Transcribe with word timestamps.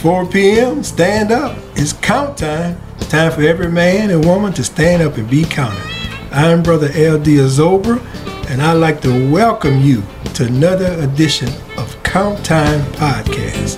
4 0.00 0.24
p.m. 0.28 0.82
Stand 0.82 1.30
up. 1.30 1.58
It's 1.76 1.92
count 1.92 2.38
time. 2.38 2.80
Time 3.10 3.30
for 3.32 3.42
every 3.42 3.70
man 3.70 4.08
and 4.08 4.24
woman 4.24 4.50
to 4.54 4.64
stand 4.64 5.02
up 5.02 5.18
and 5.18 5.28
be 5.28 5.44
counted. 5.44 5.78
I'm 6.32 6.62
Brother 6.62 6.88
L.D. 6.94 7.36
Azoba, 7.36 8.00
and 8.48 8.62
I'd 8.62 8.74
like 8.74 9.02
to 9.02 9.30
welcome 9.30 9.78
you 9.82 10.02
to 10.36 10.46
another 10.46 10.86
edition 11.02 11.50
of 11.76 12.02
Count 12.02 12.42
Time 12.42 12.80
Podcast. 12.94 13.76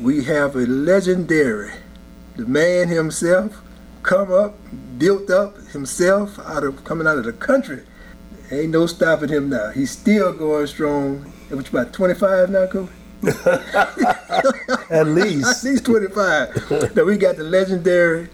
We 0.00 0.22
have 0.24 0.54
a 0.54 0.60
legendary, 0.60 1.72
the 2.40 2.46
man 2.46 2.88
himself, 2.88 3.60
come 4.02 4.32
up, 4.32 4.56
built 4.96 5.28
up 5.28 5.58
himself 5.68 6.38
out 6.38 6.64
of 6.64 6.82
coming 6.84 7.06
out 7.06 7.18
of 7.18 7.24
the 7.24 7.34
country. 7.34 7.82
Ain't 8.50 8.70
no 8.70 8.86
stopping 8.86 9.28
him 9.28 9.50
now. 9.50 9.70
He's 9.70 9.90
still 9.90 10.32
going 10.32 10.66
strong. 10.66 11.18
Which 11.50 11.68
about 11.68 11.92
25 11.92 12.48
now, 12.48 12.66
Coach? 12.66 12.88
At 13.26 13.96
least. 13.96 14.90
At 14.90 15.06
least. 15.06 15.64
least 15.64 15.84
25. 15.84 16.96
now 16.96 17.04
we 17.04 17.18
got 17.18 17.36
the 17.36 17.44
legendary 17.44 18.30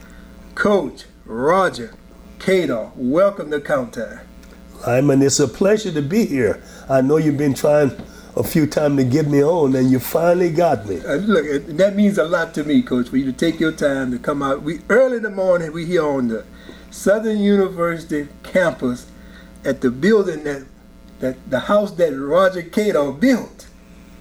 coach, 0.54 1.07
Roger 1.24 1.93
Cador. 2.38 2.93
Welcome 2.95 3.51
to 3.51 3.60
Count 3.60 3.95
Time. 3.95 4.20
Lyman, 4.87 5.20
it's 5.20 5.41
a 5.41 5.48
pleasure 5.48 5.91
to 5.91 6.02
be 6.02 6.27
here. 6.27 6.62
I 6.88 7.01
know 7.01 7.16
you've 7.16 7.38
been 7.38 7.54
trying 7.54 7.90
a 8.37 8.45
few 8.45 8.66
times 8.66 8.98
to 8.98 9.04
get 9.04 9.26
me 9.26 9.42
on, 9.42 9.74
and 9.74 9.90
you 9.90 9.98
finally 9.98 10.51
got 10.51 10.87
me. 10.87 11.01
Uh, 11.01 11.15
look, 11.15 11.66
that 11.66 11.96
means 11.96 12.18
a 12.18 12.24
lot 12.24 12.52
to 12.54 12.65
me, 12.65 12.82
Coach, 12.82 13.09
for 13.09 13.16
you 13.16 13.24
to 13.24 13.32
take 13.32 13.59
your 13.59 13.73
time 13.73 14.10
to 14.12 14.18
come 14.18 14.43
out. 14.43 14.62
We 14.62 14.80
early 14.90 15.16
in 15.16 15.23
the 15.23 15.30
morning. 15.30 15.73
We 15.73 15.87
here 15.87 16.04
on 16.04 16.28
the 16.28 16.45
Southern 16.90 17.38
University 17.38 18.28
campus 18.43 19.06
at 19.65 19.80
the 19.80 19.90
building 19.90 20.45
that 20.45 20.66
that 21.20 21.51
the 21.51 21.60
house 21.60 21.93
that 21.93 22.15
Roger 22.15 22.62
Cador 22.62 23.12
built, 23.12 23.68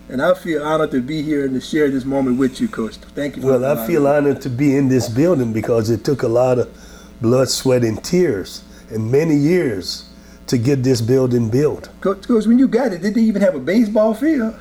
and 0.07 0.21
I 0.21 0.33
feel 0.33 0.63
honored 0.63 0.91
to 0.91 1.01
be 1.01 1.21
here 1.21 1.45
and 1.45 1.53
to 1.53 1.61
share 1.61 1.91
this 1.91 2.05
moment 2.05 2.39
with 2.39 2.61
you, 2.61 2.69
Coach. 2.69 2.95
Thank 2.95 3.35
you. 3.35 3.41
For 3.41 3.59
Well, 3.59 3.65
I 3.65 3.85
feel 3.85 4.07
honored 4.07 4.41
to 4.41 4.49
be 4.49 4.77
in 4.77 4.87
this 4.87 5.09
building 5.09 5.51
because 5.51 5.89
it 5.89 6.05
took 6.05 6.23
a 6.23 6.27
lot 6.29 6.57
of 6.57 6.73
blood, 7.21 7.49
sweat, 7.49 7.83
and 7.83 8.01
tears 8.01 8.63
and 8.89 9.11
many 9.11 9.35
years 9.35 10.09
to 10.47 10.57
get 10.57 10.83
this 10.83 11.01
building 11.01 11.49
built. 11.49 11.89
Coach, 12.01 12.27
when 12.27 12.59
you 12.59 12.67
got 12.67 12.93
it, 12.93 13.01
did 13.01 13.15
they 13.15 13.21
even 13.21 13.41
have 13.41 13.55
a 13.55 13.59
baseball 13.59 14.13
field? 14.13 14.55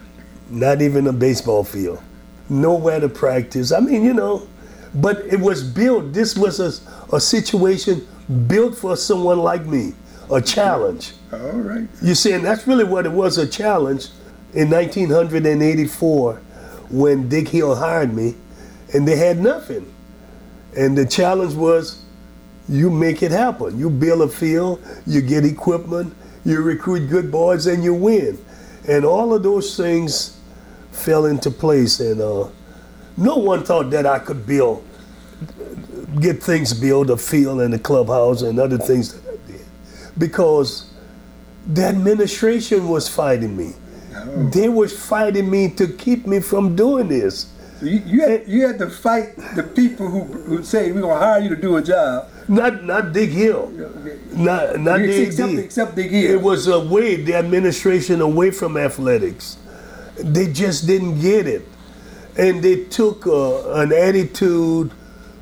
Not 0.51 0.83
even 0.83 1.07
a 1.07 1.13
baseball 1.13 1.65
field, 1.65 2.03
nowhere 2.49 3.01
to 3.01 3.09
practice. 3.09 3.73
I 3.73 3.81
mean, 3.81 4.05
you 4.05 4.15
know, 4.15 4.49
but 4.95 5.19
it 5.27 5.41
was 5.41 5.63
built. 5.63 6.13
This 6.13 6.37
was 6.37 6.61
a, 6.61 7.15
a 7.15 7.21
situation 7.21 8.07
built 8.47 8.77
for 8.77 8.97
someone 8.97 9.39
like 9.39 9.67
me, 9.67 9.93
a 10.31 10.41
challenge. 10.41 11.13
All 11.33 11.39
right. 11.39 11.89
You 12.03 12.15
see, 12.15 12.33
and 12.33 12.45
that's 12.45 12.67
really 12.67 12.85
what 12.85 13.07
it 13.07 13.13
was 13.13 13.39
a 13.39 13.47
challenge 13.47 14.09
in 14.55 14.71
1984 14.71 16.35
when 16.91 17.29
Dick 17.29 17.49
Hill 17.49 17.75
hired 17.75 18.15
me, 18.15 18.35
and 18.93 19.07
they 19.09 19.17
had 19.17 19.41
nothing. 19.41 19.93
And 20.77 20.97
the 20.97 21.07
challenge 21.07 21.55
was 21.55 22.04
you 22.69 22.91
make 22.91 23.23
it 23.23 23.31
happen. 23.31 23.79
You 23.79 23.91
build 23.91 24.23
a 24.23 24.29
field, 24.29 24.83
you 25.07 25.21
get 25.21 25.45
equipment, 25.45 26.15
you 26.45 26.61
recruit 26.63 27.09
good 27.09 27.31
boys, 27.31 27.67
and 27.67 27.85
you 27.85 27.95
win. 27.95 28.39
And 28.89 29.05
all 29.05 29.35
of 29.35 29.43
those 29.43 29.77
things 29.77 30.39
fell 30.93 31.27
into 31.27 31.51
place. 31.51 32.01
And 32.01 32.21
uh, 32.21 32.49
no 33.17 33.37
one 33.37 33.65
thought 33.65 33.91
that 33.91 34.07
I 34.07 34.19
could 34.19 34.47
build, 34.47 34.87
get 36.21 36.43
things 36.43 36.73
built, 36.73 37.11
a 37.11 37.17
field 37.17 37.61
and 37.61 37.75
a 37.75 37.79
clubhouse 37.79 38.43
and 38.43 38.59
other 38.59 38.79
things 38.79 39.15
that 39.15 39.35
I 39.35 39.53
did. 39.53 39.67
Because 40.19 40.91
the 41.67 41.85
administration 41.85 42.89
was 42.89 43.09
fighting 43.09 43.57
me. 43.57 43.73
Oh. 44.15 44.51
They 44.51 44.69
was 44.69 44.99
fighting 44.99 45.51
me 45.51 45.71
to 45.71 45.89
keep 45.89 46.27
me 46.27 46.41
from 46.41 46.77
doing 46.77 47.09
this. 47.09 47.51
So 47.81 47.87
you, 47.87 48.03
you, 48.07 48.21
had, 48.21 48.49
you 48.49 48.67
had 48.67 48.79
to 48.79 48.91
fight 48.91 49.37
the 49.57 49.63
people 49.63 50.09
who, 50.09 50.23
who 50.25 50.63
say 50.63 50.93
we're 50.93 51.01
gonna 51.01 51.19
hire 51.19 51.41
you 51.41 51.49
to 51.49 51.57
do 51.57 51.77
a 51.77 51.83
job. 51.83 52.29
Not 52.49 52.85
not 52.85 53.13
Dick 53.13 53.31
Hill. 53.31 53.73
Not 54.33 54.79
not 54.81 55.01
You- 55.01 55.07
the 55.07 55.23
except, 55.23 55.53
except 55.55 55.95
Big 55.97 56.11
Hill. 56.11 56.31
It 56.33 56.43
was 56.43 56.67
away 56.67 57.17
the 57.17 57.35
administration 57.35 58.21
away 58.21 58.51
from 58.51 58.77
athletics. 58.77 59.57
They 60.19 60.47
just 60.53 60.87
didn't 60.87 61.21
get 61.21 61.47
it, 61.47 61.67
and 62.37 62.63
they 62.63 62.85
took 62.85 63.27
uh, 63.27 63.73
an 63.73 63.93
attitude. 63.93 64.91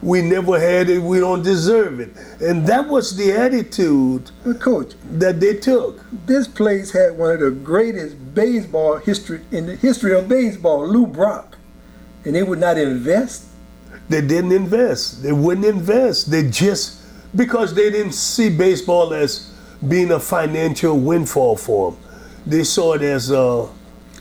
We 0.03 0.21
never 0.21 0.59
had 0.59 0.91
it. 0.91 1.01
We 1.01 1.21
don't 1.21 1.43
deserve 1.45 2.01
it, 2.01 2.11
and 2.41 2.67
that 2.67 2.89
was 2.89 3.17
the 3.17 3.33
attitude 3.33 4.31
But 4.45 4.59
coach, 4.61 4.95
that 5.13 5.39
they 5.39 5.55
took. 5.55 6.01
this 6.27 6.49
place 6.49 6.91
had 6.93 7.17
one 7.19 7.35
of 7.35 7.41
the 7.41 7.51
greatest 7.53 8.17
baseball 8.35 8.97
history 8.97 9.41
in 9.53 9.67
the 9.67 9.77
history 9.77 10.13
of 10.15 10.29
baseball, 10.29 10.89
Lou 10.89 11.07
Brock, 11.07 11.57
and 12.25 12.35
they 12.35 12.43
would 12.43 12.59
not 12.59 12.79
invest. 12.79 13.45
They 14.13 14.21
didn't 14.21 14.53
invest. 14.53 15.23
They 15.23 15.33
wouldn't 15.33 15.67
invest. 15.67 16.31
They 16.31 16.49
just 16.51 17.01
because 17.35 17.75
they 17.75 17.91
didn't 17.91 18.13
see 18.13 18.51
baseball 18.51 19.15
as 19.15 19.53
being 19.89 20.13
a 20.13 20.21
financial 20.21 20.99
windfall 20.99 21.57
for 21.57 21.93
them. 21.93 22.01
They 22.47 22.63
saw 22.65 22.93
it 22.93 23.03
as 23.03 23.31
a, 23.31 23.69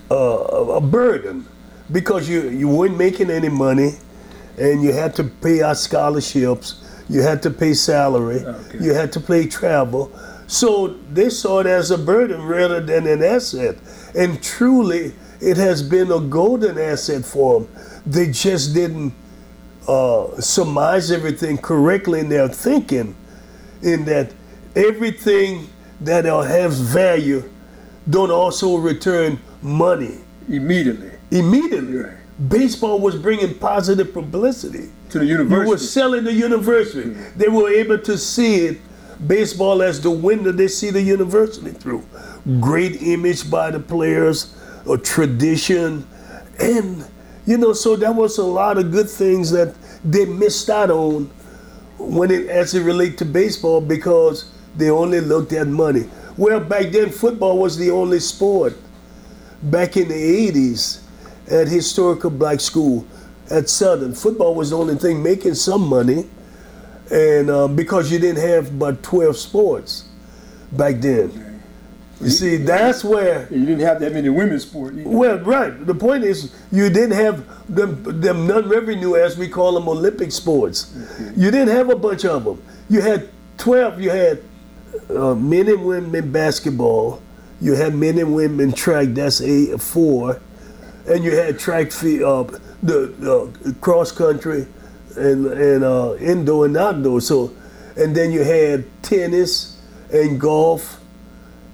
a, 0.09 0.15
a 0.15 0.81
burden 0.81 1.45
because 1.91 2.29
you, 2.29 2.49
you 2.49 2.69
weren't 2.69 2.97
making 2.97 3.29
any 3.29 3.49
money 3.49 3.95
and 4.57 4.81
you 4.81 4.93
had 4.93 5.13
to 5.15 5.23
pay 5.25 5.61
out 5.61 5.77
scholarships, 5.77 6.83
you 7.09 7.21
had 7.21 7.41
to 7.43 7.49
pay 7.49 7.73
salary, 7.73 8.45
Okay. 8.45 8.77
you 8.83 8.93
had 8.93 9.11
to 9.13 9.19
pay 9.19 9.45
travel. 9.47 10.11
So 10.47 10.87
they 11.11 11.29
saw 11.29 11.59
it 11.59 11.65
as 11.67 11.91
a 11.91 11.97
burden 11.97 12.43
rather 12.43 12.79
than 12.79 13.07
an 13.07 13.23
asset. 13.23 13.77
And 14.15 14.41
truly, 14.41 15.13
it 15.41 15.57
has 15.57 15.81
been 15.83 16.11
a 16.11 16.19
golden 16.19 16.77
asset 16.77 17.25
for 17.25 17.61
them. 17.61 17.69
They 18.05 18.31
just 18.31 18.73
didn't 18.73 19.13
uh, 19.87 20.39
surmise 20.39 21.11
everything 21.11 21.57
correctly 21.57 22.19
in 22.19 22.29
their 22.29 22.47
thinking, 22.47 23.15
in 23.81 24.05
that 24.05 24.33
everything 24.75 25.67
that 26.01 26.25
has 26.25 26.79
value 26.79 27.43
don't 28.09 28.31
also 28.31 28.77
return 28.77 29.39
money 29.61 30.17
Immediately 30.49 31.11
immediately. 31.31 31.97
Right. 31.97 32.17
Baseball 32.49 32.99
was 32.99 33.15
bringing 33.15 33.53
positive 33.55 34.13
publicity. 34.13 34.89
to 35.09 35.19
the 35.19 35.25
You 35.25 35.33
university. 35.33 35.69
were 35.69 35.77
selling 35.77 36.23
the 36.23 36.33
university. 36.33 37.09
They 37.35 37.47
were 37.47 37.69
able 37.69 37.97
to 37.99 38.17
see 38.17 38.65
it, 38.65 38.79
baseball 39.27 39.81
as 39.81 40.01
the 40.01 40.11
window 40.11 40.51
they 40.51 40.67
see 40.67 40.89
the 40.89 41.01
university 41.01 41.71
through. 41.71 42.03
Great 42.59 43.01
image 43.01 43.49
by 43.51 43.71
the 43.71 43.79
players, 43.79 44.53
a 44.89 44.97
tradition, 44.97 46.07
and 46.59 47.05
you 47.51 47.57
know, 47.57 47.73
so 47.73 47.97
that 47.97 48.15
was 48.15 48.37
a 48.37 48.43
lot 48.43 48.77
of 48.77 48.91
good 48.91 49.09
things 49.09 49.51
that 49.51 49.75
they 50.05 50.23
missed 50.25 50.69
out 50.69 50.89
on 50.89 51.29
when 51.97 52.31
it 52.31 52.47
as 52.47 52.73
it 52.73 52.81
relate 52.81 53.17
to 53.17 53.25
baseball 53.25 53.81
because 53.81 54.49
they 54.77 54.89
only 54.89 55.19
looked 55.19 55.51
at 55.51 55.67
money. 55.67 56.09
Well, 56.37 56.61
back 56.61 56.93
then 56.93 57.09
football 57.09 57.57
was 57.57 57.77
the 57.77 57.91
only 57.91 58.21
sport. 58.21 58.73
Back 59.63 59.97
in 59.97 60.07
the 60.07 60.51
80s 60.51 61.01
at 61.51 61.67
historical 61.67 62.29
black 62.29 62.61
school 62.61 63.05
at 63.49 63.67
Southern, 63.67 64.13
football 64.13 64.55
was 64.55 64.69
the 64.69 64.77
only 64.77 64.95
thing 64.95 65.21
making 65.21 65.55
some 65.55 65.81
money, 65.81 66.29
and 67.11 67.49
uh, 67.49 67.67
because 67.67 68.09
you 68.09 68.17
didn't 68.17 68.47
have 68.47 68.79
but 68.79 69.03
12 69.03 69.35
sports 69.35 70.07
back 70.71 71.01
then. 71.01 71.50
You 72.21 72.29
see, 72.29 72.57
that's 72.57 73.03
where 73.03 73.47
you 73.51 73.65
didn't 73.65 73.79
have 73.79 73.99
that 73.99 74.13
many 74.13 74.29
women's 74.29 74.63
sport. 74.63 74.93
either. 74.93 75.09
well, 75.09 75.39
right. 75.39 75.85
The 75.85 75.95
point 75.95 76.23
is, 76.23 76.55
you 76.71 76.89
didn't 76.89 77.11
have 77.13 77.43
them, 77.73 78.21
them 78.21 78.45
non-revenue, 78.45 79.15
as 79.15 79.37
we 79.37 79.47
call 79.47 79.73
them, 79.73 79.87
Olympic 79.89 80.31
sports. 80.31 80.93
You 81.35 81.49
didn't 81.49 81.69
have 81.69 81.89
a 81.89 81.95
bunch 81.95 82.25
of 82.25 82.43
them. 82.45 82.61
You 82.89 83.01
had 83.01 83.29
twelve. 83.57 83.99
You 83.99 84.11
had 84.11 84.43
uh, 85.09 85.33
men 85.33 85.67
and 85.67 85.83
women 85.83 86.31
basketball. 86.31 87.21
You 87.59 87.73
had 87.73 87.95
men 87.95 88.19
and 88.19 88.35
women 88.35 88.71
track. 88.71 89.09
That's 89.09 89.41
eight, 89.41 89.81
four, 89.81 90.39
and 91.07 91.23
you 91.23 91.35
had 91.35 91.57
track 91.57 91.91
feet, 91.91 92.21
uh, 92.21 92.43
the 92.83 93.13
uh, 93.65 93.71
cross 93.81 94.11
country, 94.11 94.67
and 95.17 95.47
and 95.47 95.83
uh, 95.83 96.15
indoor 96.15 96.65
and 96.65 96.77
outdoor. 96.77 97.21
So, 97.21 97.51
and 97.97 98.15
then 98.15 98.31
you 98.31 98.43
had 98.43 98.85
tennis 99.01 99.79
and 100.11 100.39
golf 100.39 101.00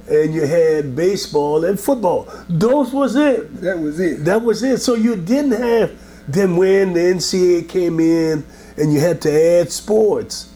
and 0.10 0.34
you 0.34 0.46
had 0.46 0.96
baseball 0.96 1.66
and 1.66 1.80
football. 1.80 2.28
Those 2.50 2.94
was 2.94 3.16
it. 3.16 3.62
That 3.62 3.80
was 3.80 4.00
it. 4.00 4.24
That 4.26 4.42
was 4.42 4.64
it. 4.64 4.80
So 4.82 4.96
you 4.96 5.16
didn't 5.16 5.52
have 5.52 5.92
them 6.28 6.58
when 6.58 6.94
the 6.94 7.00
NCAA 7.00 7.68
came 7.70 8.00
in 8.00 8.46
and 8.78 8.94
you 8.94 9.00
had 9.00 9.22
to 9.24 9.32
add 9.60 9.72
sports. 9.72 10.52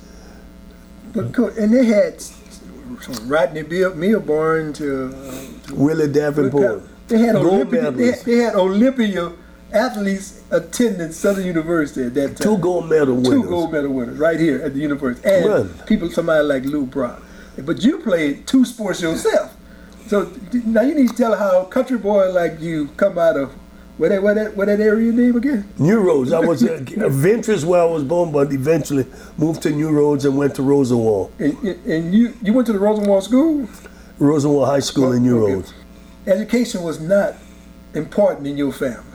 But 1.13 1.37
and 1.57 1.73
they 1.73 1.85
had 1.85 2.21
from 3.01 3.27
Rodney 3.27 3.63
Bill, 3.63 3.95
Milburn 3.95 4.73
to, 4.73 5.07
uh, 5.07 5.67
to 5.67 5.75
Willie 5.75 6.11
Davenport. 6.11 6.83
They 7.07 7.19
had 7.19 7.35
Olympia. 7.35 7.91
They, 7.91 8.11
they 8.11 8.37
had 8.37 8.55
Olympia 8.55 9.33
athletes 9.73 10.43
attending 10.51 11.11
Southern 11.11 11.45
University 11.45 12.05
at 12.05 12.13
that 12.13 12.37
time. 12.37 12.43
Two 12.47 12.57
gold 12.57 12.89
medal 12.89 13.15
winners. 13.15 13.29
Two 13.29 13.43
gold 13.43 13.71
medal 13.71 13.91
winners 13.91 14.17
right 14.17 14.39
here 14.39 14.61
at 14.61 14.73
the 14.73 14.79
university, 14.79 15.27
and 15.27 15.45
Right. 15.45 15.85
people, 15.87 16.09
somebody 16.09 16.43
like 16.45 16.63
Lou 16.65 16.85
Brock. 16.85 17.21
But 17.65 17.83
you 17.83 17.99
played 17.99 18.47
two 18.47 18.65
sports 18.65 19.01
yourself, 19.01 19.55
so 20.07 20.31
now 20.65 20.81
you 20.81 20.95
need 20.95 21.09
to 21.09 21.15
tell 21.15 21.35
how 21.35 21.63
country 21.65 21.97
boy 21.97 22.31
like 22.31 22.59
you 22.59 22.87
come 22.97 23.17
out 23.17 23.37
of 23.37 23.51
where 23.97 24.09
that 24.09 24.23
where 24.23 24.33
that 24.35 24.55
where 24.55 24.65
that 24.65 24.79
area 24.79 25.11
name 25.11 25.35
again? 25.35 25.67
New 25.77 25.99
Roads. 25.99 26.31
I 26.31 26.39
was 26.39 26.63
uh, 26.63 26.79
Ventress 26.87 27.63
where 27.63 27.81
I 27.81 27.85
was 27.85 28.03
born, 28.03 28.31
but 28.31 28.51
eventually 28.51 29.05
moved 29.37 29.61
to 29.63 29.69
New 29.71 29.89
Roads 29.91 30.25
and 30.25 30.35
went 30.37 30.55
to 30.55 30.63
Rosenwald, 30.63 31.31
And, 31.39 31.57
and 31.85 32.13
you 32.15 32.33
you 32.41 32.53
went 32.53 32.65
to 32.67 32.73
the 32.73 32.79
Rosenwald 32.79 33.23
School. 33.23 33.67
Rosenwald 34.17 34.67
High 34.67 34.79
School 34.79 35.11
in 35.13 35.23
New 35.23 35.43
Okay. 35.43 35.53
Roads. 35.53 35.73
Education 36.27 36.83
was 36.83 36.99
not 36.99 37.35
important 37.93 38.47
in 38.47 38.55
your 38.57 38.71
family. 38.71 39.10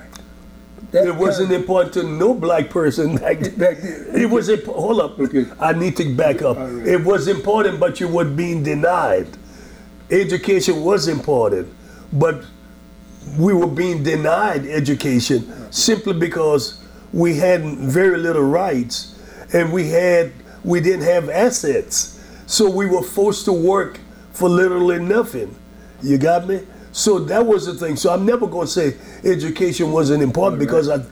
That 0.97 1.09
It 1.09 1.15
wasn't 1.15 1.53
important 1.53 1.93
to 1.95 2.03
no 2.05 2.33
black 2.33 2.71
person 2.71 3.17
back 3.17 3.41
back 3.57 3.79
then. 3.79 4.11
It 4.15 4.31
was 4.31 4.49
imp- 4.49 4.65
hold 4.65 5.01
up. 5.01 5.19
Okay. 5.19 5.45
I 5.61 5.73
need 5.73 5.97
to 5.99 6.15
back 6.15 6.41
up. 6.41 6.57
Right. 6.57 6.87
It 6.87 7.05
was 7.05 7.29
important, 7.29 7.79
but 7.79 8.01
you 8.01 8.09
were 8.09 8.25
being 8.25 8.63
denied. 8.63 9.29
Education 10.11 10.83
was 10.83 11.07
important, 11.09 11.69
but 12.13 12.45
we 13.39 13.53
were 13.53 13.67
being 13.67 14.03
denied 14.03 14.65
education 14.67 15.71
simply 15.71 16.15
because 16.15 16.81
we 17.13 17.37
had 17.37 17.63
very 17.65 18.17
little 18.17 18.43
rights 18.43 19.19
and 19.53 19.73
we 19.73 19.89
had 19.89 20.33
we 20.65 20.81
didn't 20.81 21.05
have 21.05 21.29
assets. 21.29 22.25
So 22.47 22.71
we 22.71 22.87
were 22.87 23.03
forced 23.03 23.45
to 23.47 23.53
work 23.53 24.01
for 24.33 24.49
literally 24.49 24.99
nothing. 24.99 25.55
You 26.03 26.17
got 26.19 26.47
me? 26.47 26.61
So 26.97 27.19
that 27.19 27.45
was 27.45 27.67
the 27.67 27.75
thing. 27.75 27.95
So 27.95 28.11
I'm 28.11 28.25
never 28.25 28.47
going 28.47 28.67
to 28.67 28.73
say 28.73 28.97
education 29.23 29.93
wasn't 29.93 30.23
important 30.23 30.59
because 30.59 30.89
I, 30.89 31.05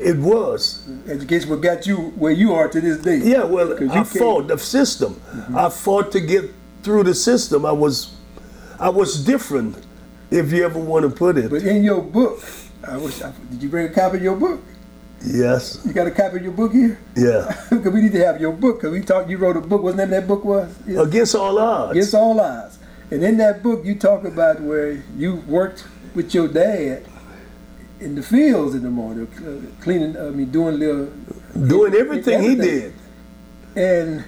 it 0.00 0.16
was. 0.16 0.88
Education 1.08 1.50
what 1.50 1.60
got 1.60 1.84
you 1.84 1.96
where 2.14 2.30
you 2.30 2.54
are 2.54 2.68
to 2.68 2.80
this 2.80 2.98
day. 2.98 3.16
Yeah, 3.16 3.42
well, 3.42 3.76
you 3.82 3.90
I 3.90 4.04
fought 4.04 4.46
the 4.46 4.56
system. 4.56 5.14
Mm-hmm. 5.14 5.58
I 5.58 5.68
fought 5.68 6.12
to 6.12 6.20
get 6.20 6.48
through 6.84 7.02
the 7.04 7.14
system. 7.14 7.66
I 7.66 7.72
was, 7.72 8.14
I 8.78 8.88
was 8.88 9.24
different, 9.24 9.84
if 10.30 10.52
you 10.52 10.64
ever 10.64 10.78
want 10.78 11.10
to 11.10 11.10
put 11.10 11.36
it. 11.36 11.50
But 11.50 11.64
in 11.64 11.82
your 11.82 12.02
book, 12.02 12.40
I 12.86 12.96
wish 12.98 13.20
I, 13.20 13.32
did 13.50 13.64
you 13.64 13.68
bring 13.68 13.86
a 13.86 13.92
copy 13.92 14.18
of 14.18 14.22
your 14.22 14.36
book? 14.36 14.60
yes, 15.24 15.82
You 15.84 15.92
got 15.92 16.06
a 16.06 16.12
copy 16.12 16.36
of 16.36 16.42
your 16.44 16.52
book 16.52 16.72
here? 16.72 17.00
yeah. 17.16 17.52
Because 17.70 17.92
we 17.92 18.02
need 18.02 18.12
to 18.12 18.24
have 18.24 18.40
your 18.40 18.52
book. 18.52 18.78
Because 18.78 18.92
we 18.92 19.00
talked, 19.00 19.28
you 19.28 19.38
wrote 19.38 19.56
a 19.56 19.60
book. 19.60 19.82
Wasn't 19.82 19.98
that 19.98 20.08
what 20.08 20.20
that 20.20 20.28
book 20.28 20.44
was? 20.44 20.72
Yeah. 20.86 21.02
Against 21.02 21.34
all 21.34 21.58
odds. 21.58 21.90
Against 21.92 22.14
all 22.14 22.40
odds. 22.40 22.78
And 23.12 23.22
in 23.22 23.36
that 23.36 23.62
book, 23.62 23.84
you 23.84 23.94
talk 23.94 24.24
about 24.24 24.62
where 24.62 24.92
you 25.18 25.36
worked 25.46 25.84
with 26.14 26.32
your 26.32 26.48
dad 26.48 27.04
in 28.00 28.14
the 28.14 28.22
fields 28.22 28.74
in 28.74 28.82
the 28.82 28.90
morning, 28.90 29.28
uh, 29.36 29.82
cleaning. 29.82 30.16
I 30.16 30.30
mean, 30.30 30.50
doing 30.50 30.78
little. 30.78 31.12
Doing 31.52 31.94
everything 31.94 32.42
he 32.42 32.54
did. 32.54 32.94
And 33.76 34.24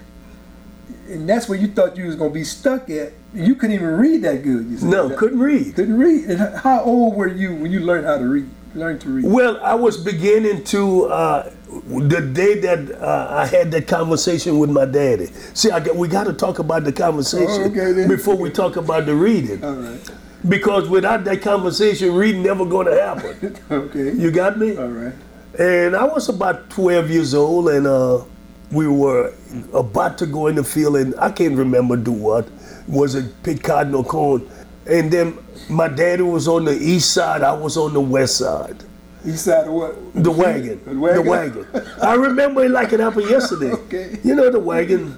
and 1.09 1.27
that's 1.27 1.49
where 1.49 1.59
you 1.59 1.69
thought 1.69 1.97
you 1.97 2.05
was 2.05 2.17
gonna 2.17 2.29
be 2.29 2.45
stuck 2.45 2.91
at. 2.91 3.15
You 3.33 3.55
couldn't 3.55 3.75
even 3.75 3.97
read 3.97 4.21
that 4.21 4.43
good. 4.43 4.67
You 4.67 4.77
said. 4.77 4.91
No, 4.91 5.17
couldn't 5.17 5.41
read. 5.41 5.75
Couldn't 5.75 5.99
read. 5.99 6.25
And 6.29 6.59
how 6.59 6.83
old 6.83 7.17
were 7.17 7.27
you 7.27 7.55
when 7.55 7.73
you 7.73 7.81
learned 7.81 8.05
how 8.05 8.19
to 8.19 8.27
read? 8.27 8.51
Learn 8.75 8.99
to 9.01 9.09
read. 9.09 9.25
Well, 9.25 9.61
I 9.63 9.75
was 9.75 9.97
beginning 9.97 10.65
to 10.65 11.05
uh, 11.05 11.51
the 11.87 12.21
day 12.21 12.59
that 12.61 13.01
uh, 13.01 13.29
I 13.31 13.47
had 13.47 13.71
that 13.71 13.87
conversation 13.87 14.59
with 14.59 14.71
my 14.71 14.85
daddy. 14.85 15.27
See, 15.55 15.71
I 15.71 15.79
got, 15.81 15.95
we 15.97 16.09
got 16.09 16.25
to 16.25 16.33
talk 16.33 16.59
about 16.59 16.85
the 16.85 16.93
conversation 16.93 17.47
Oh, 17.49 17.65
okay, 17.67 18.09
before 18.09 18.37
we 18.37 18.51
talk 18.51 18.77
about 18.77 19.07
the 19.07 19.15
reading, 19.15 19.63
All 19.65 19.75
right. 19.75 20.01
because 20.49 20.89
without 20.89 21.23
that 21.25 21.41
conversation, 21.41 22.15
reading 22.15 22.43
never 22.43 22.65
going 22.65 22.87
to 22.87 23.01
happen. 23.01 23.57
Okay. 23.71 24.13
You 24.13 24.31
got 24.33 24.59
me? 24.59 24.77
All 24.77 24.89
right. 24.89 25.15
And 25.59 25.95
I 25.95 26.05
was 26.05 26.29
about 26.29 26.69
12 26.71 27.11
years 27.11 27.33
old, 27.33 27.69
and 27.69 27.87
uh, 27.87 28.25
we 28.73 28.89
were 28.89 29.33
about 29.73 30.19
to 30.19 30.27
go 30.27 30.49
in 30.49 30.57
the 30.57 30.65
field, 30.65 30.97
and 30.97 31.15
I 31.21 31.31
can't 31.31 31.57
remember 31.57 31.97
do 31.97 32.11
what. 32.11 32.49
Was 32.89 33.15
it 33.15 33.41
pick 33.45 33.63
cotton 33.63 33.95
or 33.95 34.05
corn? 34.05 34.49
And 34.87 35.13
then 35.13 35.39
my 35.69 35.89
daddy 35.89 36.23
was 36.23 36.49
on 36.49 36.65
the 36.65 36.77
east 36.77 37.13
side, 37.13 37.43
I 37.43 37.53
was 37.53 37.77
on 37.77 37.93
the 37.93 38.01
west 38.01 38.39
side. 38.39 38.85
East 39.27 39.47
side 39.47 39.67
of 39.67 39.73
what? 39.73 40.15
The 40.15 40.31
wagon. 40.31 40.81
The 40.85 40.99
wagon. 40.99 41.25
The 41.25 41.31
wagon. 41.31 41.67
I 42.03 42.15
remember 42.15 42.65
it 42.65 42.71
like 42.71 42.93
it 42.93 43.01
happened 43.01 43.31
yesterday. 43.31 43.71
Okay. 43.85 44.19
You 44.23 44.35
know 44.35 44.51
the 44.51 44.59
wagon, 44.61 45.17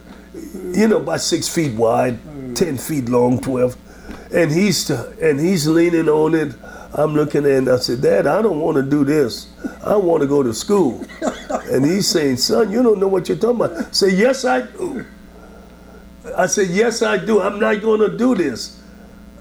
you 0.72 0.88
know, 0.88 0.98
about 0.98 1.20
six 1.20 1.48
feet 1.48 1.74
wide, 1.74 2.18
ten 2.54 2.78
feet 2.78 3.08
long, 3.08 3.40
twelve. 3.40 3.76
And 4.32 4.50
he's 4.50 4.90
and 4.90 5.40
he's 5.40 5.66
leaning 5.66 6.08
on 6.08 6.34
it. 6.34 6.54
I'm 6.94 7.14
looking 7.14 7.44
at 7.44 7.50
it 7.50 7.58
and 7.58 7.68
I 7.68 7.76
said, 7.76 8.00
Dad, 8.00 8.26
I 8.26 8.40
don't 8.40 8.60
want 8.60 8.76
to 8.76 8.82
do 8.82 9.04
this. 9.04 9.48
I 9.84 9.96
want 9.96 10.22
to 10.22 10.26
go 10.26 10.42
to 10.42 10.54
school. 10.54 11.04
and 11.70 11.84
he's 11.84 12.08
saying, 12.08 12.38
Son, 12.38 12.70
you 12.70 12.82
don't 12.82 12.98
know 12.98 13.08
what 13.08 13.28
you're 13.28 13.36
talking 13.36 13.60
about. 13.60 13.76
I 13.76 13.90
say, 13.90 14.10
Yes, 14.10 14.44
I 14.44 14.62
do. 14.62 15.04
I 16.36 16.46
said, 16.46 16.68
Yes, 16.68 17.02
I 17.02 17.18
do. 17.18 17.42
I'm 17.42 17.60
not 17.60 17.82
going 17.82 18.00
to 18.00 18.16
do 18.16 18.34
this. 18.34 18.80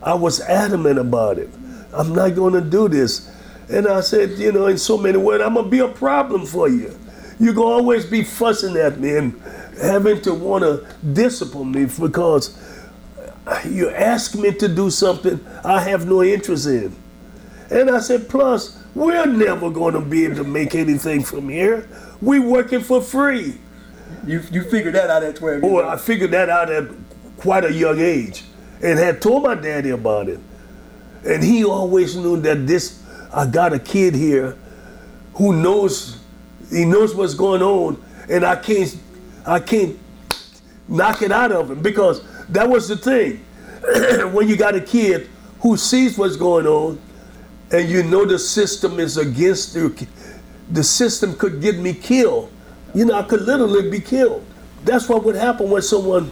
I 0.06 0.14
was 0.14 0.40
adamant 0.40 1.00
about 1.00 1.40
it. 1.40 1.50
I'm 1.92 2.14
not 2.14 2.36
going 2.36 2.54
to 2.54 2.62
do 2.62 2.88
this. 2.88 3.32
And 3.70 3.88
I 3.88 4.02
said, 4.02 4.38
you 4.38 4.52
know, 4.52 4.68
in 4.68 4.78
so 4.78 4.98
many 4.98 5.18
words, 5.18 5.44
I'm 5.44 5.56
going 5.56 5.66
to 5.66 5.72
be 5.72 5.80
a 5.80 5.88
problem 5.88 6.46
for 6.46 6.70
you. 6.70 6.96
You're 7.40 7.56
going 7.56 7.70
to 7.70 7.74
always 7.74 8.06
be 8.06 8.24
fussing 8.24 8.78
at 8.78 9.00
me 9.00 9.18
and 9.18 9.42
having 9.82 10.22
to 10.22 10.34
want 10.34 10.64
to 10.64 10.86
discipline 11.14 11.72
me 11.72 11.86
because 12.00 12.58
you 13.68 13.90
ask 13.90 14.36
me 14.36 14.54
to 14.54 14.68
do 14.68 14.92
something 14.92 15.44
I 15.64 15.82
have 15.82 16.06
no 16.06 16.22
interest 16.24 16.68
in. 16.68 16.96
And 17.72 17.90
I 17.90 18.00
said, 18.00 18.30
plus, 18.30 18.82
we're 18.94 19.26
never 19.26 19.72
going 19.72 19.96
to 19.96 20.02
be 20.02 20.26
able 20.26 20.36
to 20.36 20.44
make 20.44 20.76
anything 20.76 21.24
from 21.24 21.50
here. 21.50 21.90
we 22.22 22.40
working 22.40 22.82
for 22.82 23.02
free. 23.02 23.58
You 24.26 24.42
you 24.52 24.64
figured 24.70 24.94
that 24.96 25.10
out 25.10 25.24
at 25.24 25.36
12 25.36 25.62
years 25.62 25.62
Boy. 25.62 25.88
I 25.88 25.98
figured 25.98 26.32
that 26.32 26.50
out 26.50 26.72
at 26.72 26.88
quite 27.38 27.66
a 27.66 27.74
young 27.74 28.00
age 28.00 28.44
and 28.86 29.00
had 29.00 29.20
told 29.20 29.42
my 29.42 29.56
daddy 29.56 29.90
about 29.90 30.30
it. 30.30 30.40
And 31.26 31.44
he 31.44 31.66
always 31.66 32.16
knew 32.16 32.40
that 32.42 32.68
this, 32.68 33.02
I 33.34 33.48
got 33.48 33.74
a 33.74 33.80
kid 33.80 34.14
here 34.14 34.56
who 35.34 35.54
knows, 35.54 36.20
he 36.70 36.86
knows 36.86 37.16
what's 37.16 37.34
going 37.34 37.64
on, 37.64 38.02
and 38.30 38.46
I 38.46 38.56
can't, 38.56 38.96
I 39.44 39.60
can't 39.60 39.98
knock 40.88 41.24
it 41.24 41.32
out 41.32 41.52
of 41.52 41.72
him 41.72 41.82
because 41.82 42.22
that 42.50 42.70
was 42.70 42.88
the 42.88 42.96
thing. 42.96 43.44
when 44.34 44.48
you 44.48 44.56
got 44.56 44.76
a 44.76 44.82
kid 44.82 45.30
who 45.62 45.78
sees 45.78 46.16
what's 46.16 46.36
going 46.36 46.68
on, 46.68 47.02
and 47.72 47.90
you 47.90 48.04
know 48.04 48.24
the 48.24 48.38
system 48.38 49.00
is 49.00 49.18
against 49.18 49.76
you, 49.76 49.96
the 50.70 50.84
system 50.84 51.36
could 51.36 51.60
get 51.60 51.80
me 51.80 51.92
killed. 51.92 52.52
You 52.94 53.06
know, 53.06 53.16
I 53.16 53.24
could 53.24 53.42
literally 53.42 53.90
be 53.90 54.00
killed. 54.00 54.46
That's 54.84 55.10
what 55.10 55.24
would 55.24 55.36
happen 55.36 55.72
when 55.72 55.82
someone 55.82 56.30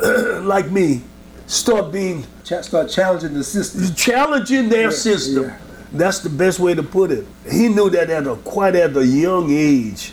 like 0.00 0.70
me 0.70 1.02
start 1.50 1.92
being 1.92 2.24
Ch- 2.44 2.62
start 2.62 2.88
challenging 2.88 3.34
the 3.34 3.44
system. 3.44 3.94
challenging 3.94 4.68
their 4.68 4.90
Yeah, 4.90 4.90
system. 4.90 5.44
yeah. 5.44 5.58
That's 5.92 6.20
the 6.20 6.28
best 6.30 6.60
way 6.60 6.74
to 6.74 6.82
put 6.84 7.10
it. 7.10 7.26
He 7.50 7.68
knew 7.68 7.90
that 7.90 8.10
at 8.10 8.26
a 8.26 8.36
quite 8.36 8.76
at 8.76 8.96
a 8.96 9.04
young 9.04 9.50
age, 9.50 10.12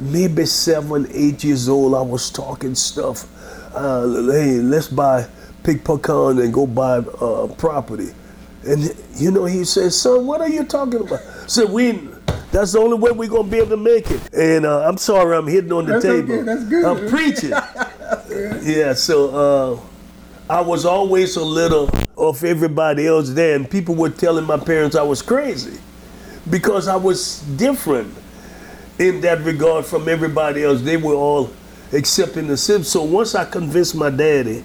maybe 0.00 0.44
seven, 0.44 1.06
eight 1.12 1.44
years 1.44 1.68
old. 1.68 1.94
I 1.94 2.00
was 2.02 2.30
talking 2.30 2.74
stuff. 2.74 3.26
Uh, 3.74 4.08
hey, 4.32 4.58
let's 4.58 4.88
buy 4.88 5.26
pick 5.62 5.84
pecan 5.84 6.38
and 6.40 6.52
go 6.52 6.66
buy 6.66 6.98
uh, 6.98 7.46
property. 7.56 8.08
And 8.66 8.92
you 9.16 9.30
know, 9.30 9.44
he 9.44 9.64
said, 9.64 9.92
"Son, 9.92 10.26
what 10.26 10.40
are 10.40 10.48
you 10.48 10.64
talking 10.64 11.00
about?" 11.00 11.20
I 11.20 11.46
said, 11.46 11.70
"We." 11.70 12.08
That's 12.50 12.70
the 12.72 12.78
only 12.78 12.96
way 12.98 13.10
we're 13.10 13.28
gonna 13.28 13.48
be 13.48 13.56
able 13.58 13.70
to 13.70 13.76
make 13.76 14.10
it. 14.12 14.32
And 14.32 14.64
uh, 14.64 14.86
I'm 14.88 14.96
sorry, 14.96 15.36
I'm 15.36 15.46
hitting 15.48 15.72
on 15.72 15.86
the 15.86 15.92
That's 15.94 16.04
table. 16.04 16.34
okay, 16.34 16.42
that's 16.42 16.64
good. 16.64 16.84
I'm 16.84 17.08
preaching. 17.08 17.50
yeah. 18.62 18.94
So 18.94 19.30
uh, 19.30 19.80
I 20.48 20.60
was 20.60 20.84
always 20.84 21.36
a 21.36 21.44
little 21.44 21.88
off 22.16 22.44
everybody 22.44 23.06
else 23.06 23.30
there, 23.30 23.56
and 23.56 23.70
people 23.70 23.94
were 23.94 24.10
telling 24.10 24.44
my 24.44 24.58
parents 24.58 24.94
I 24.94 25.02
was 25.02 25.22
crazy 25.22 25.80
because 26.50 26.86
I 26.86 26.96
was 26.96 27.40
different 27.56 28.12
in 28.98 29.22
that 29.22 29.40
regard 29.40 29.86
from 29.86 30.06
everybody 30.06 30.62
else. 30.62 30.82
They 30.82 30.98
were 30.98 31.14
all 31.14 31.50
accepting 31.94 32.46
the 32.46 32.58
system. 32.58 32.84
So 32.84 33.02
once 33.02 33.34
I 33.34 33.46
convinced 33.46 33.94
my 33.94 34.10
daddy 34.10 34.64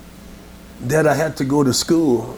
that 0.81 1.07
I 1.07 1.15
had 1.15 1.37
to 1.37 1.45
go 1.45 1.63
to 1.63 1.73
school, 1.73 2.37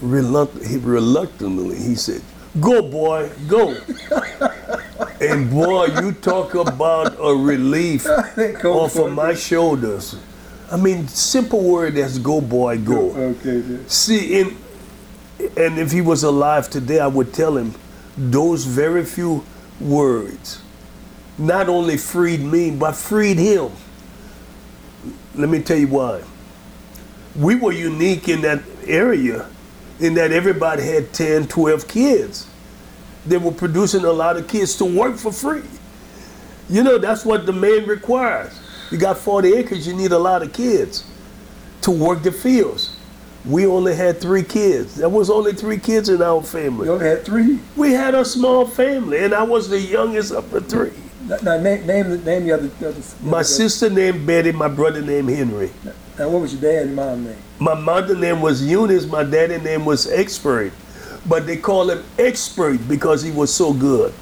reluctantly, 0.00 1.76
he 1.76 1.94
said, 1.96 2.22
Go, 2.60 2.80
boy, 2.80 3.30
go. 3.46 3.76
and 5.20 5.50
boy, 5.50 5.86
you 6.00 6.12
talk 6.12 6.54
about 6.54 7.16
a 7.18 7.34
relief 7.34 8.06
off 8.64 8.96
of 8.96 9.12
my 9.12 9.34
shoulders. 9.34 10.16
I 10.74 10.76
mean, 10.76 11.06
simple 11.06 11.62
word 11.62 11.96
as 11.98 12.18
go, 12.18 12.40
boy, 12.40 12.78
go. 12.78 13.12
Okay, 13.12 13.60
then. 13.60 13.88
See, 13.88 14.40
in, 14.40 14.56
and 15.56 15.78
if 15.78 15.92
he 15.92 16.00
was 16.00 16.24
alive 16.24 16.68
today, 16.68 16.98
I 16.98 17.06
would 17.06 17.32
tell 17.32 17.56
him 17.56 17.76
those 18.16 18.64
very 18.64 19.04
few 19.04 19.44
words 19.80 20.62
not 21.38 21.68
only 21.68 21.96
freed 21.96 22.40
me, 22.40 22.72
but 22.72 22.96
freed 22.96 23.38
him. 23.38 23.70
Let 25.36 25.48
me 25.48 25.62
tell 25.62 25.78
you 25.78 25.86
why. 25.86 26.22
We 27.36 27.54
were 27.54 27.72
unique 27.72 28.28
in 28.28 28.40
that 28.42 28.62
area, 28.84 29.48
in 30.00 30.14
that 30.14 30.32
everybody 30.32 30.82
had 30.82 31.12
10, 31.12 31.46
12 31.46 31.86
kids. 31.86 32.48
they 33.26 33.38
were 33.38 33.52
producing 33.52 34.04
a 34.04 34.12
lot 34.12 34.36
of 34.36 34.48
kids 34.48 34.76
to 34.78 34.84
work 34.84 35.16
for 35.18 35.32
free. 35.32 35.62
You 36.68 36.82
know, 36.82 36.98
that's 36.98 37.24
what 37.24 37.46
the 37.46 37.52
man 37.52 37.86
requires. 37.86 38.58
You 38.90 38.98
got 38.98 39.18
40 39.18 39.54
acres, 39.54 39.86
you 39.86 39.94
need 39.94 40.12
a 40.12 40.18
lot 40.18 40.42
of 40.42 40.52
kids 40.52 41.04
to 41.82 41.90
work 41.90 42.22
the 42.22 42.32
fields. 42.32 42.96
We 43.44 43.66
only 43.66 43.94
had 43.94 44.20
three 44.20 44.42
kids. 44.42 44.94
There 44.96 45.08
was 45.08 45.28
only 45.28 45.52
three 45.52 45.78
kids 45.78 46.08
in 46.08 46.22
our 46.22 46.42
family. 46.42 46.86
You 46.86 46.94
only 46.94 47.06
had 47.06 47.24
three. 47.24 47.58
We 47.76 47.92
had 47.92 48.14
a 48.14 48.24
small 48.24 48.66
family, 48.66 49.18
and 49.18 49.34
I 49.34 49.42
was 49.42 49.68
the 49.68 49.78
youngest 49.80 50.32
of 50.32 50.50
the 50.50 50.60
three. 50.62 50.92
Now, 51.28 51.36
now 51.42 51.56
name, 51.58 51.86
name, 51.86 52.08
the- 52.10 52.18
name 52.18 52.44
the 52.44 52.52
other. 52.52 52.68
the 52.80 52.88
other 52.88 53.00
My 53.22 53.38
the- 53.38 53.44
sister 53.44 53.90
named 53.90 54.26
Betty, 54.26 54.52
my 54.52 54.68
brother 54.68 55.02
named 55.02 55.28
Henry. 55.28 55.70
Now, 56.18 56.28
what 56.30 56.42
was 56.42 56.52
your 56.54 56.62
dad 56.62 56.86
and 56.86 56.96
mom 56.96 57.24
name? 57.24 57.36
My 57.58 57.74
mother 57.74 58.14
name 58.14 58.40
was 58.40 58.62
Eunice, 58.62 59.06
my 59.06 59.24
daddy 59.24 59.58
name 59.58 59.84
was 59.84 60.06
Expert. 60.06 60.72
But 61.26 61.46
they 61.46 61.56
call 61.56 61.90
him 61.90 62.02
Expert 62.18 62.86
because 62.88 63.22
he 63.22 63.30
was 63.30 63.52
so 63.52 63.72
good. 63.72 64.12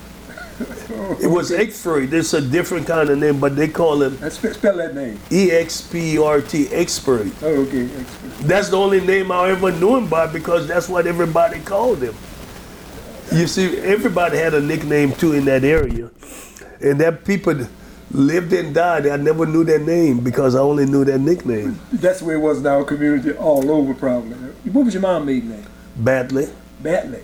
It 1.20 1.26
was 1.28 1.52
Expert. 1.52 2.12
It's 2.12 2.34
a 2.34 2.40
different 2.40 2.86
kind 2.86 3.08
of 3.10 3.18
name, 3.18 3.40
but 3.40 3.56
they 3.56 3.68
call 3.68 4.02
him 4.02 4.18
Let's 4.20 4.36
spell 4.36 4.76
that 4.76 4.94
name. 4.94 5.18
E 5.30 5.50
X 5.50 5.80
P 5.82 6.18
R 6.18 6.40
T 6.40 6.68
Expert. 6.68 7.26
Oh, 7.42 7.62
okay. 7.66 7.84
Expert. 7.84 8.48
That's 8.48 8.68
the 8.68 8.76
only 8.76 9.00
name 9.00 9.30
I 9.30 9.50
ever 9.50 9.72
knew 9.72 9.96
him 9.96 10.08
by 10.08 10.26
because 10.26 10.66
that's 10.66 10.88
what 10.88 11.06
everybody 11.06 11.60
called 11.60 12.02
him. 12.02 12.14
You 13.32 13.46
see, 13.46 13.78
everybody 13.78 14.36
had 14.38 14.54
a 14.54 14.60
nickname 14.60 15.12
too 15.12 15.32
in 15.32 15.44
that 15.46 15.64
area. 15.64 16.10
And 16.80 17.00
that 17.00 17.24
people 17.24 17.66
lived 18.10 18.52
and 18.52 18.74
died. 18.74 19.06
I 19.06 19.16
never 19.16 19.46
knew 19.46 19.64
their 19.64 19.78
name 19.78 20.20
because 20.20 20.54
I 20.54 20.60
only 20.60 20.84
knew 20.84 21.04
their 21.04 21.18
nickname. 21.18 21.78
That's 21.92 22.20
the 22.20 22.26
way 22.26 22.34
it 22.34 22.38
was 22.38 22.58
in 22.58 22.66
our 22.66 22.84
community 22.84 23.32
all 23.32 23.70
over, 23.70 23.94
probably. 23.94 24.34
What 24.70 24.84
was 24.84 24.94
your 24.94 25.00
mom 25.00 25.26
maiden 25.26 25.50
name? 25.50 25.66
Badly. 25.96 26.48
Batley. 26.82 27.22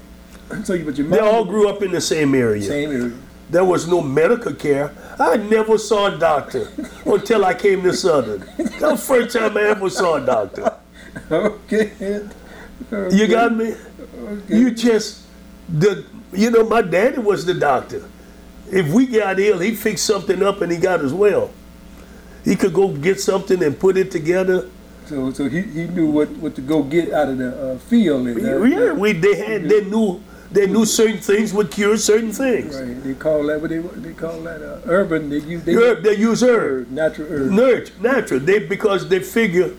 So, 0.65 0.73
you, 0.73 0.85
but 0.85 0.97
your 0.97 1.09
mom, 1.09 1.19
They 1.19 1.25
all 1.25 1.45
grew 1.45 1.69
up 1.69 1.83
in 1.83 1.91
the 1.91 2.01
same 2.01 2.35
area. 2.35 2.63
Same 2.63 2.91
area. 2.91 3.13
There 3.51 3.65
was 3.65 3.89
no 3.89 4.03
medical 4.03 4.53
care. 4.53 4.93
I 5.19 5.37
never 5.37 5.79
saw 5.79 6.15
a 6.15 6.19
doctor 6.19 6.69
until 7.07 7.45
I 7.45 7.55
came 7.55 7.83
to 7.83 7.95
Southern. 7.95 8.41
That 8.41 8.81
was 8.83 9.01
the 9.01 9.15
first 9.15 9.37
time 9.37 9.57
I 9.57 9.63
ever 9.63 9.89
saw 9.91 10.17
a 10.17 10.25
doctor. 10.25 10.75
Okay. 11.31 12.29
You 13.11 13.27
got 13.27 13.55
me? 13.55 13.75
You 14.49 14.71
just 14.71 15.25
the 15.69 16.05
you 16.33 16.51
know, 16.51 16.65
my 16.65 16.83
daddy 16.83 17.19
was 17.19 17.45
the 17.45 17.55
doctor. 17.55 18.05
If 18.71 18.93
we 18.93 19.07
got 19.07 19.41
ill, 19.41 19.59
he 19.59 19.75
fixed 19.75 20.05
something 20.05 20.43
up 20.43 20.61
and 20.61 20.71
he 20.71 20.79
got 20.79 21.01
as 21.01 21.13
well. 21.13 21.51
He 22.45 22.55
could 22.55 22.75
go 22.75 22.89
get 22.89 23.21
something 23.21 23.63
and 23.63 23.79
put 23.79 23.97
it 23.97 24.11
together. 24.11 24.69
So, 25.07 25.33
so 25.33 25.49
he, 25.49 25.63
he 25.63 25.87
knew 25.87 26.11
what, 26.11 26.29
what 26.37 26.55
to 26.57 26.61
go 26.61 26.83
get 26.83 27.13
out 27.13 27.29
of 27.29 27.39
the 27.39 27.73
uh, 27.73 27.79
field. 27.79 28.27
And, 28.27 28.47
uh, 28.47 28.63
Yeah, 28.63 28.93
we 28.93 29.13
they 29.13 29.37
had 29.37 29.69
they 29.69 29.85
knew 29.85 30.23
they 30.51 30.67
knew 30.67 30.85
certain 30.87 31.19
things 31.19 31.53
would 31.53 31.71
cure 31.71 31.97
certain 31.97 32.33
things. 32.33 32.75
Right. 32.81 33.03
They 33.03 33.15
call 33.15 33.45
that 33.47 33.61
what 33.61 33.71
they 33.71 33.79
they 33.79 34.15
call 34.15 34.41
that 34.43 34.63
uh, 34.63 34.81
urban. 34.87 35.29
They 35.31 35.39
use 35.39 35.63
they 35.65 35.75
Herb, 35.75 36.03
they 36.03 36.17
use 36.17 36.43
herb. 36.43 36.63
herb, 36.63 36.91
natural 36.91 37.29
herb. 37.31 37.51
Nurt, 37.53 38.01
natural. 38.01 38.41
They 38.41 38.59
because 38.61 39.09
they 39.09 39.21
figure 39.21 39.73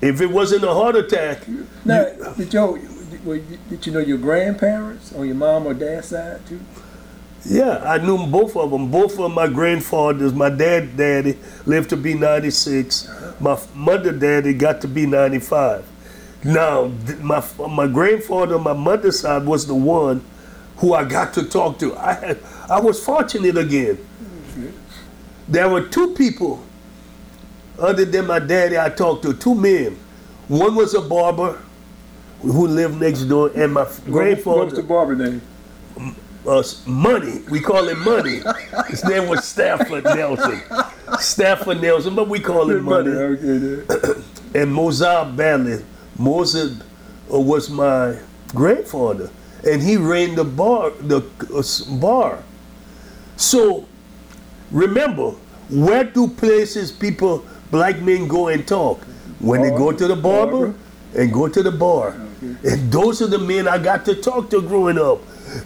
if 0.00 0.20
it 0.20 0.30
wasn't 0.30 0.64
a 0.64 0.74
heart 0.74 0.96
attack, 0.96 1.46
Now, 1.84 2.04
did 2.36 2.52
you 2.52 2.88
well, 3.24 3.40
did 3.70 3.86
you 3.86 3.92
know 3.92 4.00
your 4.00 4.18
grandparents 4.18 5.12
on 5.14 5.26
your 5.26 5.36
mom 5.36 5.66
or 5.66 5.74
dad's 5.74 6.08
side 6.08 6.44
too? 6.46 6.60
yeah, 7.44 7.78
I 7.84 7.98
knew 7.98 8.26
both 8.26 8.56
of 8.56 8.70
them. 8.70 8.90
Both 8.90 9.18
of 9.18 9.32
my 9.32 9.46
grandfathers. 9.48 10.32
My 10.32 10.48
dad, 10.50 10.96
daddy 10.96 11.38
lived 11.66 11.90
to 11.90 11.96
be 11.96 12.14
96. 12.14 13.08
My 13.40 13.52
f- 13.52 13.74
mother, 13.74 14.12
daddy 14.12 14.54
got 14.54 14.80
to 14.82 14.88
be 14.88 15.06
95. 15.06 15.84
Now, 16.44 16.90
my 17.20 17.42
my 17.68 17.86
grandfather, 17.86 18.56
on 18.56 18.62
my 18.64 18.72
mother's 18.72 19.20
side, 19.20 19.44
was 19.44 19.66
the 19.66 19.74
one 19.74 20.24
who 20.78 20.94
I 20.94 21.04
got 21.04 21.32
to 21.34 21.44
talk 21.44 21.78
to. 21.78 21.96
I 21.96 22.12
had, 22.14 22.38
I 22.68 22.80
was 22.80 23.04
fortunate 23.04 23.56
again. 23.56 23.98
There 25.48 25.68
were 25.68 25.82
two 25.82 26.14
people, 26.14 26.62
other 27.78 28.04
than 28.04 28.26
my 28.26 28.38
daddy, 28.38 28.78
I 28.78 28.88
talked 28.88 29.22
to. 29.24 29.34
Two 29.34 29.54
men. 29.54 29.96
One 30.48 30.74
was 30.74 30.94
a 30.94 31.00
barber 31.00 31.58
who 32.40 32.66
lived 32.66 33.00
next 33.00 33.22
door, 33.24 33.50
and 33.54 33.72
my 33.74 33.82
f- 33.82 33.86
What 33.86 33.88
was 33.88 34.04
the 34.04 34.10
grandfather 34.12 34.82
barber 34.82 35.14
name? 35.16 35.42
uh, 36.46 36.62
Money. 36.86 37.42
We 37.50 37.60
call 37.60 37.86
him 37.88 38.02
Money. 38.02 38.40
His 38.88 39.04
name 39.04 39.28
was 39.28 39.44
Stafford 39.44 40.04
Nelson. 40.04 40.60
Stafford 41.20 41.80
Nelson, 41.80 42.16
but 42.16 42.28
we 42.28 42.40
call 42.40 42.68
him 42.68 42.82
Money. 42.84 43.10
Okay. 43.10 44.22
And 44.54 44.70
Mozart 44.74 45.34
Badley. 45.36 45.82
Moses 46.18 46.80
uh, 47.32 47.38
was 47.38 47.70
my 47.70 48.18
grandfather, 48.54 49.30
and 49.66 49.82
he 49.82 49.96
ran 49.96 50.34
the 50.34 50.44
bar. 50.44 50.90
The 50.90 51.22
uh, 51.54 51.96
bar. 52.00 52.42
So, 53.36 53.86
remember, 54.70 55.30
where 55.70 56.04
do 56.04 56.28
places 56.28 56.92
people, 56.92 57.44
black 57.70 58.00
men, 58.00 58.28
go 58.28 58.48
and 58.48 58.66
talk? 58.66 59.04
When 59.40 59.62
they 59.62 59.70
go 59.70 59.90
to 59.90 60.06
the 60.06 60.14
barber 60.14 60.68
Barber. 60.68 60.74
and 61.16 61.32
go 61.32 61.48
to 61.48 61.62
the 61.62 61.72
bar. 61.72 62.14
And 62.42 62.92
those 62.92 63.22
are 63.22 63.26
the 63.26 63.38
men 63.38 63.66
I 63.66 63.78
got 63.78 64.04
to 64.06 64.14
talk 64.14 64.50
to 64.50 64.60
growing 64.62 64.98
up. 64.98 65.20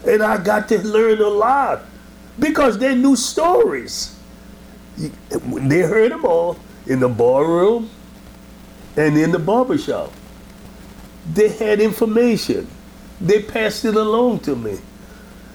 And 0.06 0.22
I 0.22 0.42
got 0.42 0.68
to 0.68 0.78
learn 0.78 1.20
a 1.20 1.28
lot 1.28 1.82
because 2.38 2.78
they 2.78 2.94
knew 2.94 3.16
stories. 3.16 4.18
They 4.96 5.80
heard 5.80 6.12
them 6.12 6.24
all 6.24 6.58
in 6.86 7.00
the 7.00 7.08
barroom 7.08 7.90
and 8.96 9.16
in 9.18 9.30
the 9.32 9.38
barber 9.38 9.76
shop. 9.78 10.12
They 11.32 11.48
had 11.48 11.80
information. 11.80 12.68
They 13.20 13.42
passed 13.42 13.84
it 13.84 13.94
along 13.94 14.40
to 14.40 14.56
me. 14.56 14.78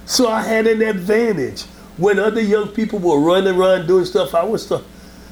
So 0.05 0.27
I 0.27 0.41
had 0.41 0.67
an 0.67 0.81
advantage. 0.81 1.63
When 1.97 2.19
other 2.19 2.41
young 2.41 2.69
people 2.69 2.99
were 2.99 3.19
running 3.19 3.55
around 3.55 3.87
doing 3.87 4.05
stuff, 4.05 4.33
I 4.33 4.43
was 4.43 4.67
th- 4.67 4.81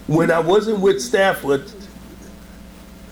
when 0.08 0.32
I 0.32 0.40
wasn't 0.40 0.80
with 0.80 1.02
Stafford, 1.02 1.64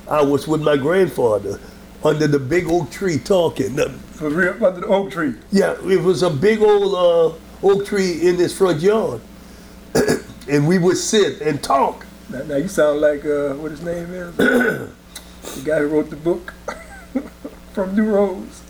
I 0.09 0.21
was 0.21 0.47
with 0.47 0.61
my 0.61 0.77
grandfather 0.77 1.59
under 2.03 2.27
the 2.27 2.39
big 2.39 2.67
oak 2.67 2.91
tree 2.91 3.17
talking. 3.17 3.77
For 4.13 4.29
real, 4.29 4.63
under 4.65 4.81
the 4.81 4.87
oak 4.87 5.11
tree. 5.11 5.33
Yeah, 5.51 5.75
it 5.85 6.01
was 6.01 6.23
a 6.23 6.29
big 6.29 6.61
old 6.61 6.93
uh, 7.33 7.67
oak 7.67 7.85
tree 7.85 8.27
in 8.27 8.37
this 8.37 8.57
front 8.57 8.81
yard. 8.81 9.21
and 10.49 10.67
we 10.67 10.77
would 10.77 10.97
sit 10.97 11.41
and 11.41 11.61
talk. 11.61 12.05
Now, 12.29 12.43
now 12.43 12.55
you 12.55 12.67
sound 12.67 13.01
like 13.01 13.25
uh, 13.25 13.53
what 13.55 13.71
his 13.71 13.81
name 13.81 14.13
is. 14.13 14.35
the 14.37 14.91
guy 15.63 15.79
who 15.79 15.87
wrote 15.87 16.09
the 16.09 16.15
book 16.15 16.53
from 17.73 17.95
New 17.95 18.05
Roads. 18.05 18.63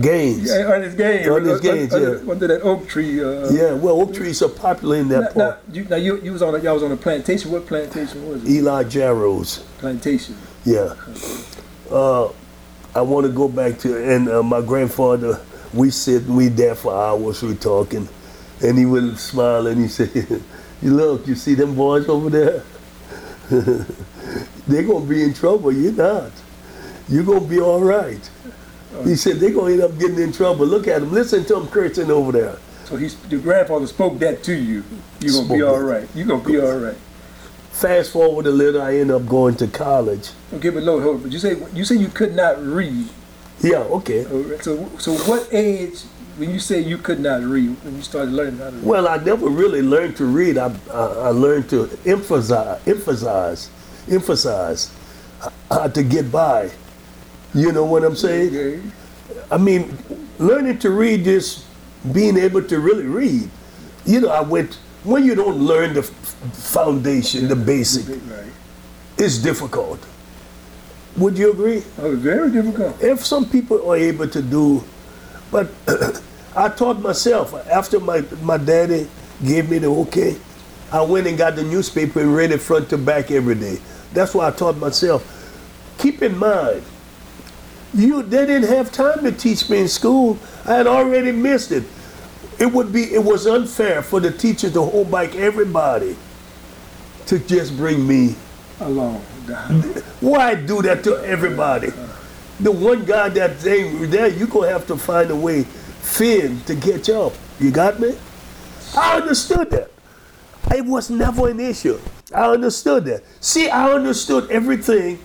Gaines. 0.00 0.48
Yeah, 0.48 0.62
Ernest 0.64 0.96
Gaines. 0.96 1.26
Ernest 1.28 1.62
Gaines, 1.62 1.92
yeah. 1.92 2.30
under 2.30 2.46
that 2.48 2.60
oak 2.62 2.88
tree. 2.88 3.22
Uh, 3.22 3.48
Yeah, 3.52 3.72
well, 3.74 4.00
oak 4.00 4.12
trees 4.12 4.42
are 4.42 4.48
popular 4.48 4.96
in 4.96 5.08
Now, 5.08 5.20
that 5.20 5.36
now, 5.36 5.50
part. 5.52 5.60
you, 5.72 5.84
now 5.84 5.96
you, 5.96 6.20
you 6.22 6.32
was 6.32 6.42
on 6.42 6.54
a, 6.56 6.58
y'all 6.58 6.74
was 6.74 6.82
on 6.82 6.90
a 6.90 6.96
plantation. 6.96 7.52
What 7.52 7.66
plantation 7.66 8.28
was 8.28 8.42
it? 8.44 8.50
Eli 8.50 8.82
Jarrows. 8.84 9.58
Plantation. 9.78 10.36
Yeah. 10.64 10.94
Uh, 11.88 12.30
I 12.96 13.00
want 13.02 13.26
to 13.26 13.32
go 13.32 13.46
back 13.46 13.78
to, 13.80 13.96
and 14.12 14.28
uh, 14.28 14.42
my 14.42 14.60
grandfather, 14.60 15.40
we 15.72 15.90
sit 15.90 16.22
and 16.24 16.36
we 16.36 16.48
there 16.48 16.74
for 16.74 16.92
hours, 16.92 17.42
we 17.42 17.54
talking. 17.54 18.08
And 18.62 18.76
he 18.76 18.86
would 18.86 19.18
smile 19.18 19.68
and 19.68 19.80
he 19.80 19.88
said, 19.98 20.42
you 20.82 20.94
look, 20.94 21.28
you 21.28 21.36
see 21.36 21.54
them 21.54 21.76
boys 21.76 22.08
over 22.08 22.28
there? 22.30 22.62
They're 24.66 24.82
going 24.82 25.04
to 25.04 25.08
be 25.08 25.22
in 25.22 25.32
trouble. 25.32 25.70
You're 25.70 25.92
not. 25.92 26.32
You're 27.08 27.24
going 27.24 27.42
to 27.42 27.48
be 27.48 27.60
all 27.60 27.80
right. 27.80 28.30
He 29.04 29.14
said, 29.16 29.36
they're 29.36 29.50
going 29.52 29.78
to 29.78 29.84
end 29.84 29.92
up 29.92 29.98
getting 29.98 30.18
in 30.18 30.32
trouble. 30.32 30.66
Look 30.66 30.88
at 30.88 31.00
them. 31.00 31.12
Listen 31.12 31.44
to 31.46 31.54
them 31.54 31.68
cursing 31.68 32.10
over 32.10 32.32
there. 32.32 32.56
So 32.86 32.96
he's 32.96 33.16
your 33.28 33.40
grandfather 33.40 33.86
spoke 33.88 34.20
that 34.20 34.44
to 34.44 34.54
you. 34.54 34.84
You're 35.20 35.32
gonna 35.32 35.48
be 35.48 35.58
Spoke 35.58 35.68
all 35.68 35.80
right. 35.80 36.08
You're 36.14 36.26
gonna 36.26 36.44
be 36.44 36.60
all 36.60 36.78
right. 36.78 36.96
Fast 37.72 38.12
forward 38.12 38.46
a 38.46 38.50
little, 38.50 38.80
I 38.80 38.94
end 38.94 39.10
up 39.10 39.26
going 39.26 39.56
to 39.56 39.66
college. 39.66 40.30
Okay, 40.54 40.70
but 40.70 40.84
Lord, 40.84 41.02
hold 41.02 41.16
on. 41.16 41.22
But 41.22 41.32
you 41.32 41.40
say 41.40 41.56
you 41.74 41.84
say 41.84 41.96
you 41.96 42.06
could 42.06 42.36
not 42.36 42.62
read. 42.62 43.08
Yeah, 43.60 43.78
okay. 43.78 44.22
So 44.60 44.88
so 44.98 45.14
what 45.28 45.48
age 45.50 46.02
when 46.36 46.50
you 46.52 46.60
say 46.60 46.80
you 46.80 46.96
could 46.96 47.18
not 47.18 47.42
read 47.42 47.76
when 47.82 47.96
you 47.96 48.02
started 48.02 48.30
learning 48.30 48.58
how 48.58 48.70
to 48.70 48.76
read? 48.76 48.84
Well, 48.84 49.08
I 49.08 49.16
never 49.16 49.48
really 49.48 49.82
learned 49.82 50.16
to 50.18 50.24
read. 50.24 50.56
I, 50.56 50.72
I, 50.92 51.00
I 51.00 51.28
learned 51.30 51.68
to 51.70 51.90
emphasize, 52.06 52.86
emphasize, 52.86 53.68
emphasize 54.08 54.92
how 55.68 55.88
to 55.88 56.02
get 56.04 56.30
by. 56.30 56.70
You 57.56 57.72
know 57.72 57.86
what 57.86 58.04
I'm 58.04 58.14
saying? 58.14 58.48
Okay. 58.54 58.82
I 59.50 59.56
mean, 59.56 59.96
learning 60.38 60.78
to 60.80 60.90
read 60.90 61.26
is 61.26 61.64
being 62.12 62.36
able 62.36 62.62
to 62.62 62.78
really 62.78 63.06
read. 63.06 63.48
You 64.04 64.20
know, 64.20 64.28
I 64.28 64.42
went, 64.42 64.74
when 65.04 65.24
you 65.24 65.34
don't 65.34 65.56
learn 65.56 65.94
the 65.94 66.02
foundation, 66.02 67.48
the 67.48 67.56
basic, 67.56 68.20
it's 69.16 69.38
difficult. 69.38 70.04
Would 71.16 71.38
you 71.38 71.50
agree? 71.50 71.82
Oh, 71.98 72.14
very 72.14 72.50
difficult. 72.50 73.02
if 73.02 73.24
some 73.24 73.48
people 73.48 73.90
are 73.90 73.96
able 73.96 74.28
to 74.28 74.42
do, 74.42 74.84
but 75.50 75.70
I 76.56 76.68
taught 76.68 77.00
myself 77.00 77.54
after 77.68 77.98
my 78.00 78.22
my 78.42 78.58
daddy 78.58 79.08
gave 79.42 79.70
me 79.70 79.78
the 79.78 79.88
okay, 80.04 80.36
I 80.92 81.00
went 81.00 81.26
and 81.26 81.38
got 81.38 81.56
the 81.56 81.64
newspaper 81.64 82.20
and 82.20 82.36
read 82.36 82.50
it 82.50 82.58
front 82.60 82.90
to 82.90 82.98
back 82.98 83.30
every 83.30 83.54
day. 83.54 83.78
That's 84.12 84.34
why 84.34 84.48
I 84.48 84.50
taught 84.50 84.76
myself. 84.76 85.24
Keep 85.96 86.20
in 86.20 86.36
mind, 86.36 86.82
you 87.96 88.22
they 88.22 88.46
didn't 88.46 88.68
have 88.68 88.92
time 88.92 89.22
to 89.24 89.32
teach 89.32 89.68
me 89.68 89.80
in 89.80 89.88
school. 89.88 90.38
I 90.64 90.74
had 90.74 90.86
already 90.86 91.32
missed 91.32 91.72
it. 91.72 91.84
it 92.58 92.72
would 92.72 92.92
be 92.92 93.04
it 93.14 93.22
was 93.22 93.46
unfair 93.46 94.02
for 94.02 94.20
the 94.20 94.30
teacher 94.30 94.70
to 94.70 94.82
hold 94.82 95.10
back 95.10 95.34
everybody 95.34 96.16
to 97.26 97.38
just 97.40 97.76
bring 97.76 98.06
me 98.06 98.34
along. 98.80 99.20
Why 100.20 100.54
do 100.54 100.82
that 100.82 101.04
to 101.04 101.16
everybody? 101.24 101.92
The 102.60 102.72
one 102.72 103.04
guy 103.04 103.28
that 103.30 103.60
they 103.60 103.92
there, 104.06 104.28
you 104.28 104.46
gonna 104.46 104.68
have 104.68 104.86
to 104.88 104.96
find 104.96 105.30
a 105.30 105.36
way, 105.36 105.62
Finn, 105.64 106.60
to 106.66 106.74
catch 106.76 107.08
up. 107.10 107.32
You 107.60 107.70
got 107.70 108.00
me? 108.00 108.16
I 108.96 109.18
understood 109.18 109.70
that. 109.70 109.90
It 110.74 110.84
was 110.84 111.10
never 111.10 111.48
an 111.48 111.60
issue. 111.60 111.98
I 112.34 112.46
understood 112.50 113.04
that. 113.04 113.22
See, 113.40 113.68
I 113.68 113.92
understood 113.92 114.50
everything 114.50 115.18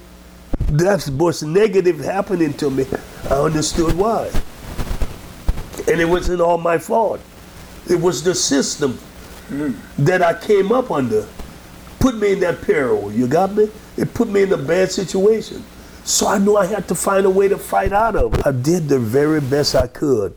that 0.72 1.10
was 1.18 1.44
negative 1.44 2.00
happening 2.00 2.54
to 2.54 2.70
me. 2.70 2.86
I 3.30 3.36
understood 3.36 3.94
why. 3.94 4.32
And 5.88 6.00
it 6.00 6.08
wasn't 6.08 6.42
all 6.42 6.58
my 6.58 6.78
fault. 6.78 7.20
It 7.90 8.00
was 8.00 8.24
the 8.24 8.34
system 8.34 8.98
mm. 9.50 9.76
that 9.98 10.22
I 10.22 10.34
came 10.34 10.72
up 10.72 10.92
under. 10.92 11.28
Put 12.00 12.16
me 12.18 12.34
in 12.34 12.40
that 12.40 12.62
peril. 12.62 13.12
You 13.12 13.28
got 13.28 13.54
me? 13.54 13.70
It 13.98 14.14
put 14.14 14.30
me 14.30 14.44
in 14.44 14.54
a 14.54 14.58
bad 14.58 14.92
situation. 14.92 15.64
So 16.04 16.28
I 16.28 16.38
knew 16.38 16.56
I 16.58 16.66
had 16.66 16.88
to 16.88 16.96
find 16.96 17.26
a 17.26 17.30
way 17.30 17.48
to 17.48 17.58
fight 17.58 17.92
out 17.92 18.16
of 18.16 18.34
it. 18.34 18.48
I 18.48 18.52
did 18.52 18.88
the 18.88 18.98
very 18.98 19.42
best 19.42 19.76
I 19.76 19.88
could. 19.88 20.34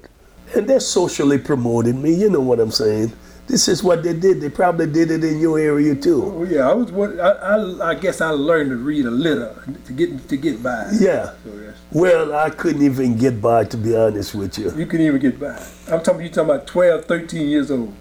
And 0.55 0.69
they 0.69 0.79
socially 0.79 1.38
promoted 1.38 1.95
me. 1.95 2.14
You 2.14 2.29
know 2.29 2.41
what 2.41 2.61
I'm 2.61 2.71
saying? 2.71 3.12
This 3.47 3.69
is 3.69 3.85
what 3.85 4.03
they 4.03 4.15
did. 4.15 4.41
They 4.41 4.49
probably 4.49 4.87
did 4.87 5.11
it 5.11 5.23
in 5.23 5.39
your 5.39 5.59
area 5.59 5.95
too. 5.95 6.25
Oh 6.25 6.45
yeah, 6.45 6.71
I 6.71 6.73
was. 6.73 7.19
I, 7.19 7.31
I, 7.31 7.91
I 7.91 7.95
guess 7.95 8.21
I 8.21 8.31
learned 8.31 8.71
to 8.71 8.77
read 8.77 9.05
a 9.05 9.11
little 9.11 9.55
to 9.85 9.93
get 9.93 10.29
to 10.29 10.37
get 10.37 10.63
by. 10.63 10.91
Yeah. 10.99 11.35
So. 11.45 11.75
Well, 11.93 12.35
I 12.35 12.49
couldn't 12.51 12.83
even 12.83 13.19
get 13.19 13.43
by 13.43 13.65
to 13.65 13.77
be 13.77 13.95
honest 13.95 14.35
with 14.35 14.59
you. 14.59 14.73
You 14.75 14.87
couldn't 14.87 15.07
even 15.07 15.21
get 15.21 15.39
by. 15.39 15.63
I'm 15.89 16.03
talking. 16.03 16.23
You 16.23 16.31
talking 16.31 16.51
about 16.51 16.67
12, 16.67 17.05
13 17.05 17.49
years 17.49 17.71
old. 17.71 17.95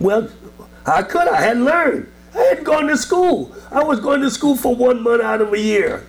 Well, 0.00 0.30
I 0.86 1.02
could. 1.02 1.28
I 1.28 1.42
had 1.42 1.58
learned. 1.58 2.10
I 2.34 2.38
hadn't 2.38 2.64
gone 2.64 2.86
to 2.86 2.96
school. 2.96 3.54
I 3.70 3.82
was 3.84 4.00
going 4.00 4.22
to 4.22 4.30
school 4.30 4.56
for 4.56 4.74
one 4.74 5.02
month 5.02 5.22
out 5.22 5.42
of 5.42 5.52
a 5.52 5.60
year. 5.60 6.06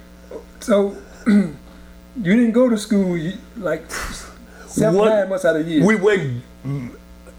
So 0.62 0.96
you 1.28 1.54
didn't 2.16 2.54
go 2.54 2.70
to 2.70 2.78
school 2.78 3.20
like 3.58 3.90
seven, 4.66 4.98
one, 4.98 5.10
nine 5.10 5.30
months 5.30 5.46
out 5.46 5.58
of 5.58 5.66
the 5.66 5.72
year. 5.72 5.86
We 5.86 5.96
went 5.96 6.44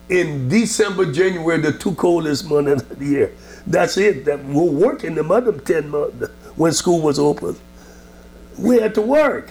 in 0.09 0.49
December, 0.49 1.11
January, 1.12 1.61
the 1.61 1.73
two 1.73 1.95
coldest 1.95 2.49
months 2.49 2.83
of 2.83 2.99
the 2.99 3.05
year. 3.05 3.33
That's 3.67 3.97
it. 3.97 4.25
That 4.25 4.45
we're 4.45 4.62
working 4.71 5.15
the 5.15 5.25
other 5.25 5.53
ten 5.53 5.91
months 5.91 6.29
when 6.57 6.73
school 6.73 7.00
was 7.00 7.19
open. 7.19 7.57
We 8.59 8.79
had 8.81 8.95
to 8.95 9.03
work. 9.03 9.50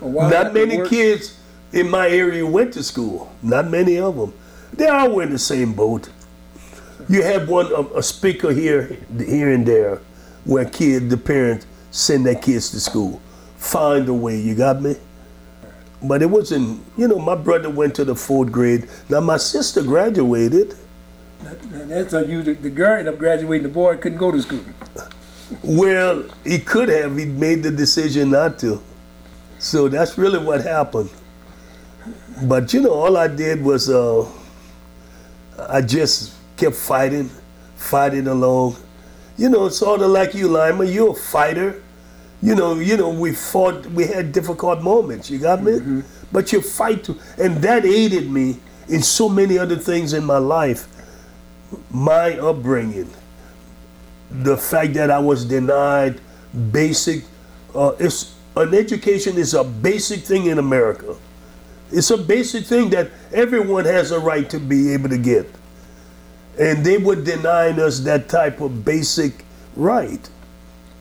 Well, 0.00 0.30
Not 0.30 0.54
many 0.54 0.78
work? 0.78 0.88
kids 0.88 1.38
in 1.72 1.90
my 1.90 2.08
area 2.08 2.46
went 2.46 2.72
to 2.74 2.82
school. 2.82 3.32
Not 3.42 3.68
many 3.68 3.98
of 3.98 4.16
them. 4.16 4.32
They 4.72 4.86
all 4.88 5.10
were 5.12 5.22
in 5.22 5.30
the 5.30 5.38
same 5.38 5.72
boat. 5.74 6.08
You 7.08 7.22
have 7.22 7.48
one 7.48 7.70
a 7.94 8.02
speaker 8.02 8.52
here, 8.52 8.96
here 9.18 9.52
and 9.52 9.66
there, 9.66 10.00
where 10.44 10.64
kid, 10.64 11.10
the 11.10 11.16
parents 11.16 11.66
send 11.90 12.24
their 12.24 12.34
kids 12.36 12.70
to 12.70 12.80
school. 12.80 13.20
Find 13.56 14.08
a 14.08 14.14
way. 14.14 14.40
You 14.40 14.54
got 14.54 14.80
me? 14.80 14.96
But 16.02 16.22
it 16.22 16.26
wasn't, 16.26 16.82
you 16.96 17.08
know, 17.08 17.18
my 17.18 17.34
brother 17.34 17.68
went 17.68 17.94
to 17.96 18.04
the 18.04 18.14
fourth 18.14 18.50
grade. 18.50 18.88
Now 19.08 19.20
my 19.20 19.36
sister 19.36 19.82
graduated. 19.82 20.76
That's 21.42 22.12
unusual. 22.12 22.54
The 22.54 22.70
girl 22.70 22.98
ended 22.98 23.14
up 23.14 23.18
graduating, 23.18 23.64
the 23.64 23.72
boy 23.72 23.96
couldn't 23.96 24.18
go 24.18 24.30
to 24.30 24.40
school. 24.40 24.60
Well, 25.62 26.24
he 26.44 26.58
could 26.58 26.88
have. 26.88 27.16
He 27.16 27.24
made 27.24 27.62
the 27.62 27.70
decision 27.70 28.30
not 28.30 28.58
to. 28.60 28.80
So 29.58 29.88
that's 29.88 30.16
really 30.16 30.38
what 30.38 30.62
happened. 30.62 31.10
But 32.44 32.72
you 32.72 32.80
know, 32.80 32.92
all 32.92 33.16
I 33.16 33.28
did 33.28 33.62
was 33.62 33.90
uh, 33.90 34.26
I 35.68 35.82
just 35.82 36.32
kept 36.56 36.76
fighting, 36.76 37.30
fighting 37.76 38.26
along. 38.26 38.76
You 39.36 39.48
know, 39.48 39.68
sort 39.68 40.00
of 40.00 40.10
like 40.10 40.34
you, 40.34 40.48
Lyman. 40.48 40.88
You're 40.88 41.10
a 41.10 41.14
fighter 41.14 41.82
you 42.42 42.54
know, 42.54 42.74
you 42.74 42.96
know, 42.96 43.10
we 43.10 43.34
fought, 43.34 43.84
we 43.86 44.06
had 44.06 44.32
difficult 44.32 44.82
moments. 44.82 45.30
You 45.30 45.38
got 45.38 45.62
me? 45.62 45.72
Mm-hmm. 45.72 46.00
But 46.32 46.52
you 46.52 46.62
fight 46.62 47.04
to, 47.04 47.16
and 47.38 47.58
that 47.58 47.84
aided 47.84 48.30
me 48.30 48.56
in 48.88 49.02
so 49.02 49.28
many 49.28 49.58
other 49.58 49.76
things 49.76 50.12
in 50.12 50.24
my 50.24 50.38
life. 50.38 50.86
My 51.90 52.38
upbringing, 52.38 53.10
the 54.30 54.56
fact 54.56 54.94
that 54.94 55.10
I 55.10 55.18
was 55.18 55.44
denied 55.44 56.20
basic, 56.72 57.24
uh, 57.74 57.92
it's, 57.98 58.34
an 58.56 58.74
education 58.74 59.36
is 59.36 59.54
a 59.54 59.62
basic 59.62 60.20
thing 60.20 60.46
in 60.46 60.58
America. 60.58 61.16
It's 61.92 62.10
a 62.10 62.16
basic 62.16 62.64
thing 62.66 62.90
that 62.90 63.10
everyone 63.32 63.84
has 63.84 64.10
a 64.10 64.18
right 64.18 64.48
to 64.50 64.58
be 64.58 64.92
able 64.92 65.08
to 65.08 65.18
get. 65.18 65.46
And 66.58 66.84
they 66.84 66.98
were 66.98 67.16
denying 67.16 67.78
us 67.78 68.00
that 68.00 68.28
type 68.28 68.60
of 68.60 68.84
basic 68.84 69.44
right. 69.76 70.28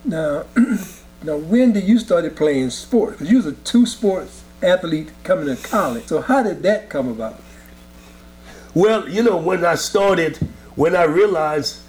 Now, 0.06 0.46
Now, 1.22 1.36
when 1.36 1.74
did 1.74 1.84
you 1.84 2.00
started 2.00 2.36
playing 2.36 2.70
sports? 2.70 3.14
Because 3.14 3.30
you 3.30 3.38
was 3.38 3.46
a 3.46 3.54
two 3.54 3.86
sports 3.86 4.44
athlete 4.62 5.12
coming 5.24 5.54
to 5.54 5.62
college. 5.62 6.06
So 6.06 6.22
how 6.22 6.44
did 6.44 6.64
that 6.64 6.90
come 6.90 7.10
about? 7.10 7.42
Well, 8.74 9.10
you 9.10 9.24
know, 9.24 9.38
when 9.38 9.66
I 9.66 9.76
started, 9.76 10.38
when 10.76 10.96
I 10.96 11.04
realized 11.04 11.82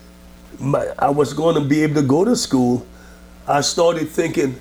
my, 0.59 0.89
I 0.99 1.11
was 1.11 1.33
going 1.33 1.55
to 1.55 1.61
be 1.61 1.83
able 1.83 1.97
to 1.97 2.07
go 2.07 2.25
to 2.25 2.35
school, 2.35 2.87
I 3.47 3.61
started 3.61 4.09
thinking, 4.09 4.61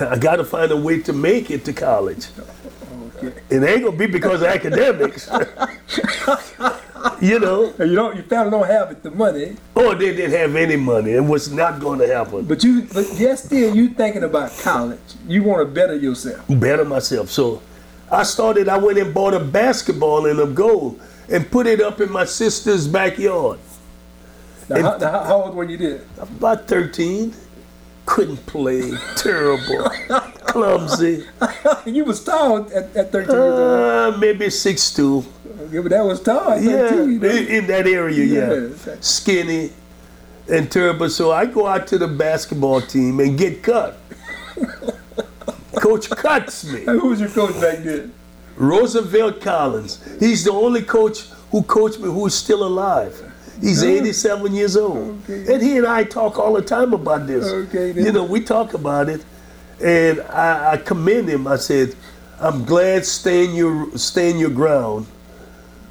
I 0.00 0.18
got 0.18 0.36
to 0.36 0.44
find 0.44 0.70
a 0.70 0.76
way 0.76 1.00
to 1.02 1.12
make 1.12 1.50
it 1.50 1.64
to 1.64 1.72
college. 1.72 2.28
Okay. 3.16 3.40
It 3.50 3.62
ain't 3.62 3.84
gonna 3.84 3.96
be 3.96 4.06
because 4.06 4.42
of 4.42 4.48
academics. 4.48 5.28
you 7.20 7.38
know. 7.38 7.72
You 7.78 7.94
don't. 7.94 8.14
Your 8.16 8.24
family 8.24 8.50
don't 8.50 8.66
have 8.66 8.90
it, 8.90 9.02
the 9.02 9.10
money. 9.10 9.56
Or 9.74 9.94
they 9.94 10.14
didn't 10.14 10.38
have 10.38 10.54
any 10.56 10.76
money. 10.76 11.12
It 11.12 11.24
was 11.24 11.50
not 11.50 11.80
going 11.80 11.98
to 12.00 12.06
happen. 12.06 12.44
But 12.44 12.64
you, 12.64 12.82
but 12.92 13.06
yes, 13.14 13.44
still, 13.44 13.74
you 13.74 13.90
thinking 13.90 14.24
about 14.24 14.56
college. 14.58 15.00
You 15.26 15.42
want 15.42 15.66
to 15.66 15.72
better 15.72 15.94
yourself. 15.94 16.44
Better 16.48 16.84
myself. 16.84 17.30
So, 17.30 17.62
I 18.10 18.22
started. 18.22 18.68
I 18.68 18.78
went 18.78 18.98
and 18.98 19.12
bought 19.12 19.34
a 19.34 19.40
basketball 19.40 20.26
and 20.26 20.40
a 20.40 20.46
goal 20.46 20.98
and 21.28 21.50
put 21.50 21.66
it 21.66 21.80
up 21.80 22.00
in 22.00 22.10
my 22.10 22.24
sister's 22.24 22.88
backyard. 22.88 23.58
Now, 24.68 24.98
how, 24.98 25.24
how, 25.24 25.42
old 25.44 25.54
were 25.54 25.64
you 25.64 25.76
then? 25.76 26.00
About 26.18 26.66
thirteen. 26.68 27.34
Couldn't 28.06 28.44
play. 28.46 28.92
Terrible. 29.16 29.90
Clumsy. 30.48 31.24
you 31.86 32.04
was 32.04 32.24
tall 32.24 32.66
at, 32.72 32.96
at 32.96 33.12
13 33.12 33.28
years 33.28 33.30
old. 33.30 34.14
Uh, 34.14 34.18
maybe 34.18 34.50
six 34.50 34.92
two. 34.92 35.24
Yeah, 35.70 35.80
but 35.82 35.90
that 35.90 36.04
was 36.04 36.22
tall. 36.22 36.58
Yeah, 36.60 36.94
in, 37.02 37.22
in 37.22 37.66
that 37.66 37.86
area, 37.86 38.24
yeah. 38.24 38.68
yeah. 38.86 38.96
Skinny 39.00 39.70
and 40.48 40.70
terrible. 40.70 41.10
So 41.10 41.30
I 41.32 41.46
go 41.46 41.66
out 41.66 41.86
to 41.88 41.98
the 41.98 42.08
basketball 42.08 42.80
team 42.80 43.20
and 43.20 43.38
get 43.38 43.62
cut. 43.62 43.98
coach 45.76 46.10
cuts 46.10 46.64
me. 46.64 46.84
Who 46.84 47.08
was 47.08 47.20
your 47.20 47.28
coach 47.28 47.60
back 47.60 47.78
then? 47.84 48.12
Roosevelt 48.56 49.40
Collins. 49.40 50.02
He's 50.18 50.44
the 50.44 50.52
only 50.52 50.82
coach 50.82 51.26
who 51.50 51.62
coached 51.62 52.00
me 52.00 52.06
who 52.06 52.26
is 52.26 52.34
still 52.34 52.64
alive. 52.64 53.22
He's 53.60 53.82
87 53.82 54.54
years 54.54 54.76
old. 54.76 55.20
Okay. 55.28 55.52
And 55.52 55.62
he 55.62 55.78
and 55.78 55.86
I 55.86 56.04
talk 56.04 56.38
all 56.38 56.52
the 56.54 56.62
time 56.62 56.92
about 56.92 57.26
this. 57.26 57.44
Okay, 57.44 57.92
you 57.92 58.12
know, 58.12 58.24
we 58.24 58.40
talk 58.40 58.74
about 58.74 59.08
it. 59.08 59.24
And 59.82 60.20
I, 60.22 60.72
I 60.72 60.76
commend 60.78 61.28
him. 61.28 61.46
I 61.46 61.56
said, 61.56 61.94
I'm 62.40 62.64
glad 62.64 63.04
stand 63.04 63.56
your 63.56 63.96
stand 63.96 64.38
your 64.38 64.50
ground 64.50 65.06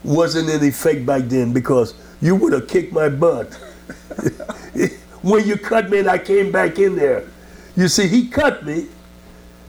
wasn't 0.03 0.49
in 0.49 0.63
effect 0.63 1.05
back 1.05 1.23
then 1.23 1.51
because 1.51 1.93
you 2.21 2.35
would 2.35 2.53
have 2.53 2.67
kicked 2.67 2.93
my 2.93 3.09
butt. 3.09 3.53
when 5.21 5.45
you 5.45 5.57
cut 5.57 5.89
me 5.89 5.99
and 5.99 6.09
I 6.09 6.17
came 6.17 6.51
back 6.51 6.79
in 6.79 6.95
there. 6.95 7.27
You 7.75 7.87
see, 7.87 8.07
he 8.07 8.27
cut 8.27 8.65
me 8.65 8.87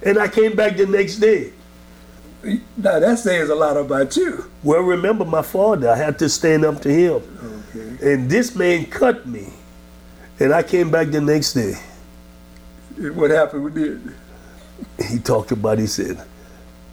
and 0.04 0.18
I 0.18 0.28
came 0.28 0.54
back 0.54 0.76
the 0.76 0.86
next 0.86 1.16
day. 1.16 1.52
Now 2.76 3.00
that 3.00 3.18
says 3.18 3.50
a 3.50 3.54
lot 3.54 3.76
about 3.76 4.16
you. 4.16 4.48
Well, 4.62 4.80
remember 4.80 5.24
my 5.24 5.42
father. 5.42 5.90
I 5.90 5.96
had 5.96 6.18
to 6.20 6.28
stand 6.28 6.64
up 6.64 6.80
to 6.82 6.88
him. 6.88 7.22
Okay. 7.74 8.12
And 8.14 8.30
this 8.30 8.54
man 8.54 8.86
cut 8.86 9.26
me. 9.26 9.52
And 10.38 10.52
I 10.52 10.62
came 10.62 10.90
back 10.90 11.08
the 11.08 11.20
next 11.20 11.54
day. 11.54 11.74
What 13.14 13.30
happened 13.30 13.64
with 13.64 13.78
it? 13.78 13.98
He 15.08 15.18
talked 15.18 15.52
about, 15.52 15.78
he 15.78 15.86
said, 15.86 16.22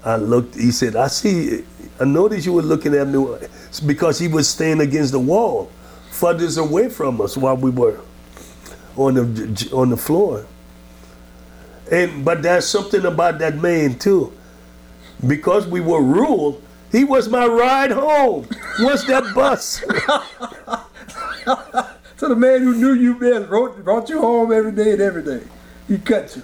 I 0.04 0.18
looked, 0.18 0.56
he 0.56 0.72
said, 0.72 0.96
I 0.96 1.08
see 1.08 1.64
I 2.00 2.04
noticed 2.04 2.46
you 2.46 2.54
were 2.54 2.62
looking 2.62 2.94
at 2.94 3.08
me 3.08 3.26
because 3.86 4.20
he 4.20 4.28
was 4.28 4.50
staying 4.50 4.82
against 4.82 5.14
the 5.14 5.20
wall, 5.20 5.72
furthest 6.12 6.58
away 6.58 6.90
from 6.90 7.22
us 7.22 7.38
while 7.38 7.56
we 7.56 7.72
were 7.72 8.00
on 8.98 9.14
the 9.14 9.70
on 9.74 9.90
the 9.90 9.98
floor. 9.98 10.46
And 11.92 12.26
but 12.26 12.42
there's 12.42 12.68
something 12.68 13.06
about 13.06 13.40
that 13.40 13.56
man 13.56 13.98
too, 13.98 14.34
because 15.26 15.66
we 15.68 15.80
were 15.80 16.02
rural. 16.02 16.62
He 16.92 17.06
was 17.06 17.30
my 17.30 17.46
ride 17.46 17.92
home. 17.92 18.48
What's 18.80 19.06
that 19.06 19.34
bus? 19.34 19.80
so 22.18 22.30
the 22.30 22.36
man 22.36 22.62
who 22.62 22.76
knew 22.76 22.94
you 22.94 23.16
best 23.16 23.48
brought, 23.48 23.84
brought 23.84 24.10
you 24.10 24.20
home 24.20 24.54
every 24.54 24.72
day 24.72 24.94
and 24.94 25.02
every 25.02 25.24
day. 25.24 25.42
He 25.88 25.98
cut 25.98 26.36
you. 26.36 26.44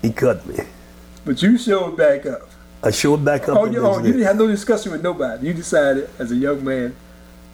He 0.00 0.12
cut 0.12 0.46
me. 0.46 0.58
But 1.24 1.42
you 1.42 1.58
showed 1.58 1.96
back 1.96 2.26
up. 2.26 2.48
I 2.82 2.90
showed 2.90 3.24
back 3.24 3.48
up. 3.48 3.56
Oh, 3.58 3.66
you, 3.66 3.86
oh, 3.86 3.98
you 3.98 4.12
didn't 4.12 4.22
have 4.22 4.36
no 4.36 4.48
discussion 4.48 4.90
with 4.90 5.02
nobody. 5.02 5.46
You 5.46 5.54
decided 5.54 6.10
as 6.18 6.32
a 6.32 6.36
young 6.36 6.64
man. 6.64 6.96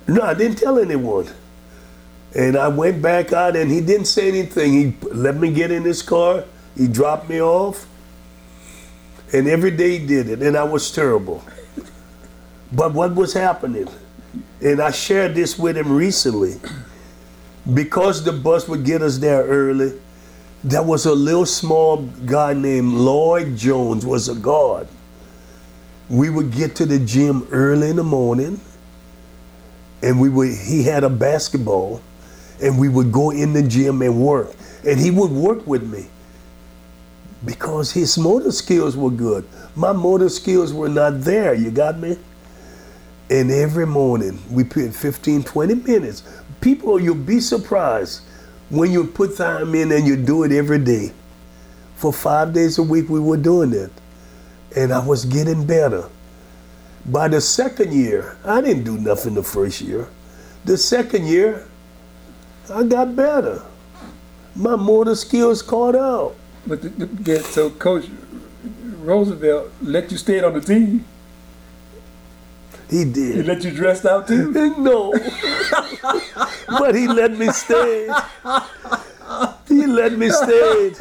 No, 0.07 0.23
I 0.23 0.33
didn't 0.33 0.57
tell 0.57 0.79
anyone. 0.79 1.29
And 2.35 2.57
I 2.57 2.69
went 2.69 3.03
back 3.03 3.33
out 3.33 3.57
and 3.57 3.71
he 3.71 3.81
didn't 3.81 4.07
say 4.07 4.29
anything. 4.29 4.73
He 4.73 5.09
let 5.09 5.37
me 5.37 5.53
get 5.53 5.71
in 5.71 5.83
his 5.83 6.01
car. 6.01 6.45
He 6.77 6.89
dropped 6.89 7.29
me 7.29 7.43
off. 7.43 7.87
And 9.33 9.47
every 9.49 9.71
day 9.71 9.99
he 9.99 10.07
did 10.07 10.31
it. 10.31 10.43
And 10.43 10.57
I 10.57 10.65
was 10.65 10.91
terrible. 10.91 11.45
But 12.73 12.95
what 12.95 13.15
was 13.15 13.35
happening? 13.35 13.89
And 14.63 14.81
I 14.81 14.91
shared 14.91 15.35
this 15.35 15.59
with 15.59 15.77
him 15.77 15.93
recently. 15.93 16.55
Because 17.75 18.25
the 18.25 18.33
bus 18.33 18.67
would 18.69 18.85
get 18.85 19.03
us 19.03 19.19
there 19.19 19.43
early, 19.43 19.93
there 20.65 20.83
was 20.83 21.07
a 21.07 21.15
little 21.15 21.47
small 21.47 21.99
guy 22.27 22.53
named 22.53 22.93
Lloyd 22.93 23.57
Jones 23.57 24.05
was 24.05 24.29
a 24.29 24.35
guard. 24.35 24.89
We 26.09 26.31
would 26.31 26.51
get 26.51 26.75
to 26.77 26.87
the 26.87 26.99
gym 26.99 27.47
early 27.51 27.91
in 27.91 27.97
the 27.97 28.05
morning 28.05 28.61
and 30.03 30.21
we 30.21 30.29
would 30.29 30.57
he 30.57 30.83
had 30.83 31.05
a 31.05 31.09
basketball 31.09 32.01
and 32.61 32.79
we 32.79 32.89
would 32.89 33.13
go 33.13 33.31
in 33.31 33.53
the 33.53 33.63
gym 33.63 34.03
and 34.03 34.21
work. 34.21 34.53
And 34.85 34.99
he 34.99 35.11
would 35.11 35.31
work 35.31 35.65
with 35.67 35.85
me 35.85 36.07
because 37.45 37.93
his 37.93 38.19
motor 38.19 38.51
skills 38.51 38.97
were 38.97 39.11
good. 39.11 39.47
My 39.77 39.93
motor 39.93 40.29
skills 40.29 40.73
were 40.73 40.89
not 40.89 41.21
there 41.21 41.55
you 41.55 41.71
got 41.71 41.99
me? 41.99 42.17
And 43.31 43.51
every 43.51 43.87
morning 43.87 44.41
we 44.51 44.65
put 44.65 44.93
15 44.93 45.45
20 45.45 45.75
minutes. 45.75 46.25
People 46.61 46.99
you'll 46.99 47.15
be 47.15 47.39
surprised 47.39 48.23
when 48.71 48.91
you 48.91 49.05
put 49.05 49.37
time 49.37 49.75
in 49.75 49.93
and 49.93 50.07
you 50.07 50.17
do 50.17 50.45
it 50.45 50.53
every 50.53 50.79
day 50.79 51.13
for 51.97 52.13
five 52.13 52.53
days 52.53 52.79
a 52.79 52.83
week 52.83 53.09
we 53.09 53.21
were 53.21 53.37
doing 53.37 53.73
it 53.73 53.91
and 54.77 54.93
i 54.93 55.05
was 55.05 55.25
getting 55.25 55.67
better 55.67 56.09
by 57.09 57.29
the 57.29 57.41
second 57.41 57.93
year, 57.93 58.37
I 58.45 58.61
didn't 58.61 58.85
do 58.85 58.99
nothing 58.99 59.35
the 59.35 59.43
first 59.43 59.81
year. 59.81 60.09
The 60.65 60.77
second 60.77 61.27
year, 61.27 61.67
I 62.73 62.83
got 62.83 63.17
better. 63.17 63.63
My 64.55 64.77
motor 64.77 65.15
skills 65.15 65.63
caught 65.63 65.95
up. 65.95 66.35
But 66.67 66.83
the, 66.83 67.07
the, 67.07 67.41
so 67.41 67.71
Coach 67.71 68.07
Roosevelt 68.99 69.73
let 69.81 70.13
you 70.13 70.19
stay 70.19 70.43
on 70.43 70.53
the 70.53 70.61
team. 70.61 71.05
He 72.91 73.05
did. 73.05 73.37
He 73.37 73.43
let 73.43 73.63
you 73.65 73.71
dressed 73.71 74.07
out 74.07 74.27
too. 74.27 74.53
No. 74.79 75.13
but 76.69 76.95
he 76.95 77.07
let 77.07 77.37
me 77.37 77.49
stay. 77.51 78.09
He 79.69 79.87
let 79.87 80.13
me 80.17 80.31
stay. 80.31 80.93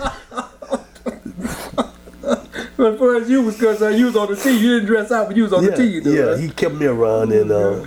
But 2.75 2.93
as 2.93 2.99
far 2.99 3.15
as 3.15 3.29
you 3.29 3.41
was 3.41 3.57
concerned, 3.57 3.97
you 3.97 4.05
was 4.05 4.15
on 4.15 4.27
the 4.29 4.35
team. 4.35 4.61
You 4.61 4.75
didn't 4.75 4.85
dress 4.85 5.11
out, 5.11 5.27
but 5.27 5.35
you 5.37 5.43
was 5.43 5.53
on 5.53 5.63
Yeah, 5.63 5.69
the 5.71 5.75
team. 5.77 6.03
Though, 6.03 6.11
yeah. 6.11 6.21
right? 6.31 6.39
He 6.39 6.49
kept 6.49 6.75
me 6.75 6.85
around 6.85 7.31
and 7.31 7.51
uh, 7.51 7.85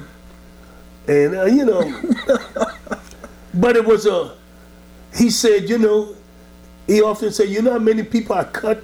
and 1.06 1.34
uh, 1.36 1.44
you 1.44 1.64
know, 1.64 2.02
but 3.54 3.76
it 3.76 3.84
was 3.84 4.06
a. 4.06 4.34
He 5.14 5.28
said, 5.30 5.68
you 5.68 5.78
know, 5.78 6.14
he 6.86 7.02
often 7.02 7.32
said, 7.32 7.48
you 7.48 7.62
know 7.62 7.72
how 7.72 7.78
many 7.78 8.02
people 8.04 8.34
I 8.36 8.44
cut. 8.44 8.82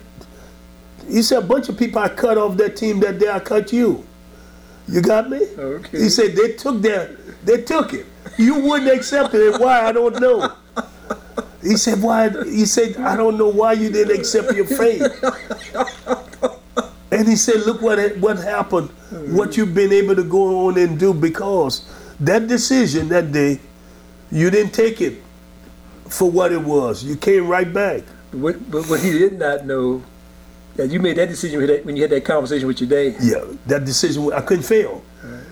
He 1.09 1.23
said 1.23 1.39
a 1.43 1.47
bunch 1.47 1.69
of 1.69 1.79
people 1.79 2.01
I 2.01 2.09
cut 2.09 2.37
off 2.37 2.57
that 2.59 2.77
team 2.77 3.01
that 3.01 3.19
day. 3.19 3.31
I 3.31 3.39
cut 3.41 3.73
you. 3.73 4.05
You 4.89 5.03
got 5.03 5.29
me? 5.29 5.41
Okay. 5.59 5.99
He 5.99 6.09
said 6.09 6.37
they 6.37 6.53
took 6.53 6.81
their, 6.81 7.17
they 7.45 7.63
took 7.63 7.93
it. 7.93 8.07
You 8.39 8.61
wouldn't 8.61 8.91
accept 8.91 9.35
it. 9.35 9.61
Why? 9.61 9.87
I 9.87 9.93
don't 9.93 10.21
know. 10.21 10.53
He 11.63 11.77
said, 11.77 12.01
why? 12.01 12.31
He 12.45 12.65
said, 12.67 12.97
I 12.99 13.17
don't 13.17 13.37
know 13.37 13.49
why 13.49 13.73
you 13.73 13.91
didn't 13.91 14.17
accept 14.19 14.55
your 14.55 14.67
fate. 14.67 15.03
And 17.11 17.27
he 17.27 17.37
said, 17.37 17.67
look 17.67 17.83
what 17.83 17.99
what 18.19 18.37
happened, 18.39 18.91
what 19.11 19.57
you've 19.57 19.75
been 19.75 19.93
able 19.93 20.15
to 20.15 20.25
go 20.25 20.67
on 20.67 20.79
and 20.79 20.99
do 20.99 21.15
because 21.15 21.89
that 22.21 22.47
decision 22.47 23.09
that 23.09 23.33
day, 23.33 23.59
you 24.31 24.51
didn't 24.51 24.73
take 24.73 25.01
it 25.01 25.23
for 26.09 26.31
what 26.31 26.53
it 26.53 26.61
was. 26.61 27.03
You 27.03 27.17
came 27.17 27.49
right 27.49 27.73
back. 27.73 28.03
What, 28.33 28.71
but 28.71 28.89
what 28.89 29.01
he 29.01 29.19
did 29.19 29.39
not 29.39 29.67
know 29.67 30.03
that 30.77 30.91
you 30.91 31.01
made 31.01 31.17
that 31.17 31.29
decision 31.29 31.59
when 31.59 31.69
you 31.69 31.75
had 31.75 31.85
that- 31.85 31.97
you 31.97 32.03
had 32.03 32.11
that 32.11 32.25
conversation 32.25 32.67
with 32.69 32.81
your 32.81 32.91
dad. 32.91 33.17
Yeah, 33.21 33.45
that 33.67 33.85
decision, 33.85 34.33
I 34.33 34.41
couldn't 34.41 34.65
fail. 34.65 35.03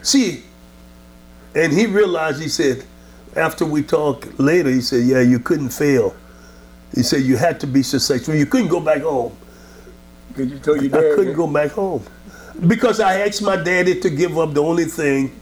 See, 0.02 0.44
and 1.54 1.72
he 1.72 1.86
realized, 1.86 2.40
he 2.42 2.48
said, 2.48 2.84
after 3.36 3.64
we 3.64 3.82
talked 3.82 4.38
later, 4.38 4.70
he 4.70 4.80
said, 4.80 5.04
yeah, 5.04 5.20
you 5.20 5.38
couldn't 5.38 5.70
fail. 5.70 6.14
He 6.94 7.02
said, 7.02 7.22
you 7.22 7.36
had 7.36 7.58
to 7.60 7.66
be 7.66 7.82
successful. 7.82 8.34
You 8.34 8.46
couldn't 8.46 8.68
go 8.68 8.80
back 8.80 9.02
home. 9.02 9.32
Because 10.28 10.52
you 10.52 10.58
told 10.58 10.80
your 10.82 10.90
dad? 10.90 11.12
I 11.12 11.14
couldn't 11.16 11.34
go 11.34 11.46
back 11.46 11.72
home. 11.72 12.02
Because 12.66 13.00
I 13.00 13.20
asked 13.20 13.42
my 13.42 13.56
daddy 13.56 13.98
to 14.00 14.10
give 14.10 14.38
up 14.38 14.54
the 14.54 14.62
only 14.62 14.84
thing 14.84 15.32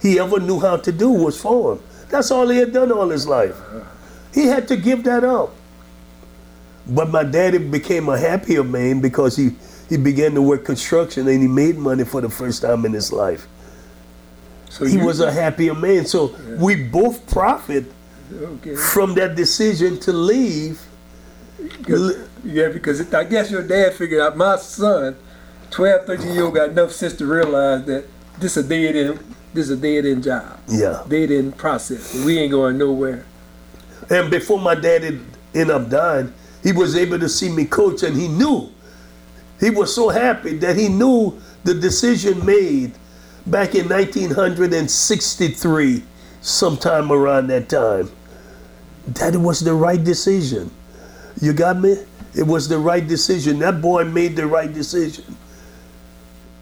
he 0.00 0.18
ever 0.20 0.38
knew 0.38 0.60
how 0.60 0.76
to 0.76 0.92
do 0.92 1.10
was 1.10 1.40
farm. 1.40 1.80
That's 2.08 2.30
all 2.30 2.48
he 2.48 2.58
had 2.58 2.72
done 2.72 2.92
all 2.92 3.08
his 3.08 3.26
life. 3.26 3.56
Uh-huh. 3.58 3.80
He 4.34 4.46
had 4.46 4.68
to 4.68 4.76
give 4.76 5.02
that 5.04 5.24
up. 5.24 5.54
But 6.86 7.10
my 7.10 7.22
daddy 7.24 7.58
became 7.58 8.08
a 8.08 8.18
happier 8.18 8.64
man 8.64 9.00
because 9.00 9.36
he, 9.36 9.50
he 9.88 9.96
began 9.96 10.34
to 10.34 10.42
work 10.42 10.64
construction 10.64 11.28
and 11.28 11.40
he 11.40 11.48
made 11.48 11.78
money 11.78 12.04
for 12.04 12.20
the 12.20 12.28
first 12.28 12.62
time 12.62 12.84
in 12.84 12.92
his 12.92 13.12
life. 13.12 13.46
So 14.70 14.84
He 14.84 14.94
you- 14.98 15.04
was 15.04 15.20
a 15.20 15.30
happier 15.30 15.74
man. 15.74 16.06
So 16.06 16.34
we 16.58 16.74
both 16.74 17.24
profit 17.30 17.84
okay. 18.32 18.74
from 18.74 19.14
that 19.14 19.34
decision 19.36 20.00
to 20.00 20.12
leave. 20.12 20.80
Yeah, 22.44 22.68
because 22.68 23.00
it, 23.00 23.14
I 23.14 23.24
guess 23.24 23.50
your 23.50 23.62
dad 23.62 23.94
figured 23.94 24.20
out 24.20 24.36
my 24.36 24.56
son, 24.56 25.16
12, 25.70 26.06
13 26.06 26.32
year 26.34 26.44
old, 26.44 26.54
got 26.54 26.70
enough 26.70 26.90
sense 26.92 27.14
to 27.14 27.26
realize 27.26 27.84
that 27.84 28.04
this 28.40 28.56
is 28.56 28.64
a 28.66 28.68
dead 28.68 28.96
end, 28.96 29.18
this 29.54 29.66
is 29.68 29.78
a 29.78 29.80
dead 29.80 30.04
end 30.06 30.24
job, 30.24 30.58
Yeah. 30.68 31.04
dead 31.08 31.30
end 31.30 31.56
process. 31.56 32.14
We 32.24 32.38
ain't 32.38 32.50
going 32.50 32.78
nowhere. 32.78 33.24
And 34.10 34.30
before 34.30 34.58
my 34.58 34.74
daddy 34.74 35.20
ended 35.54 35.70
up 35.70 35.88
dying, 35.88 36.32
he 36.62 36.72
was 36.72 36.96
able 36.96 37.18
to 37.18 37.28
see 37.28 37.48
me 37.48 37.64
coach, 37.64 38.02
and 38.02 38.16
he 38.16 38.28
knew. 38.28 38.70
He 39.60 39.70
was 39.70 39.94
so 39.94 40.08
happy 40.08 40.56
that 40.58 40.76
he 40.76 40.88
knew 40.88 41.40
the 41.64 41.74
decision 41.74 42.44
made 42.44 42.92
back 43.46 43.74
in 43.74 43.88
1963, 43.88 46.02
sometime 46.40 47.12
around 47.12 47.48
that 47.48 47.68
time, 47.68 48.10
that 49.06 49.34
it 49.34 49.38
was 49.38 49.60
the 49.60 49.74
right 49.74 50.02
decision. 50.02 50.70
You 51.40 51.52
got 51.52 51.78
me? 51.78 51.96
It 52.34 52.46
was 52.46 52.68
the 52.68 52.78
right 52.78 53.06
decision. 53.06 53.58
That 53.58 53.80
boy 53.80 54.04
made 54.04 54.36
the 54.36 54.46
right 54.46 54.72
decision. 54.72 55.36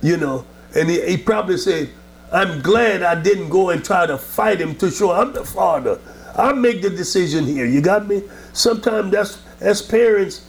You 0.03 0.17
know, 0.17 0.47
and 0.75 0.89
he, 0.89 1.05
he 1.07 1.17
probably 1.17 1.59
said, 1.59 1.91
I'm 2.33 2.63
glad 2.63 3.03
I 3.03 3.21
didn't 3.21 3.51
go 3.51 3.71
and 3.71 3.85
try 3.85 4.07
to 4.07 4.17
fight 4.17 4.61
him 4.61 4.75
to 4.77 4.91
show 4.91 5.13
I'm 5.13 5.33
the 5.33 5.45
father. 5.45 6.01
I 6.37 6.53
make 6.53 6.81
the 6.81 6.91
decision 6.91 7.45
here. 7.45 7.67
You 7.67 7.81
got 7.81 8.07
me? 8.07 8.23
Sometimes 8.53 9.11
that's 9.11 9.43
as 9.61 9.83
parents, 9.83 10.47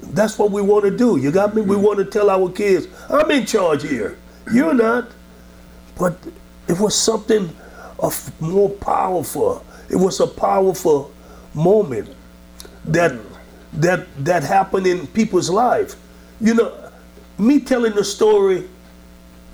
that's 0.00 0.38
what 0.38 0.50
we 0.50 0.62
want 0.62 0.84
to 0.84 0.90
do. 0.90 1.16
You 1.16 1.30
got 1.30 1.54
me? 1.54 1.62
We 1.62 1.76
mm. 1.76 1.82
want 1.82 1.98
to 1.98 2.04
tell 2.04 2.28
our 2.28 2.50
kids, 2.50 2.88
I'm 3.08 3.30
in 3.30 3.46
charge 3.46 3.82
here. 3.82 4.18
You're 4.52 4.74
not. 4.74 5.08
But 5.96 6.16
it 6.68 6.78
was 6.78 6.94
something 6.94 7.54
of 7.98 8.40
more 8.40 8.70
powerful. 8.70 9.64
It 9.88 9.96
was 9.96 10.20
a 10.20 10.26
powerful 10.26 11.12
moment 11.54 12.08
that 12.84 13.18
that 13.74 14.06
that 14.24 14.42
happened 14.42 14.86
in 14.86 15.06
people's 15.08 15.48
life. 15.48 15.94
You 16.40 16.54
know, 16.54 16.90
me 17.38 17.60
telling 17.60 17.94
the 17.94 18.04
story 18.04 18.68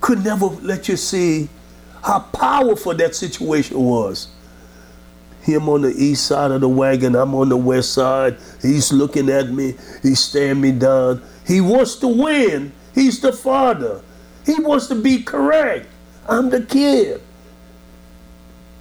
could 0.01 0.23
never 0.23 0.47
let 0.47 0.87
you 0.87 0.97
see 0.97 1.49
how 2.03 2.19
powerful 2.19 2.93
that 2.95 3.15
situation 3.15 3.79
was. 3.79 4.29
Him 5.41 5.69
on 5.69 5.81
the 5.81 5.93
east 5.95 6.27
side 6.27 6.51
of 6.51 6.61
the 6.61 6.69
wagon, 6.69 7.15
I'm 7.15 7.33
on 7.33 7.49
the 7.49 7.57
west 7.57 7.93
side. 7.93 8.37
He's 8.61 8.91
looking 8.91 9.29
at 9.29 9.49
me, 9.49 9.75
he's 10.03 10.19
staring 10.19 10.61
me 10.61 10.71
down. 10.71 11.21
He 11.47 11.61
wants 11.61 11.95
to 11.97 12.07
win. 12.07 12.71
He's 12.93 13.19
the 13.21 13.31
father. 13.31 14.01
He 14.45 14.55
wants 14.55 14.87
to 14.87 14.95
be 14.95 15.23
correct. 15.23 15.87
I'm 16.27 16.49
the 16.49 16.61
kid. 16.61 17.21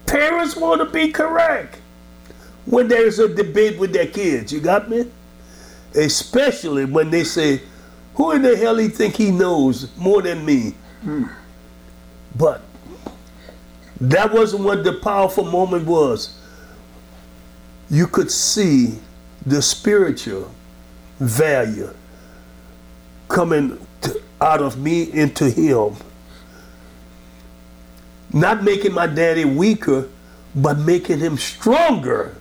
Parents 0.07 0.57
want 0.57 0.81
to 0.81 0.87
be 0.87 1.11
correct 1.11 1.79
when 2.67 2.89
there's 2.89 3.19
a 3.19 3.29
debate 3.29 3.79
with 3.79 3.93
their 3.93 4.07
kids. 4.07 4.53
You 4.53 4.61
got 4.61 4.91
me? 4.91 5.07
Especially 5.95 6.85
when 6.85 7.11
they 7.11 7.25
say, 7.25 7.63
"Who 8.15 8.33
in 8.33 8.43
the 8.43 8.57
hell 8.57 8.77
he 8.77 8.89
think 8.89 9.17
he 9.17 9.31
knows 9.31 9.89
more 9.97 10.23
than 10.23 10.45
me?" 10.45 10.75
Hmm. 11.03 11.25
But 12.37 12.63
that 14.01 14.33
wasn't 14.33 14.65
what 14.65 14.85
the 14.85 14.93
powerful 14.95 15.45
moment 15.45 15.87
was. 15.87 16.31
You 17.91 18.07
could 18.07 18.31
see 18.31 18.99
the 19.47 19.63
spiritual 19.63 20.51
value 21.21 21.95
coming 23.29 23.79
to, 24.03 24.23
out 24.41 24.63
of 24.63 24.79
me 24.79 25.13
into 25.13 25.51
him. 25.51 25.97
Not 28.33 28.65
making 28.65 28.95
my 28.95 29.07
daddy 29.07 29.45
weaker, 29.45 30.09
but 30.55 30.79
making 30.79 31.21
him 31.21 31.39
stronger 31.39 32.35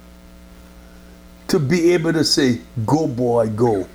to 1.48 1.60
be 1.60 1.94
able 1.94 2.14
to 2.14 2.24
say, 2.24 2.62
Go, 2.86 3.08
boy, 3.08 3.50
go. 3.50 3.88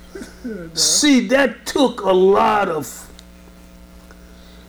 See, 0.73 1.27
that 1.29 1.65
took 1.65 2.01
a 2.01 2.11
lot 2.11 2.69
of 2.69 3.07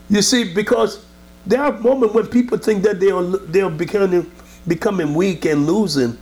You 0.09 0.23
see, 0.23 0.53
because 0.55 1.05
there 1.47 1.63
are 1.63 1.73
moments 1.81 2.15
when 2.15 2.27
people 2.29 2.59
think 2.59 2.85
that 2.85 3.01
they're 3.01 3.23
they're 3.23 3.71
becoming 3.71 4.31
becoming 4.69 5.15
weak 5.15 5.45
and 5.47 5.67
losing, 5.67 6.17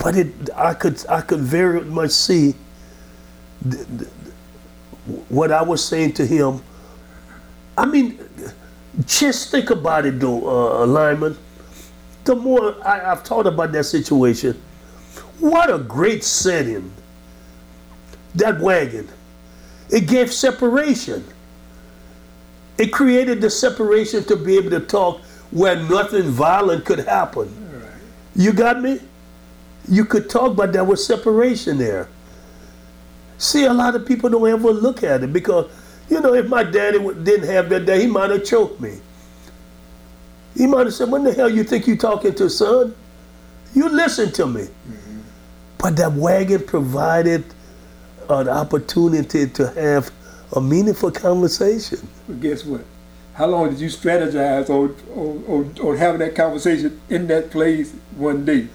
but 0.00 0.16
it 0.16 0.28
I 0.56 0.74
could 0.74 1.04
I 1.08 1.20
could 1.20 1.40
very 1.40 1.82
much 1.82 2.10
see 2.10 2.54
th- 3.70 3.86
th- 3.86 4.10
what 5.28 5.52
I 5.52 5.62
was 5.62 5.84
saying 5.84 6.14
to 6.14 6.26
him. 6.26 6.62
I 7.76 7.86
mean, 7.86 8.18
just 9.06 9.50
think 9.50 9.70
about 9.70 10.06
it 10.06 10.18
though, 10.18 10.82
uh, 10.82 10.86
Lyman. 10.86 11.36
The 12.24 12.34
more 12.34 12.76
I, 12.86 13.12
I've 13.12 13.22
thought 13.22 13.46
about 13.46 13.72
that 13.72 13.84
situation, 13.84 14.60
what 15.38 15.72
a 15.72 15.78
great 15.78 16.24
setting. 16.24 16.92
That 18.34 18.60
wagon. 18.60 19.08
It 19.90 20.06
gave 20.06 20.32
separation. 20.32 21.24
It 22.78 22.92
created 22.92 23.40
the 23.40 23.50
separation 23.50 24.24
to 24.24 24.36
be 24.36 24.56
able 24.56 24.70
to 24.70 24.80
talk 24.80 25.20
where 25.50 25.76
nothing 25.76 26.30
violent 26.30 26.84
could 26.84 27.00
happen. 27.00 27.52
You 28.36 28.52
got 28.52 28.80
me? 28.80 29.00
You 29.90 30.04
could 30.04 30.30
talk, 30.30 30.56
but 30.56 30.72
there 30.72 30.84
was 30.84 31.04
separation 31.04 31.76
there. 31.76 32.08
See, 33.38 33.64
a 33.64 33.72
lot 33.72 33.96
of 33.96 34.06
people 34.06 34.30
don't 34.30 34.48
ever 34.48 34.70
look 34.70 35.02
at 35.02 35.24
it 35.24 35.32
because, 35.32 35.70
you 36.08 36.20
know, 36.20 36.34
if 36.34 36.46
my 36.46 36.62
daddy 36.62 36.98
didn't 36.98 37.48
have 37.48 37.68
that 37.70 37.86
day, 37.86 38.02
he 38.02 38.06
might 38.06 38.30
have 38.30 38.44
choked 38.44 38.80
me. 38.80 39.00
He 40.56 40.66
might 40.66 40.86
have 40.86 40.94
said, 40.94 41.10
When 41.10 41.24
the 41.24 41.32
hell 41.32 41.48
you 41.48 41.64
think 41.64 41.86
you 41.86 41.96
talking 41.96 42.34
to, 42.34 42.48
son? 42.48 42.94
You 43.74 43.88
listen 43.88 44.32
to 44.32 44.46
me. 44.46 44.62
Mm-hmm. 44.62 45.20
But 45.78 45.96
that 45.96 46.12
wagon 46.12 46.62
provided 46.66 47.44
an 48.28 48.48
opportunity 48.48 49.48
to 49.48 49.70
have 49.70 50.10
a 50.54 50.60
meaningful 50.60 51.10
conversation. 51.10 52.06
But 52.28 52.40
guess 52.40 52.64
what? 52.64 52.84
How 53.34 53.46
long 53.46 53.70
did 53.70 53.80
you 53.80 53.88
strategize 53.88 54.68
on, 54.68 54.94
on, 55.16 55.44
on, 55.46 55.88
on 55.88 55.96
having 55.96 56.18
that 56.18 56.34
conversation 56.34 57.00
in 57.08 57.26
that 57.28 57.50
place 57.50 57.92
one 58.16 58.44
day? 58.44 58.68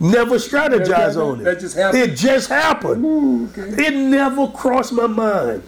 Never 0.00 0.36
strategize 0.36 1.14
that, 1.14 1.16
on 1.16 1.40
it. 1.40 1.44
That 1.44 1.60
just 1.60 1.76
happened. 1.76 2.02
It 2.02 2.14
just 2.14 2.48
happened. 2.48 3.04
Ooh, 3.04 3.48
okay. 3.48 3.86
It 3.86 3.94
never 3.94 4.46
crossed 4.48 4.92
my 4.92 5.08
mind. 5.08 5.62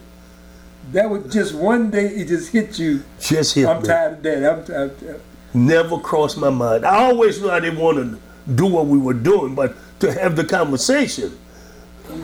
That 0.92 1.10
was 1.10 1.32
just 1.32 1.54
one 1.54 1.90
day. 1.90 2.06
It 2.06 2.28
just 2.28 2.52
hit 2.52 2.78
you. 2.78 3.02
Just 3.20 3.54
hit 3.54 3.66
I'm 3.66 3.82
me. 3.82 3.88
tired 3.88 4.12
of 4.14 4.22
that. 4.22 4.52
I'm 4.52 4.64
tired. 4.64 5.20
Never 5.52 5.98
crossed 5.98 6.38
my 6.38 6.50
mind. 6.50 6.84
I 6.86 7.02
always 7.04 7.40
knew 7.40 7.50
I 7.50 7.58
didn't 7.58 7.80
want 7.80 7.98
to 7.98 8.52
do 8.52 8.66
what 8.66 8.86
we 8.86 8.98
were 8.98 9.14
doing, 9.14 9.54
but 9.54 9.74
to 10.00 10.12
have 10.12 10.36
the 10.36 10.44
conversation. 10.44 11.36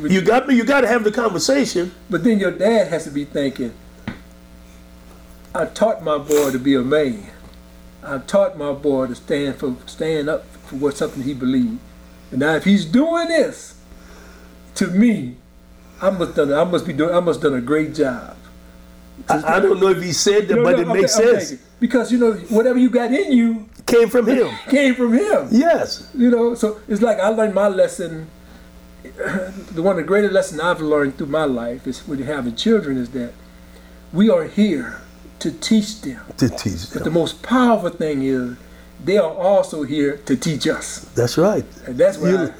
You 0.03 0.21
got 0.21 0.47
me. 0.47 0.55
You 0.55 0.65
got 0.65 0.83
to 0.83 0.89
have 0.89 1.05
the 1.05 1.13
conversation. 1.13 1.93
But 2.09 2.25
then 2.25 2.39
your 2.39 2.51
dad 2.53 2.89
has 2.89 3.05
to 3.05 3.11
be 3.11 3.25
thinking. 3.25 3.73
I 5.55 5.67
taught 5.67 6.03
my 6.05 6.19
boy 6.19 6.51
to 6.53 6.59
be 6.59 6.75
a 6.75 6.83
man. 6.83 7.31
I 8.03 8.19
taught 8.19 8.57
my 8.59 8.73
boy 8.73 9.07
to 9.07 9.15
stand 9.15 9.57
for 9.57 9.77
stand 9.87 10.29
up 10.29 10.45
for 10.67 10.77
what 10.77 10.97
something 10.97 11.23
he 11.23 11.35
believed. 11.35 11.79
And 12.31 12.41
now 12.41 12.55
if 12.55 12.65
he's 12.65 12.85
doing 12.85 13.29
this 13.29 13.75
to 14.77 14.89
me, 14.89 15.37
I 16.01 16.11
must 16.11 16.35
done 16.35 16.53
I 16.53 16.65
must 16.65 16.87
be 16.87 16.93
doing 16.93 17.15
I 17.15 17.21
must 17.21 17.41
done 17.41 17.55
a 17.55 17.61
great 17.61 17.95
job. 17.95 18.37
I, 19.31 19.57
I 19.57 19.61
don't 19.61 19.81
know 19.81 19.89
if 19.89 20.03
he 20.03 20.13
said 20.13 20.47
that, 20.49 20.57
No, 20.57 20.63
but 20.63 20.77
no, 20.77 20.83
it 20.83 20.89
I'm 20.89 20.93
makes 21.01 21.19
I'm 21.19 21.41
sense. 21.41 21.61
because 21.81 22.13
you 22.13 22.19
know 22.19 22.35
whatever 22.51 22.79
you 22.79 22.91
got 22.91 23.13
in 23.13 23.33
you 23.33 23.69
Came 23.87 24.11
from 24.11 24.27
him. 24.27 24.55
came 24.69 24.95
from 24.95 25.13
him. 25.13 25.49
Yes. 25.53 26.11
You 26.15 26.31
know, 26.31 26.55
so 26.55 26.81
it's 26.89 27.03
like 27.03 27.19
I 27.21 27.29
learned 27.29 27.55
my 27.55 27.69
lesson. 27.69 28.29
The 29.07 29.83
one 29.83 29.93
of 29.93 29.99
the 29.99 30.03
greatest 30.07 30.33
lessons 30.33 30.61
I've 30.61 30.81
learned 30.81 31.17
through 31.17 31.29
my 31.29 31.45
life 31.45 31.87
is 31.87 32.07
with 32.09 32.25
having 32.25 32.57
children 32.57 32.97
is 32.97 33.11
that 33.11 33.33
we 34.13 34.29
are 34.29 34.45
here 34.45 35.01
to 35.39 35.53
teach 35.53 36.01
them. 36.01 36.21
To 36.39 36.49
teach 36.49 36.89
them. 36.89 36.91
But 36.95 37.05
the 37.05 37.11
most 37.11 37.43
powerful 37.43 37.91
thing 37.91 38.23
is 38.23 38.57
they 39.05 39.19
are 39.19 39.31
also 39.31 39.83
here 39.83 40.17
to 40.27 40.37
teach 40.37 40.67
us, 40.67 41.01
That's 41.15 41.37
right. 41.39 41.65
and 41.87 41.97
that's 41.99 42.19
why 42.19 42.31
You- 42.31 42.55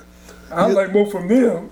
I, 0.51 0.55
I 0.65 0.69
you- 0.69 0.75
learned 0.75 0.93
more 0.93 1.11
from 1.11 1.29
them. 1.29 1.71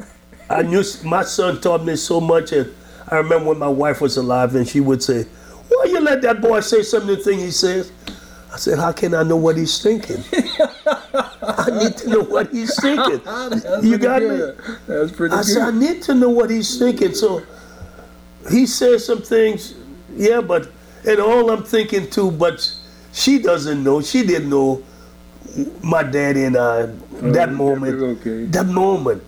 I 0.51 0.63
knew 0.63 0.83
my 1.05 1.23
son 1.25 1.61
taught 1.61 1.85
me 1.85 1.97
so 1.97 2.21
much, 2.21 2.53
and 2.53 2.73
I 3.09 3.17
remember 3.17 3.49
when 3.51 3.59
my 3.59 3.69
wife 3.69 4.01
was 4.01 4.17
alive, 4.17 4.55
and 4.55 4.67
she 4.69 4.81
would 4.81 5.03
say, 5.03 5.27
"Why 5.69 5.85
you 5.89 6.01
let 6.01 6.21
that 6.23 6.41
boy 6.43 6.61
say 6.61 6.83
some 6.83 7.03
of 7.03 7.09
the 7.09 7.17
thing 7.17 7.39
he 7.39 7.51
says?" 7.51 7.91
I 8.53 8.57
said, 8.59 8.79
"How 8.79 8.93
can 8.93 9.15
I 9.15 9.23
know 9.23 9.37
what 9.37 9.57
he's 9.57 9.81
thinking? 9.83 10.23
I 11.43 11.67
need 11.83 11.97
to 11.99 12.09
know 12.11 12.21
what 12.23 12.51
he's 12.53 12.79
thinking." 12.81 13.21
You 13.83 13.99
got 13.99 14.23
me? 14.23 14.53
That's 14.87 15.13
pretty 15.13 15.35
I 15.35 15.39
good. 15.39 15.47
said, 15.47 15.63
"I 15.63 15.71
need 15.71 16.03
to 16.03 16.15
know 16.15 16.31
what 16.31 16.51
he's 16.51 16.79
thinking." 16.79 17.15
So 17.15 17.43
he 18.51 18.67
says 18.67 19.05
some 19.05 19.23
things, 19.23 19.75
yeah, 20.15 20.41
but 20.41 20.69
and 21.07 21.21
all 21.21 21.51
I'm 21.51 21.63
thinking 21.65 22.09
too, 22.11 22.31
but 22.31 22.71
she 23.15 23.39
doesn't 23.39 23.83
know. 23.83 24.03
She 24.03 24.27
didn't 24.27 24.51
know 24.51 24.83
my 25.83 26.03
daddy 26.03 26.45
and 26.45 26.57
I 26.57 26.83
oh, 26.83 27.31
that 27.31 27.53
moment. 27.53 28.03
okay. 28.03 28.45
That 28.47 28.67
moment. 28.67 29.23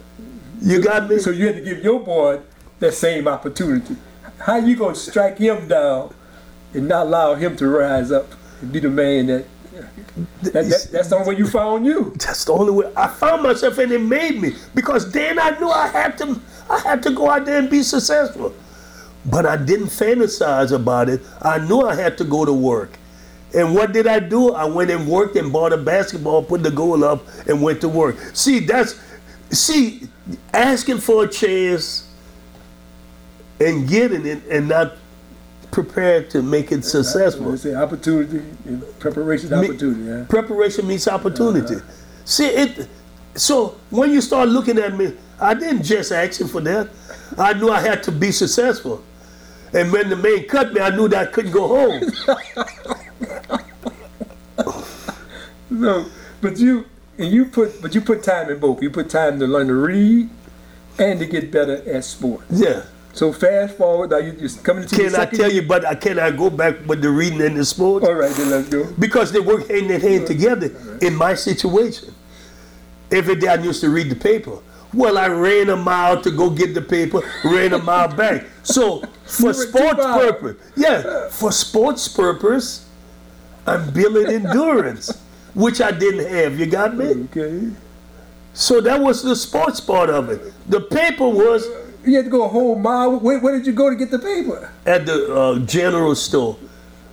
You 0.60 0.82
got 0.82 1.08
me? 1.08 1.18
So 1.18 1.30
you 1.30 1.46
had 1.46 1.56
to 1.56 1.60
give 1.62 1.84
your 1.84 2.00
boy 2.00 2.40
that 2.80 2.94
same 2.94 3.28
opportunity. 3.28 3.96
How 4.38 4.56
you 4.56 4.76
gonna 4.76 4.96
strike 4.96 5.38
him 5.38 5.68
down 5.68 6.12
and 6.74 6.88
not 6.88 7.06
allow 7.06 7.34
him 7.34 7.56
to 7.56 7.68
rise 7.68 8.10
up 8.10 8.26
and 8.60 8.72
be 8.72 8.80
the 8.80 8.90
man 8.90 9.26
that, 9.26 9.46
that, 10.42 10.52
that 10.52 10.88
that's 10.90 11.08
the 11.08 11.16
only 11.16 11.28
way 11.28 11.38
you 11.38 11.46
found 11.46 11.86
you. 11.86 12.12
That's 12.18 12.44
the 12.44 12.52
only 12.52 12.72
way 12.72 12.92
I 12.96 13.06
found 13.06 13.44
myself, 13.44 13.78
and 13.78 13.92
it 13.92 14.00
made 14.00 14.40
me 14.40 14.54
because 14.74 15.12
then 15.12 15.38
I 15.38 15.58
knew 15.58 15.68
I 15.68 15.86
had 15.86 16.18
to. 16.18 16.40
I 16.68 16.80
had 16.80 17.02
to 17.04 17.10
go 17.10 17.30
out 17.30 17.44
there 17.44 17.58
and 17.58 17.70
be 17.70 17.82
successful, 17.82 18.52
but 19.26 19.46
I 19.46 19.56
didn't 19.56 19.86
fantasize 19.86 20.72
about 20.72 21.08
it. 21.08 21.20
I 21.40 21.58
knew 21.58 21.82
I 21.82 21.94
had 21.94 22.18
to 22.18 22.24
go 22.24 22.44
to 22.44 22.52
work, 22.52 22.98
and 23.54 23.74
what 23.74 23.92
did 23.92 24.06
I 24.06 24.18
do? 24.20 24.52
I 24.52 24.64
went 24.64 24.90
and 24.90 25.06
worked 25.06 25.36
and 25.36 25.52
bought 25.52 25.72
a 25.72 25.76
basketball, 25.76 26.42
put 26.42 26.62
the 26.62 26.70
goal 26.70 27.04
up, 27.04 27.24
and 27.46 27.62
went 27.62 27.80
to 27.82 27.88
work. 27.88 28.16
See, 28.34 28.60
that's 28.60 29.00
see 29.50 30.08
asking 30.52 30.98
for 30.98 31.24
a 31.24 31.28
chance 31.28 32.10
and 33.60 33.88
getting 33.88 34.26
it, 34.26 34.44
and 34.50 34.68
not 34.68 34.96
prepared 35.70 36.30
to 36.30 36.42
make 36.42 36.72
it 36.72 36.84
successful. 36.84 37.50
They 37.52 37.56
say 37.56 37.74
opportunity 37.74 38.42
preparation 38.98 39.52
opportunity. 39.52 40.02
Yeah. 40.02 40.24
Preparation 40.28 40.86
meets 40.86 41.08
opportunity. 41.08 41.76
Uh-huh. 41.76 41.92
See 42.24 42.46
it. 42.46 42.88
So 43.34 43.78
when 43.90 44.10
you 44.10 44.20
start 44.20 44.48
looking 44.48 44.78
at 44.78 44.96
me, 44.96 45.14
I 45.40 45.54
didn't 45.54 45.82
just 45.82 46.12
ask 46.12 46.40
him 46.40 46.48
for 46.48 46.60
that. 46.62 46.88
I 47.38 47.52
knew 47.52 47.70
I 47.70 47.80
had 47.80 48.02
to 48.04 48.12
be 48.12 48.32
successful. 48.32 49.02
And 49.72 49.92
when 49.92 50.08
the 50.08 50.16
man 50.16 50.44
cut 50.44 50.72
me, 50.72 50.80
I 50.80 50.90
knew 50.90 51.08
that 51.08 51.28
I 51.28 51.30
couldn't 51.30 51.52
go 51.52 51.68
home. 51.68 52.10
No, 55.80 56.06
but 56.40 56.58
you 56.58 56.84
and 57.18 57.32
you 57.32 57.46
put 57.46 57.80
but 57.82 57.94
you 57.94 58.00
put 58.00 58.22
time 58.22 58.50
in 58.50 58.58
both. 58.58 58.82
You 58.82 58.90
put 58.90 59.08
time 59.10 59.38
to 59.40 59.46
learn 59.46 59.68
to 59.68 59.74
read 59.74 60.28
and 60.98 61.18
to 61.20 61.26
get 61.26 61.50
better 61.50 61.82
at 61.90 62.04
sports. 62.04 62.44
yeah. 62.50 62.82
So 63.12 63.32
fast 63.32 63.78
forward 63.78 64.10
now 64.10 64.18
you 64.18 64.32
just 64.32 64.62
coming 64.62 64.82
your 64.82 64.90
Can 64.90 65.06
I 65.06 65.24
second 65.24 65.38
tell 65.38 65.50
you? 65.50 65.62
But 65.62 65.86
I 65.86 65.94
can 65.94 66.18
I 66.18 66.30
go 66.30 66.50
back 66.50 66.74
with 66.86 67.00
the 67.00 67.08
reading 67.10 67.40
and 67.40 67.56
the 67.56 67.64
sports 67.64 68.06
All 68.06 68.12
right, 68.14 68.30
then 68.36 68.50
let's 68.50 68.68
go. 68.68 68.92
because 68.98 69.32
they 69.32 69.40
work 69.40 69.66
hand 69.70 69.90
in 69.90 70.00
hand 70.02 70.26
together. 70.26 70.70
In 71.00 71.14
my 71.16 71.32
situation, 71.34 72.12
every 73.10 73.36
day 73.36 73.48
I 73.48 73.54
used 73.54 73.80
to 73.80 73.88
read 73.88 74.10
the 74.10 74.16
paper. 74.16 74.58
Well, 74.92 75.16
I 75.18 75.28
ran 75.28 75.70
a 75.70 75.76
mile 75.76 76.20
to 76.22 76.30
go 76.30 76.50
get 76.50 76.74
the 76.74 76.82
paper, 76.82 77.20
ran 77.44 77.72
a 77.72 77.78
mile 77.78 78.08
back. 78.22 78.44
So 78.62 79.02
for 79.24 79.54
sports 79.54 80.04
purpose, 80.04 80.56
yeah, 80.76 81.28
for 81.30 81.52
sports 81.52 82.08
purpose, 82.08 82.86
I'm 83.66 83.90
building 83.92 84.26
endurance, 84.26 85.10
which 85.56 85.80
I 85.80 85.90
didn't 85.90 86.26
have. 86.30 86.58
You 86.60 86.66
got 86.66 86.96
me? 86.96 87.06
Okay. 87.34 87.70
So 88.54 88.80
that 88.80 89.00
was 89.00 89.22
the 89.22 89.34
sports 89.34 89.80
part 89.80 90.08
of 90.10 90.30
it. 90.30 90.40
The 90.70 90.80
paper 90.80 91.28
was 91.28 91.66
You 92.04 92.14
had 92.16 92.26
to 92.26 92.30
go 92.30 92.44
a 92.44 92.48
whole 92.48 92.76
mile. 92.78 93.18
Where, 93.18 93.40
where 93.40 93.56
did 93.58 93.66
you 93.66 93.72
go 93.72 93.90
to 93.90 93.96
get 93.96 94.10
the 94.12 94.18
paper? 94.20 94.70
at 94.86 95.04
the 95.06 95.18
uh, 95.34 95.58
general 95.66 96.14
store. 96.14 96.56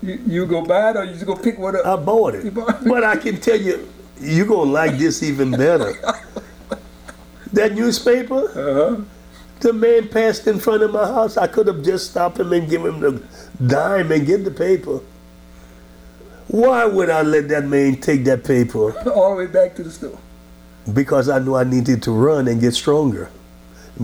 You, 0.03 0.19
you 0.27 0.45
go 0.45 0.62
buy 0.63 0.91
it 0.91 0.97
or 0.97 1.03
you 1.06 1.13
just 1.13 1.25
go 1.25 1.36
pick 1.36 1.58
one 1.58 1.75
up? 1.75 1.86
I 1.86 1.95
bought 1.95 2.36
it. 2.36 2.53
Bought 2.53 2.82
it? 2.82 2.88
But 2.88 3.03
I 3.03 3.15
can 3.15 3.39
tell 3.39 3.60
you, 3.60 3.88
you're 4.21 4.45
going 4.45 4.67
to 4.67 4.73
like 4.73 4.97
this 4.99 5.23
even 5.23 5.51
better. 5.51 5.93
That 7.53 7.73
newspaper, 7.75 8.41
Uh-huh. 8.49 9.01
the 9.60 9.73
man 9.73 10.08
passed 10.10 10.47
in 10.47 10.60
front 10.60 10.82
of 10.84 10.91
my 10.91 11.06
house. 11.06 11.38
I 11.38 11.45
could 11.47 11.67
have 11.67 11.84
just 11.84 12.10
stopped 12.12 12.39
him 12.39 12.51
and 12.51 12.67
give 12.69 12.84
him 12.84 12.99
the 12.99 13.21
dime 13.67 14.12
and 14.12 14.25
get 14.25 14.43
the 14.43 14.51
paper. 14.51 14.99
Why 16.54 16.86
would 16.86 17.10
I 17.10 17.24
let 17.24 17.48
that 17.48 17.66
man 17.66 17.96
take 18.00 18.26
that 18.26 18.44
paper? 18.44 18.96
All 19.10 19.32
the 19.32 19.38
way 19.38 19.48
back 19.48 19.74
to 19.78 19.84
the 19.84 19.89
store. 19.89 20.20
Because 20.94 21.28
I 21.28 21.39
knew 21.39 21.56
I 21.56 21.63
needed 21.63 22.04
to 22.04 22.12
run 22.12 22.48
and 22.48 22.62
get 22.62 22.76
stronger, 22.76 23.32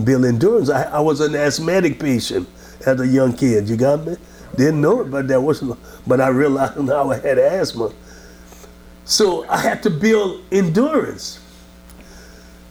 build 0.02 0.24
endurance. 0.24 0.68
I, 0.68 0.82
I 0.82 0.98
was 0.98 1.20
an 1.20 1.36
asthmatic 1.36 2.00
patient 2.00 2.48
as 2.84 3.00
a 3.00 3.06
young 3.06 3.34
kid. 3.34 3.68
You 3.68 3.76
got 3.76 4.04
me? 4.04 4.16
Didn't 4.56 4.80
know 4.80 5.02
it, 5.02 5.12
but 5.12 5.28
that 5.28 5.40
wasn't. 5.40 5.78
But 6.08 6.20
I 6.20 6.26
realized 6.26 6.76
now 6.82 7.12
I 7.12 7.18
had 7.18 7.38
asthma. 7.38 7.92
So 9.04 9.48
I 9.48 9.58
had 9.58 9.80
to 9.84 9.90
build 9.90 10.42
endurance. 10.50 11.38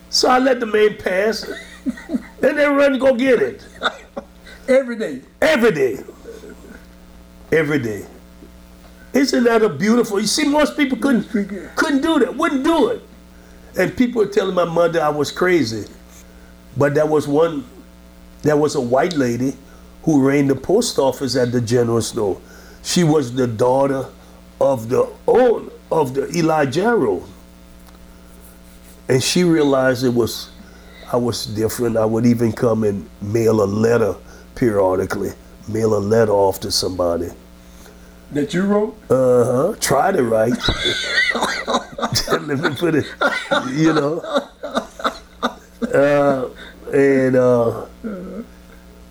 So 0.10 0.28
I 0.28 0.40
let 0.40 0.60
the 0.60 0.66
man 0.66 0.98
pass, 0.98 1.50
and 2.10 2.20
then 2.42 2.76
run 2.76 2.92
and 2.92 3.00
go 3.00 3.16
get 3.16 3.42
it 3.42 3.66
Every 4.68 4.98
day. 4.98 5.22
every 5.42 5.72
day. 5.72 6.04
every 7.54 7.80
day. 7.80 8.06
Isn't 9.14 9.44
that 9.46 9.62
a 9.64 9.70
beautiful? 9.70 10.20
You 10.20 10.28
see, 10.28 10.48
most 10.48 10.78
people 10.78 10.98
couldn't 10.98 11.24
couldn't 11.76 12.02
do 12.02 12.20
that, 12.20 12.36
wouldn't 12.36 12.64
do 12.64 12.90
it. 12.90 13.02
And 13.78 13.96
people 13.96 14.24
were 14.24 14.32
telling 14.32 14.56
my 14.56 14.66
mother 14.66 15.02
I 15.02 15.10
was 15.10 15.32
crazy. 15.32 15.90
But 16.78 16.94
there 16.94 17.06
was 17.06 17.28
one, 17.28 17.66
there 18.44 18.58
was 18.58 18.76
a 18.76 18.82
white 18.82 19.14
lady 19.14 19.56
who 20.04 20.22
ran 20.22 20.48
the 20.48 20.56
post 20.56 21.00
office 21.00 21.36
at 21.36 21.52
the 21.52 21.62
general 21.62 22.02
store. 22.02 22.40
She 22.84 23.04
was 23.04 23.34
the 23.34 23.48
daughter 23.48 24.06
of 24.62 24.90
the 24.90 25.10
own 25.28 25.72
of 25.92 26.14
the 26.14 26.30
Eli 26.36 26.66
Jarrow. 26.66 27.24
And 29.08 29.24
she 29.24 29.44
realized 29.44 30.04
it 30.04 30.14
was 30.14 30.52
I 31.12 31.18
was 31.18 31.48
different. 31.48 31.98
I 31.98 32.06
would 32.06 32.26
even 32.26 32.52
come 32.52 32.84
and 32.84 33.10
mail 33.22 33.64
a 33.64 33.66
letter 33.66 34.16
periodically, 34.54 35.32
mail 35.68 35.98
a 35.98 36.00
letter 36.00 36.32
off 36.32 36.60
to 36.62 36.72
somebody. 36.72 37.30
That 38.32 38.54
you 38.54 38.64
wrote? 38.64 38.96
Uh 39.10 39.44
huh. 39.44 39.76
Try 39.80 40.12
to 40.12 40.24
write. 40.24 40.54
Let 42.32 42.60
me 42.60 42.70
put 42.76 42.96
it, 42.96 43.06
you 43.74 43.94
know. 43.94 44.20
Uh, 45.94 46.50
and 46.94 47.36
uh, 47.36 47.86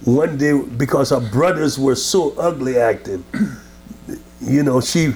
one 0.04 0.36
day, 0.38 0.60
because 0.76 1.10
her 1.10 1.20
brothers 1.20 1.78
were 1.78 1.96
so 1.96 2.30
ugly 2.38 2.78
acting, 2.78 3.24
you 4.40 4.62
know, 4.62 4.80
she, 4.80 5.12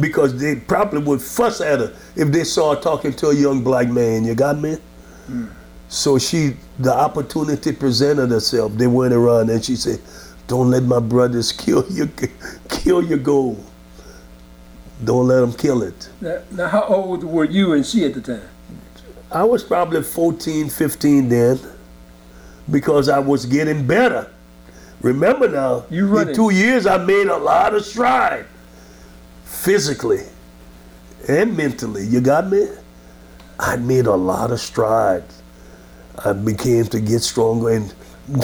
because 0.00 0.38
they 0.38 0.56
probably 0.56 1.00
would 1.00 1.22
fuss 1.22 1.60
at 1.60 1.78
her 1.80 1.96
if 2.16 2.28
they 2.32 2.44
saw 2.44 2.74
her 2.74 2.80
talking 2.80 3.12
to 3.14 3.28
a 3.28 3.34
young 3.34 3.62
black 3.62 3.88
man. 3.88 4.24
You 4.24 4.34
got 4.34 4.58
me? 4.58 4.78
So 5.88 6.18
she, 6.18 6.56
the 6.78 6.92
opportunity 6.92 7.72
presented 7.72 8.30
herself. 8.30 8.72
They 8.74 8.86
went 8.86 9.14
around 9.14 9.50
and 9.50 9.64
she 9.64 9.76
said, 9.76 10.00
"Don't 10.48 10.70
let 10.70 10.82
my 10.82 10.98
brothers 10.98 11.52
kill 11.52 11.86
your 11.90 12.08
kill 12.68 13.04
your 13.04 13.18
gold. 13.18 13.64
Don't 15.04 15.28
let 15.28 15.40
them 15.40 15.52
kill 15.52 15.82
it." 15.82 16.08
Now, 16.20 16.38
now, 16.50 16.68
how 16.68 16.82
old 16.82 17.22
were 17.22 17.44
you 17.44 17.74
and 17.74 17.86
she 17.86 18.04
at 18.04 18.14
the 18.14 18.20
time? 18.20 18.48
I 19.30 19.44
was 19.44 19.62
probably 19.62 20.02
14, 20.02 20.70
15 20.70 21.28
then, 21.28 21.60
because 22.70 23.08
I 23.08 23.18
was 23.18 23.46
getting 23.46 23.86
better. 23.86 24.30
Remember 25.02 25.48
now, 25.48 25.84
You 25.90 26.18
in 26.18 26.34
two 26.34 26.50
years 26.50 26.86
I 26.86 26.96
made 26.98 27.28
a 27.28 27.36
lot 27.36 27.74
of 27.74 27.84
stride, 27.84 28.46
physically 29.44 30.24
and 31.28 31.56
mentally. 31.56 32.06
You 32.06 32.20
got 32.20 32.50
me? 32.50 32.68
I 33.60 33.76
made 33.76 34.06
a 34.06 34.14
lot 34.16 34.50
of 34.50 34.60
strides. 34.60 35.42
I 36.24 36.32
began 36.32 36.86
to 36.86 37.00
get 37.00 37.20
stronger 37.20 37.70
and 37.70 37.94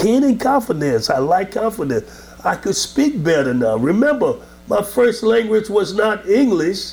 gaining 0.02 0.38
confidence. 0.38 1.10
I 1.10 1.18
like 1.18 1.52
confidence. 1.52 2.04
I 2.44 2.56
could 2.56 2.76
speak 2.76 3.22
better 3.22 3.54
now. 3.54 3.76
Remember, 3.76 4.36
my 4.68 4.82
first 4.82 5.22
language 5.22 5.68
was 5.68 5.94
not 5.94 6.26
English. 6.28 6.92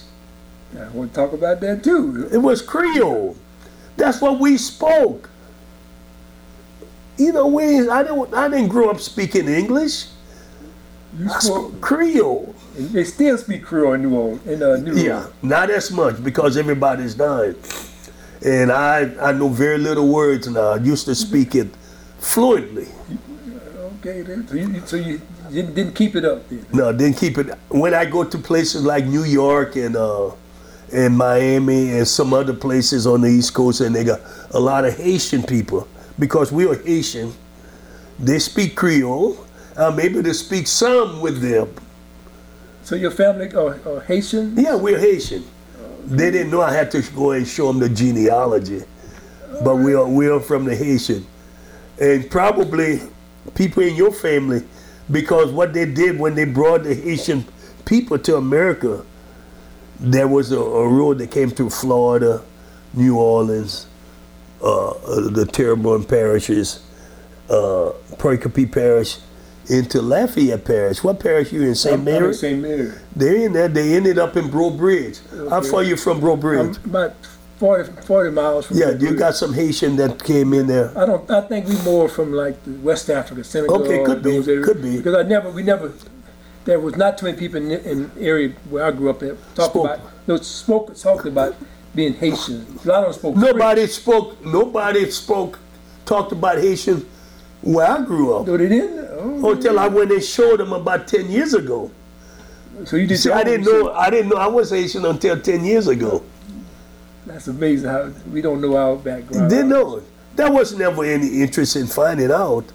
I 0.77 0.87
want 0.89 1.13
to 1.13 1.15
talk 1.19 1.33
about 1.33 1.59
that 1.61 1.83
too. 1.83 2.29
It 2.31 2.37
was 2.37 2.61
Creole. 2.61 3.35
That's 3.97 4.21
what 4.21 4.39
we 4.39 4.57
spoke. 4.57 5.29
You 7.17 7.33
know, 7.33 7.47
we 7.47 7.87
I 7.89 8.03
didn't 8.03 8.33
I 8.33 8.47
didn't 8.47 8.69
grow 8.69 8.89
up 8.89 8.99
speaking 8.99 9.47
English. 9.47 10.05
You 11.17 11.25
I 11.29 11.39
spoke, 11.39 11.69
spoke 11.69 11.81
Creole. 11.81 12.55
they 12.75 13.03
still 13.03 13.37
speak 13.37 13.63
Creole 13.63 13.93
in 13.93 14.01
New 14.03 14.15
Orleans. 14.15 14.47
In 14.47 14.63
uh, 14.63 14.77
New 14.77 14.95
Yeah, 14.95 15.15
Orleans. 15.17 15.33
not 15.41 15.69
as 15.69 15.91
much 15.91 16.23
because 16.23 16.55
everybody's 16.57 17.13
dying. 17.15 17.55
And 18.45 18.71
I 18.71 19.11
I 19.21 19.31
know 19.33 19.49
very 19.49 19.77
little 19.77 20.07
words 20.11 20.47
now. 20.47 20.69
I 20.69 20.77
used 20.77 21.05
to 21.05 21.15
speak 21.15 21.53
it 21.55 21.67
fluently. 22.21 22.87
Okay, 23.99 24.21
then. 24.21 24.47
so 24.47 24.55
you, 24.55 24.81
so 24.85 24.95
you 24.95 25.21
didn't, 25.51 25.75
didn't 25.75 25.95
keep 25.95 26.15
it 26.15 26.23
up 26.23 26.47
then. 26.47 26.65
No, 26.73 26.93
didn't 26.93 27.17
keep 27.17 27.37
it. 27.37 27.53
When 27.69 27.93
I 27.93 28.05
go 28.05 28.23
to 28.23 28.37
places 28.37 28.83
like 28.85 29.05
New 29.05 29.25
York 29.25 29.75
and 29.75 29.95
uh, 29.95 30.31
and 30.93 31.17
Miami 31.17 31.91
and 31.91 32.07
some 32.07 32.33
other 32.33 32.53
places 32.53 33.07
on 33.07 33.21
the 33.21 33.29
East 33.29 33.53
Coast, 33.53 33.81
and 33.81 33.95
they 33.95 34.03
got 34.03 34.21
a 34.51 34.59
lot 34.59 34.85
of 34.85 34.97
Haitian 34.97 35.43
people 35.43 35.87
because 36.19 36.51
we 36.51 36.65
are 36.65 36.75
Haitian. 36.75 37.33
They 38.19 38.39
speak 38.39 38.75
Creole. 38.75 39.45
I'm 39.75 39.99
able 39.99 40.23
to 40.23 40.33
speak 40.33 40.67
some 40.67 41.21
with 41.21 41.41
them. 41.41 41.73
So 42.83 42.95
your 42.95 43.11
family 43.11 43.53
are, 43.53 43.79
are 43.87 44.01
Haitian? 44.01 44.57
Yeah, 44.57 44.75
we're 44.75 44.99
Haitian. 44.99 45.45
They 46.05 46.31
didn't 46.31 46.51
know 46.51 46.61
I 46.61 46.73
had 46.73 46.91
to 46.91 47.01
go 47.13 47.31
and 47.31 47.47
show 47.47 47.67
them 47.67 47.79
the 47.79 47.89
genealogy, 47.89 48.83
but 49.63 49.75
we 49.75 49.93
are 49.93 50.07
we 50.07 50.27
are 50.27 50.39
from 50.39 50.65
the 50.65 50.75
Haitian, 50.75 51.25
and 52.01 52.29
probably 52.29 52.99
people 53.53 53.83
in 53.83 53.95
your 53.95 54.11
family, 54.11 54.63
because 55.11 55.51
what 55.51 55.71
they 55.73 55.85
did 55.85 56.19
when 56.19 56.35
they 56.35 56.45
brought 56.45 56.83
the 56.83 56.95
Haitian 56.95 57.45
people 57.85 58.17
to 58.19 58.37
America, 58.37 59.05
there 59.99 60.27
was 60.27 60.51
a, 60.51 60.59
a 60.59 60.87
road 60.89 61.19
that 61.19 61.29
came 61.29 61.51
through 61.51 61.69
Florida, 61.69 62.41
New 62.95 63.17
Orleans, 63.17 63.85
uh, 64.63 64.89
uh, 64.89 65.29
the 65.29 65.45
Terrebonne 65.45 66.03
parishes, 66.03 66.83
uh, 67.49 67.91
Pericope 68.17 68.71
Parish, 68.71 69.19
into 69.69 70.01
Lafayette 70.01 70.65
Parish. 70.65 71.03
What 71.03 71.19
parish 71.19 71.53
you 71.53 71.61
in? 71.61 71.75
St. 71.75 72.03
Mary? 72.03 72.33
St. 72.33 72.59
Mary. 72.59 72.91
They're 73.15 73.35
in 73.45 73.53
there. 73.53 73.67
They 73.67 73.95
ended 73.95 74.17
up 74.17 74.35
in 74.35 74.49
Breaux 74.49 74.71
Bridge. 74.71 75.19
How 75.49 75.57
Okay. 75.57 75.69
far 75.69 75.83
you 75.83 75.95
from 75.95 76.19
Breaux 76.19 76.33
I'm 76.33 76.75
about 76.83 77.13
40, 77.61 77.91
40 78.01 78.31
miles 78.31 78.65
from 78.65 78.77
yeah, 78.77 78.89
you 78.89 79.15
got 79.15 79.35
some 79.35 79.53
Haitian 79.53 79.95
that 79.97 80.23
came 80.23 80.51
in 80.51 80.65
there. 80.65 80.91
I 80.97 81.05
don't. 81.05 81.29
I 81.29 81.41
think 81.41 81.67
we 81.67 81.75
more 81.83 82.09
from 82.09 82.33
like 82.33 82.61
the 82.63 82.71
West 82.79 83.07
Africa, 83.07 83.43
Senegal. 83.43 83.83
Okay, 83.83 84.03
could 84.03 84.23
be, 84.23 84.31
those 84.31 84.47
areas. 84.47 84.65
could 84.65 84.81
be. 84.81 84.97
Because 84.97 85.13
I 85.13 85.21
never, 85.21 85.51
we 85.51 85.61
never. 85.61 85.93
There 86.65 86.79
was 86.79 86.95
not 86.95 87.19
too 87.19 87.27
many 87.27 87.37
people 87.37 87.57
in 87.57 87.67
the 87.67 87.91
in 87.91 88.11
the 88.15 88.21
area 88.21 88.49
where 88.71 88.83
I 88.83 88.89
grew 88.89 89.11
up 89.11 89.19
that 89.19 89.37
talked 89.53 89.73
Spoke. 89.73 89.85
about. 89.85 89.99
No, 90.25 90.37
spoke 90.37 90.95
talked 90.95 91.27
about 91.27 91.55
being 91.93 92.15
Haitian. 92.15 92.65
A 92.83 92.87
lot 92.87 93.03
of 93.03 93.13
them 93.13 93.13
spoke. 93.13 93.35
Nobody 93.35 93.85
spoke. 93.85 94.43
Nobody 94.43 95.11
spoke. 95.11 95.59
Talked 96.05 96.31
about 96.31 96.57
Haitian 96.57 97.07
where 97.61 97.85
I 97.87 98.01
grew 98.03 98.33
up 98.37 98.47
No, 98.47 98.57
they 98.57 98.69
didn't. 98.69 99.07
Oh, 99.19 99.51
until 99.51 99.77
I 99.77 99.87
went 99.87 100.11
and 100.11 100.23
showed 100.23 100.57
them 100.61 100.73
about 100.73 101.07
ten 101.07 101.29
years 101.29 101.53
ago. 101.53 101.91
so 102.85 102.95
you 102.97 103.05
did. 103.05 103.19
See, 103.19 103.29
I 103.29 103.43
didn't 103.43 103.65
know. 103.65 103.93
I 103.93 104.09
didn't 104.09 104.29
know 104.29 104.37
I 104.37 104.47
was 104.47 104.71
Haitian 104.71 105.05
until 105.05 105.39
ten 105.39 105.63
years 105.63 105.85
ago. 105.87 106.23
That's 107.31 107.47
amazing 107.47 107.89
how 107.89 108.11
we 108.31 108.41
don't 108.41 108.61
know 108.61 108.75
our 108.75 108.95
background. 108.97 109.49
Didn't 109.49 109.69
know. 109.69 109.97
it. 109.97 110.03
There 110.35 110.51
was 110.51 110.77
never 110.77 111.03
any 111.03 111.41
interest 111.41 111.75
in 111.75 111.87
finding 111.87 112.31
out 112.31 112.65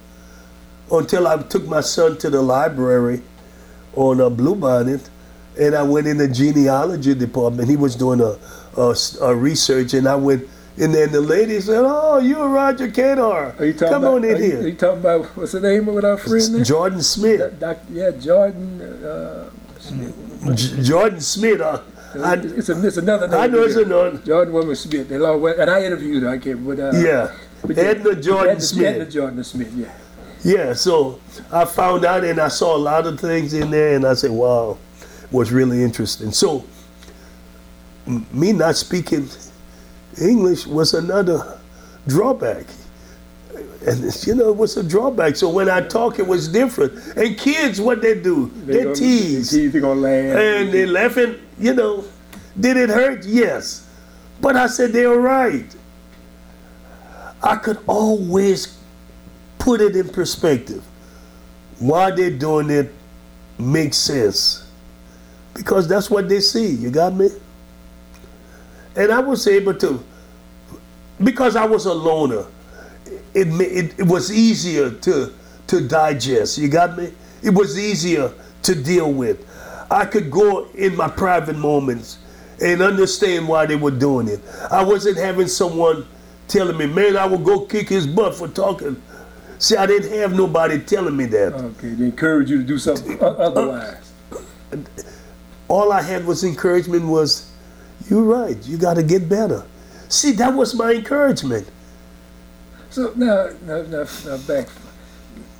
until 0.91 1.27
I 1.27 1.41
took 1.43 1.65
my 1.67 1.81
son 1.81 2.17
to 2.19 2.29
the 2.29 2.41
library 2.41 3.21
on 3.95 4.21
a 4.21 4.29
Bluebonnet, 4.29 5.09
and 5.59 5.75
I 5.75 5.83
went 5.83 6.07
in 6.07 6.17
the 6.17 6.27
genealogy 6.27 7.13
department. 7.15 7.69
He 7.69 7.75
was 7.75 7.95
doing 7.95 8.21
a, 8.21 8.37
a, 8.79 8.95
a 9.21 9.35
research, 9.35 9.93
and 9.93 10.07
I 10.07 10.15
went 10.15 10.47
And 10.79 10.93
then 10.93 11.11
the 11.11 11.21
lady 11.21 11.59
said, 11.59 11.83
"Oh, 11.85 12.19
you're 12.19 12.47
Roger 12.49 12.87
Cador. 12.91 13.55
Are 13.57 13.65
you 13.65 13.73
talking 13.73 13.89
Come 13.89 14.03
about, 14.03 14.15
on 14.17 14.23
in 14.23 14.35
are 14.35 14.37
you, 14.37 14.43
here." 14.51 14.59
Are 14.61 14.67
you 14.67 14.75
talking 14.75 14.99
about 14.99 15.25
what's 15.35 15.51
the 15.53 15.59
name 15.61 15.87
of 15.89 16.03
our 16.03 16.17
friend? 16.17 16.53
there? 16.55 16.63
Jordan 16.63 17.01
Smith. 17.01 17.59
Doc, 17.59 17.77
yeah, 17.89 18.11
Jordan. 18.11 18.81
Uh, 18.81 19.49
J- 20.53 20.81
Jordan 20.83 21.19
Smith. 21.19 21.61
Uh, 21.61 21.81
I, 22.15 22.33
it's, 22.35 22.69
a, 22.69 22.85
it's 22.87 22.97
another 22.97 23.27
name. 23.27 23.39
I 23.39 23.47
know 23.47 23.63
it's 23.63 23.75
another. 23.75 24.17
Jordan 24.19 24.53
Woman 24.53 24.75
Smith. 24.75 25.09
They 25.09 25.15
and 25.15 25.69
I 25.69 25.83
interviewed 25.83 26.23
her. 26.23 26.29
I 26.29 26.37
can't. 26.37 26.65
But, 26.65 26.79
uh, 26.79 26.91
Yeah. 26.95 27.31
but 27.65 27.77
Edna 27.77 28.15
Jordan 28.15 28.49
Edna, 28.51 28.61
Smith. 28.61 28.85
Edna 28.85 29.05
Jordan 29.05 29.43
Smith. 29.43 29.73
Yeah. 29.75 29.91
Yeah, 30.43 30.73
so 30.73 31.19
I 31.51 31.65
found 31.65 32.05
out 32.05 32.23
and 32.23 32.39
I 32.39 32.47
saw 32.47 32.75
a 32.75 32.77
lot 32.77 33.05
of 33.07 33.19
things 33.19 33.53
in 33.53 33.71
there, 33.71 33.95
and 33.95 34.05
I 34.05 34.13
said, 34.13 34.31
wow, 34.31 34.77
was 35.31 35.51
really 35.51 35.83
interesting. 35.83 36.31
So, 36.31 36.63
me 38.31 38.53
not 38.53 38.75
speaking 38.75 39.27
English 40.21 40.65
was 40.67 40.93
another 40.93 41.59
drawback. 42.07 42.65
And 43.87 44.27
you 44.27 44.35
know, 44.35 44.49
it 44.49 44.57
was 44.57 44.75
a 44.75 44.83
drawback. 44.83 45.37
So 45.37 45.47
when 45.49 45.69
I 45.69 45.79
talk, 45.81 46.19
it 46.19 46.27
was 46.27 46.49
different. 46.49 46.93
And 47.15 47.37
kids, 47.37 47.79
what 47.79 48.01
they 48.01 48.19
do, 48.19 48.51
they, 48.65 48.83
gonna- 48.83 48.93
tease. 48.95 49.51
They 49.51 49.59
tease. 49.59 49.73
They 49.73 49.79
gonna 49.79 49.99
laugh. 49.99 50.35
And 50.37 50.73
they 50.73 50.85
laughing, 50.85 51.35
you 51.57 51.73
know. 51.73 52.03
Did 52.59 52.75
it 52.75 52.89
hurt? 52.89 53.23
Yes. 53.25 53.87
But 54.41 54.55
I 54.57 54.67
said 54.67 54.91
they're 54.91 55.17
right. 55.17 55.73
I 57.41 57.55
could 57.55 57.77
always 57.87 58.77
put 59.57 59.79
it 59.79 59.95
in 59.95 60.09
perspective. 60.09 60.83
Why 61.79 62.11
they're 62.11 62.31
doing 62.31 62.69
it 62.69 62.91
makes 63.57 63.97
sense. 63.97 64.69
Because 65.53 65.87
that's 65.87 66.09
what 66.09 66.27
they 66.27 66.41
see. 66.41 66.67
You 66.67 66.89
got 66.91 67.13
me? 67.15 67.29
And 68.95 69.11
I 69.11 69.19
was 69.19 69.47
able 69.47 69.75
to, 69.75 70.03
because 71.23 71.55
I 71.55 71.65
was 71.65 71.85
a 71.85 71.93
loner, 71.93 72.45
it, 73.33 73.47
it, 73.61 73.99
it 73.99 74.07
was 74.07 74.31
easier 74.31 74.91
to, 74.91 75.33
to 75.67 75.87
digest. 75.87 76.57
You 76.57 76.67
got 76.69 76.97
me? 76.97 77.11
It 77.43 77.51
was 77.51 77.77
easier 77.77 78.31
to 78.63 78.75
deal 78.75 79.11
with. 79.11 79.45
I 79.89 80.05
could 80.05 80.29
go 80.29 80.67
in 80.71 80.95
my 80.95 81.07
private 81.07 81.57
moments 81.57 82.19
and 82.61 82.81
understand 82.81 83.47
why 83.47 83.65
they 83.65 83.75
were 83.75 83.91
doing 83.91 84.27
it. 84.27 84.41
I 84.71 84.83
wasn't 84.83 85.17
having 85.17 85.47
someone 85.47 86.05
telling 86.47 86.77
me, 86.77 86.87
man, 86.87 87.17
I 87.17 87.25
will 87.25 87.37
go 87.37 87.65
kick 87.65 87.89
his 87.89 88.07
butt 88.07 88.35
for 88.35 88.47
talking. 88.47 89.01
See, 89.59 89.75
I 89.75 89.85
didn't 89.85 90.11
have 90.19 90.33
nobody 90.33 90.79
telling 90.79 91.15
me 91.15 91.25
that. 91.25 91.53
Okay, 91.53 91.89
they 91.89 92.05
encourage 92.05 92.49
you 92.49 92.57
to 92.57 92.63
do 92.63 92.77
something 92.77 93.17
otherwise. 93.21 94.13
all 95.67 95.91
I 95.91 96.01
had 96.01 96.25
was 96.25 96.43
encouragement 96.43 97.05
was, 97.05 97.51
you're 98.09 98.23
right, 98.23 98.57
you 98.67 98.77
got 98.77 98.95
to 98.95 99.03
get 99.03 99.27
better. 99.27 99.65
See, 100.09 100.31
that 100.33 100.53
was 100.53 100.75
my 100.75 100.93
encouragement. 100.93 101.67
So 102.89 103.13
now, 103.15 103.49
now, 103.65 103.81
now, 103.83 104.05
now 104.25 104.37
back. 104.47 104.67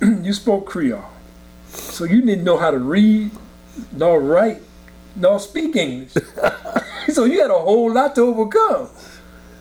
you 0.00 0.32
spoke 0.32 0.66
Creole, 0.66 1.04
so 1.68 2.04
you 2.04 2.22
didn't 2.22 2.44
know 2.44 2.56
how 2.56 2.70
to 2.70 2.78
read, 2.78 3.30
nor 3.92 4.20
write, 4.20 4.62
nor 5.16 5.38
speak 5.40 5.76
English. 5.76 6.12
so 7.08 7.24
you 7.24 7.40
had 7.40 7.50
a 7.50 7.58
whole 7.58 7.92
lot 7.92 8.14
to 8.14 8.22
overcome. 8.22 8.88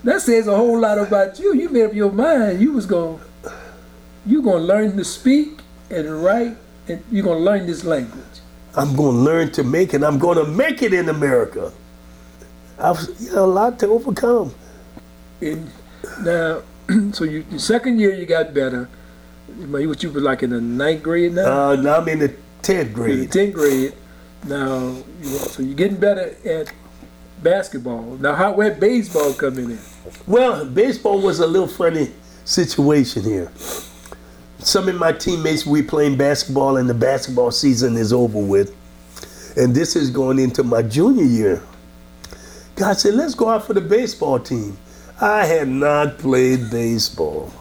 That 0.03 0.21
says 0.21 0.47
a 0.47 0.55
whole 0.55 0.79
lot 0.79 0.99
about 0.99 1.39
you. 1.39 1.55
You 1.55 1.69
made 1.69 1.85
up 1.85 1.93
your 1.93 2.11
mind. 2.11 2.61
You 2.61 2.73
was 2.73 2.85
going, 2.85 3.19
you 4.25 4.41
gonna 4.41 4.63
learn 4.63 4.95
to 4.97 5.03
speak 5.03 5.59
and 5.89 6.23
write, 6.23 6.55
and 6.87 7.03
you're 7.11 7.25
gonna 7.25 7.39
learn 7.39 7.65
this 7.65 7.83
language. 7.83 8.23
I'm 8.77 8.95
going 8.95 9.15
to 9.15 9.21
learn 9.23 9.51
to 9.53 9.63
make 9.63 9.95
it. 9.95 10.03
I'm 10.03 10.19
going 10.19 10.37
to 10.37 10.45
make 10.45 10.83
it 10.83 10.93
in 10.93 11.09
America. 11.09 11.73
I've 12.77 12.99
you 13.19 13.33
know, 13.33 13.45
a 13.45 13.47
lot 13.47 13.79
to 13.79 13.87
overcome. 13.87 14.53
And 15.41 15.71
now, 16.21 16.61
so 17.11 17.23
you, 17.23 17.43
the 17.43 17.59
second 17.59 17.99
year 17.99 18.13
you 18.13 18.25
got 18.25 18.53
better. 18.53 18.89
What 19.69 20.03
you 20.03 20.11
were 20.11 20.21
like 20.21 20.43
in 20.43 20.51
the 20.51 20.61
ninth 20.61 21.03
grade 21.03 21.33
now? 21.33 21.69
Uh, 21.69 21.75
now 21.75 21.97
I'm 21.97 22.07
in 22.07 22.19
the 22.19 22.33
tenth 22.61 22.93
grade. 22.93 23.31
tenth 23.31 23.53
grade. 23.53 23.93
Now, 24.45 24.95
so 25.21 25.63
you're 25.63 25.75
getting 25.75 25.97
better 25.97 26.35
at 26.45 26.71
basketball. 27.41 28.17
Now, 28.17 28.35
how 28.35 28.53
where 28.53 28.71
baseball 28.71 29.33
coming 29.33 29.71
in? 29.71 29.79
Well, 30.25 30.65
baseball 30.65 31.21
was 31.21 31.39
a 31.39 31.47
little 31.47 31.67
funny 31.67 32.11
situation 32.45 33.23
here. 33.23 33.51
Some 34.59 34.87
of 34.87 34.95
my 34.95 35.11
teammates 35.11 35.65
we 35.65 35.81
playing 35.81 36.17
basketball, 36.17 36.77
and 36.77 36.89
the 36.89 36.93
basketball 36.93 37.51
season 37.51 37.97
is 37.97 38.13
over 38.13 38.39
with, 38.39 38.75
and 39.57 39.75
this 39.75 39.95
is 39.95 40.09
going 40.09 40.39
into 40.39 40.63
my 40.63 40.81
junior 40.81 41.23
year. 41.25 41.61
God 42.75 42.97
said, 42.97 43.15
"Let's 43.15 43.35
go 43.35 43.49
out 43.49 43.65
for 43.65 43.73
the 43.73 43.81
baseball 43.81 44.39
team." 44.39 44.77
I 45.19 45.45
had 45.45 45.67
not 45.67 46.19
played 46.19 46.69
baseball, 46.69 47.51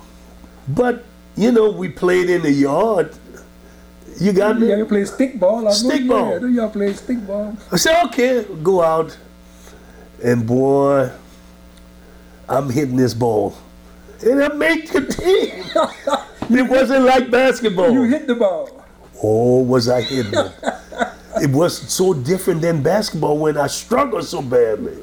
but 0.68 1.04
you 1.36 1.52
know 1.52 1.70
we 1.70 1.88
played 1.88 2.28
in 2.28 2.42
the 2.42 2.52
yard. 2.52 3.14
You 4.20 4.32
got 4.32 4.58
me? 4.58 4.68
Yeah, 4.68 4.76
you 4.76 4.86
play 4.86 5.02
stickball. 5.02 5.64
Stickball. 5.72 6.40
Yeah, 6.40 6.46
I 6.46 6.50
y'all 6.50 6.70
play 6.70 6.92
stickball. 6.92 7.56
I 7.72 7.76
said, 7.76 8.04
okay, 8.06 8.44
go 8.62 8.82
out. 8.82 9.16
And 10.22 10.46
boy, 10.46 11.10
I'm 12.48 12.70
hitting 12.70 12.96
this 12.96 13.14
ball. 13.14 13.56
And 14.24 14.42
I 14.42 14.48
make 14.48 14.90
the 14.90 15.02
team. 15.06 15.64
it 16.58 16.70
wasn't 16.70 17.04
like 17.04 17.30
basketball. 17.30 17.90
You 17.90 18.04
hit 18.04 18.26
the 18.26 18.34
ball. 18.34 18.84
Oh, 19.22 19.62
was 19.62 19.88
I 19.88 20.02
hitting 20.02 20.32
it? 20.34 20.52
it 21.42 21.50
was 21.50 21.76
so 21.90 22.14
different 22.14 22.62
than 22.62 22.82
basketball 22.82 23.38
when 23.38 23.56
I 23.56 23.66
struggled 23.66 24.24
so 24.24 24.40
badly. 24.40 24.96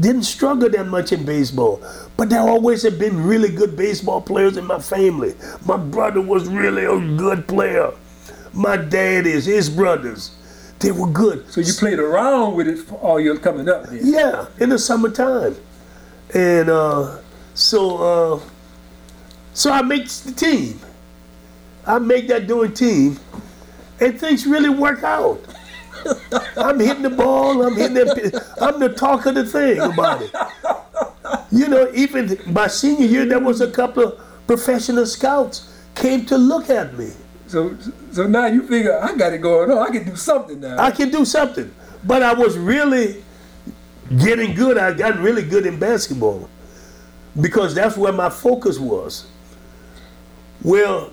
Didn't 0.00 0.22
struggle 0.22 0.70
that 0.70 0.86
much 0.86 1.12
in 1.12 1.24
baseball, 1.24 1.82
but 2.16 2.30
there 2.30 2.40
always 2.40 2.82
have 2.82 2.98
been 2.98 3.24
really 3.24 3.50
good 3.50 3.76
baseball 3.76 4.20
players 4.20 4.56
in 4.56 4.64
my 4.64 4.78
family. 4.78 5.34
My 5.64 5.76
brother 5.76 6.20
was 6.20 6.46
really 6.46 6.84
a 6.84 7.16
good 7.16 7.48
player. 7.48 7.92
My 8.52 8.76
dad 8.76 9.26
is, 9.26 9.46
his 9.46 9.68
brothers, 9.68 10.36
they 10.78 10.92
were 10.92 11.08
good. 11.08 11.50
So 11.50 11.60
you 11.60 11.72
played 11.72 11.98
around 11.98 12.54
with 12.54 12.68
it 12.68 12.78
for 12.78 12.94
all 12.96 13.18
your 13.18 13.38
coming 13.38 13.68
up. 13.68 13.86
Yeah, 13.90 14.46
in 14.60 14.68
the 14.68 14.78
summertime. 14.78 15.56
And 16.32 16.68
uh, 16.68 17.18
so 17.54 17.96
uh, 17.96 18.40
so 19.52 19.72
I 19.72 19.82
make 19.82 20.08
the 20.08 20.32
team. 20.32 20.78
I 21.84 21.98
make 21.98 22.28
that 22.28 22.46
doing 22.46 22.72
team. 22.72 23.18
And 24.00 24.20
things 24.20 24.46
really 24.46 24.68
work 24.68 25.02
out. 25.02 25.42
I'm 26.56 26.78
hitting 26.80 27.02
the 27.02 27.10
ball, 27.10 27.62
I'm 27.66 27.76
hitting 27.76 27.94
the 27.94 28.56
I'm 28.60 28.80
the 28.80 28.90
talk 28.90 29.26
of 29.26 29.34
the 29.34 29.44
thing 29.44 29.78
about 29.78 30.22
it. 30.22 30.32
You 31.50 31.68
know, 31.68 31.90
even 31.94 32.38
my 32.46 32.66
senior 32.66 33.06
year 33.06 33.26
there 33.26 33.40
was 33.40 33.60
a 33.60 33.70
couple 33.70 34.04
of 34.04 34.20
professional 34.46 35.06
scouts 35.06 35.74
came 35.94 36.26
to 36.26 36.38
look 36.38 36.70
at 36.70 36.96
me. 36.96 37.10
So 37.46 37.76
so 38.12 38.26
now 38.26 38.46
you 38.46 38.66
figure 38.66 38.98
I 39.02 39.14
got 39.16 39.32
it 39.32 39.38
going 39.38 39.70
on. 39.70 39.78
I 39.78 39.90
can 39.90 40.04
do 40.04 40.16
something 40.16 40.60
now. 40.60 40.78
I 40.78 40.90
can 40.90 41.10
do 41.10 41.24
something. 41.24 41.72
But 42.04 42.22
I 42.22 42.32
was 42.32 42.56
really 42.56 43.24
getting 44.18 44.54
good. 44.54 44.78
I 44.78 44.92
got 44.92 45.18
really 45.18 45.42
good 45.42 45.66
in 45.66 45.78
basketball 45.78 46.48
because 47.40 47.74
that's 47.74 47.96
where 47.96 48.12
my 48.12 48.30
focus 48.30 48.78
was. 48.78 49.26
Well, 50.62 51.12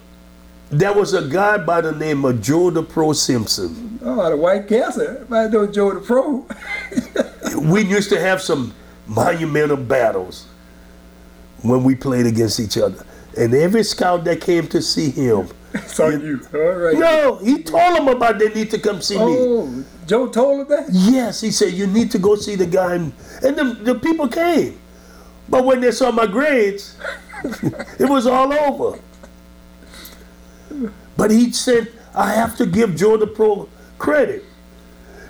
there 0.69 0.93
was 0.93 1.13
a 1.13 1.27
guy 1.27 1.57
by 1.57 1.81
the 1.81 1.91
name 1.91 2.25
of 2.25 2.41
Joe 2.41 2.69
the 2.69 2.83
Pro 2.83 3.13
Simpson. 3.13 3.99
oh, 4.03 4.29
the 4.29 4.37
White 4.37 4.67
Castle. 4.67 5.25
I 5.31 5.47
know 5.47 5.67
Joe 5.67 5.93
the 5.93 6.01
Pro. 6.01 6.45
We 7.61 7.83
used 7.83 8.09
to 8.09 8.19
have 8.19 8.41
some 8.41 8.73
monumental 9.07 9.77
battles 9.77 10.45
when 11.61 11.83
we 11.83 11.95
played 11.95 12.25
against 12.25 12.59
each 12.59 12.77
other. 12.77 13.05
And 13.37 13.53
every 13.53 13.83
scout 13.83 14.23
that 14.25 14.41
came 14.41 14.67
to 14.67 14.81
see 14.81 15.09
him, 15.09 15.47
Saw 15.87 16.07
you. 16.09 16.39
All 16.53 16.59
right. 16.59 16.97
no, 16.97 17.37
he 17.37 17.61
told 17.63 17.95
them 17.97 18.07
about 18.07 18.39
they 18.39 18.49
need 18.49 18.71
to 18.71 18.79
come 18.79 19.01
see 19.01 19.17
me. 19.17 19.23
Oh, 19.23 19.83
Joe 20.07 20.27
told 20.27 20.61
him 20.61 20.67
that? 20.69 20.87
Yes, 20.91 21.41
he 21.41 21.51
said, 21.51 21.73
you 21.73 21.87
need 21.87 22.11
to 22.11 22.19
go 22.19 22.35
see 22.35 22.55
the 22.55 22.65
guy. 22.65 22.95
And, 22.95 23.13
and 23.43 23.55
the, 23.57 23.63
the 23.93 23.95
people 23.95 24.27
came. 24.27 24.79
But 25.49 25.65
when 25.65 25.81
they 25.81 25.91
saw 25.91 26.11
my 26.11 26.27
grades, 26.27 26.95
it 27.99 28.09
was 28.09 28.25
all 28.27 28.51
over. 28.53 28.99
But 31.17 31.31
he 31.31 31.51
said, 31.51 31.91
I 32.13 32.31
have 32.33 32.55
to 32.57 32.65
give 32.65 32.95
Joe 32.95 33.17
the 33.17 33.27
Pro 33.27 33.69
credit. 33.97 34.43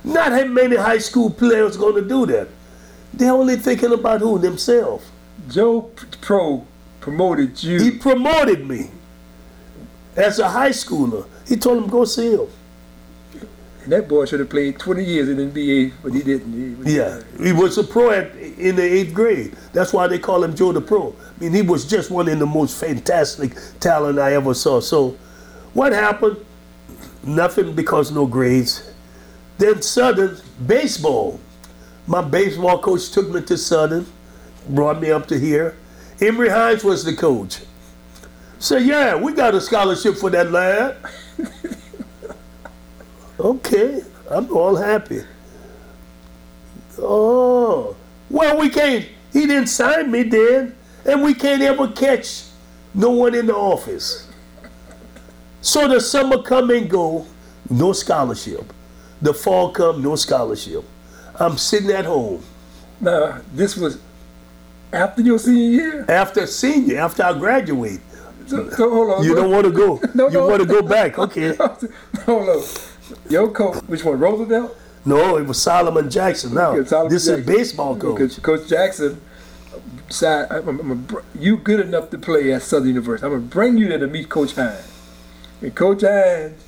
Not 0.04 0.32
how 0.32 0.44
many 0.44 0.76
high 0.76 0.98
school 0.98 1.30
players 1.30 1.76
going 1.76 1.94
to 1.96 2.08
do 2.08 2.26
that. 2.26 2.48
They're 3.14 3.32
only 3.32 3.56
thinking 3.56 3.92
about 3.92 4.20
who? 4.20 4.38
Themselves. 4.38 5.04
Joe 5.48 5.90
Pro 6.20 6.66
promoted 7.00 7.62
you. 7.62 7.80
He 7.80 7.90
promoted 7.92 8.66
me 8.66 8.90
as 10.16 10.38
a 10.38 10.48
high 10.48 10.70
schooler. 10.70 11.26
He 11.46 11.56
told 11.56 11.82
him, 11.82 11.88
go 11.90 12.04
see 12.04 12.32
him. 12.32 12.46
and 13.84 13.92
that 13.92 14.08
boy 14.08 14.24
should 14.26 14.40
have 14.40 14.48
played 14.50 14.78
20 14.78 15.04
years 15.04 15.28
in 15.28 15.36
the 15.36 15.44
NBA, 15.44 15.92
but 16.02 16.12
he 16.12 16.22
didn't. 16.22 16.84
He- 16.84 16.96
Yeah, 16.96 17.22
he 17.40 17.52
was 17.52 17.78
a 17.78 17.84
pro 17.84 18.10
at, 18.10 18.34
in 18.36 18.76
the 18.76 18.82
eighth 18.82 19.14
grade. 19.14 19.56
That's 19.72 19.92
why 19.92 20.06
they 20.08 20.18
call 20.18 20.42
him 20.44 20.54
Joe 20.54 20.72
the 20.72 20.80
Pro. 20.80 21.14
I 21.36 21.40
mean, 21.44 21.52
he 21.52 21.62
was 21.62 21.84
just 21.84 22.10
one 22.10 22.28
of 22.28 22.38
the 22.38 22.46
most 22.46 22.78
fantastic 22.78 23.56
talent 23.80 24.18
I 24.18 24.34
ever 24.34 24.54
saw. 24.54 24.80
So, 24.80 25.16
what 25.76 25.92
happened? 25.92 26.38
Nothing 27.22 27.74
because 27.74 28.10
no 28.10 28.26
grades. 28.26 28.90
Then 29.58 29.82
Southern 29.82 30.38
baseball. 30.66 31.38
My 32.06 32.22
baseball 32.22 32.78
coach 32.78 33.10
took 33.10 33.28
me 33.28 33.42
to 33.42 33.58
Southern, 33.58 34.06
brought 34.70 35.02
me 35.02 35.10
up 35.10 35.28
to 35.28 35.38
here. 35.38 35.76
Emory 36.18 36.48
Hines 36.48 36.82
was 36.82 37.04
the 37.04 37.14
coach. 37.14 37.60
So 38.58 38.78
yeah, 38.78 39.16
we 39.16 39.34
got 39.34 39.54
a 39.54 39.60
scholarship 39.60 40.16
for 40.16 40.30
that 40.30 40.50
lad. 40.50 40.96
okay, 43.38 44.02
I'm 44.30 44.50
all 44.56 44.76
happy. 44.76 45.24
Oh, 46.98 47.94
well, 48.30 48.58
we 48.58 48.70
can't. 48.70 49.06
He 49.30 49.46
didn't 49.46 49.66
sign 49.66 50.10
me 50.10 50.22
then, 50.22 50.74
and 51.04 51.22
we 51.22 51.34
can't 51.34 51.60
ever 51.60 51.88
catch 51.88 52.44
no 52.94 53.10
one 53.10 53.34
in 53.34 53.44
the 53.44 53.54
office. 53.54 54.25
So 55.60 55.88
the 55.88 56.00
summer 56.00 56.42
come 56.42 56.70
and 56.70 56.88
go, 56.88 57.26
no 57.68 57.92
scholarship. 57.92 58.72
The 59.20 59.34
fall 59.34 59.70
come, 59.70 60.02
no 60.02 60.16
scholarship. 60.16 60.84
I'm 61.38 61.58
sitting 61.58 61.90
at 61.90 62.06
home 62.06 62.42
Now, 63.00 63.40
this 63.52 63.76
was 63.76 63.98
after 64.92 65.20
your 65.22 65.38
senior 65.38 65.82
year? 65.82 66.06
after 66.08 66.46
senior, 66.46 66.98
after 66.98 67.22
I 67.24 67.32
graduate. 67.38 68.00
So, 68.46 68.70
so 68.70 68.90
hold 68.90 69.10
on. 69.10 69.24
You 69.24 69.34
don't 69.34 69.50
want 69.50 69.66
to 69.66 69.72
go. 69.72 70.00
No, 70.14 70.28
you 70.28 70.34
no. 70.34 70.46
want 70.46 70.62
to 70.62 70.68
go 70.68 70.80
back? 70.82 71.18
Okay. 71.18 71.54
hold 72.24 72.48
on. 72.48 72.62
Your 73.28 73.50
coach, 73.50 73.82
which 73.84 74.04
one, 74.04 74.18
Roosevelt? 74.18 74.76
No, 75.04 75.36
it 75.36 75.46
was 75.46 75.60
Solomon 75.60 76.08
Jackson. 76.10 76.54
Now 76.54 76.72
Okay, 76.72 76.88
Solomon 76.88 77.12
this 77.12 77.26
is 77.26 77.38
a 77.38 77.42
baseball 77.42 77.96
coach. 77.96 78.18
Coach, 78.18 78.42
coach 78.42 78.68
Jackson 78.68 79.20
I'm, 80.22 80.68
I'm, 80.68 80.90
I'm, 80.90 81.06
you 81.38 81.56
good 81.56 81.80
enough 81.80 82.10
to 82.10 82.18
play 82.18 82.52
at 82.52 82.62
Southern 82.62 82.88
University. 82.88 83.24
I'm 83.24 83.32
going 83.32 83.42
to 83.42 83.48
bring 83.48 83.76
you 83.76 83.88
there 83.88 83.98
to 83.98 84.06
meet 84.06 84.28
Coach 84.28 84.54
Hines. 84.54 84.92
And 85.62 85.74
Coach 85.74 86.02
Hines 86.02 86.62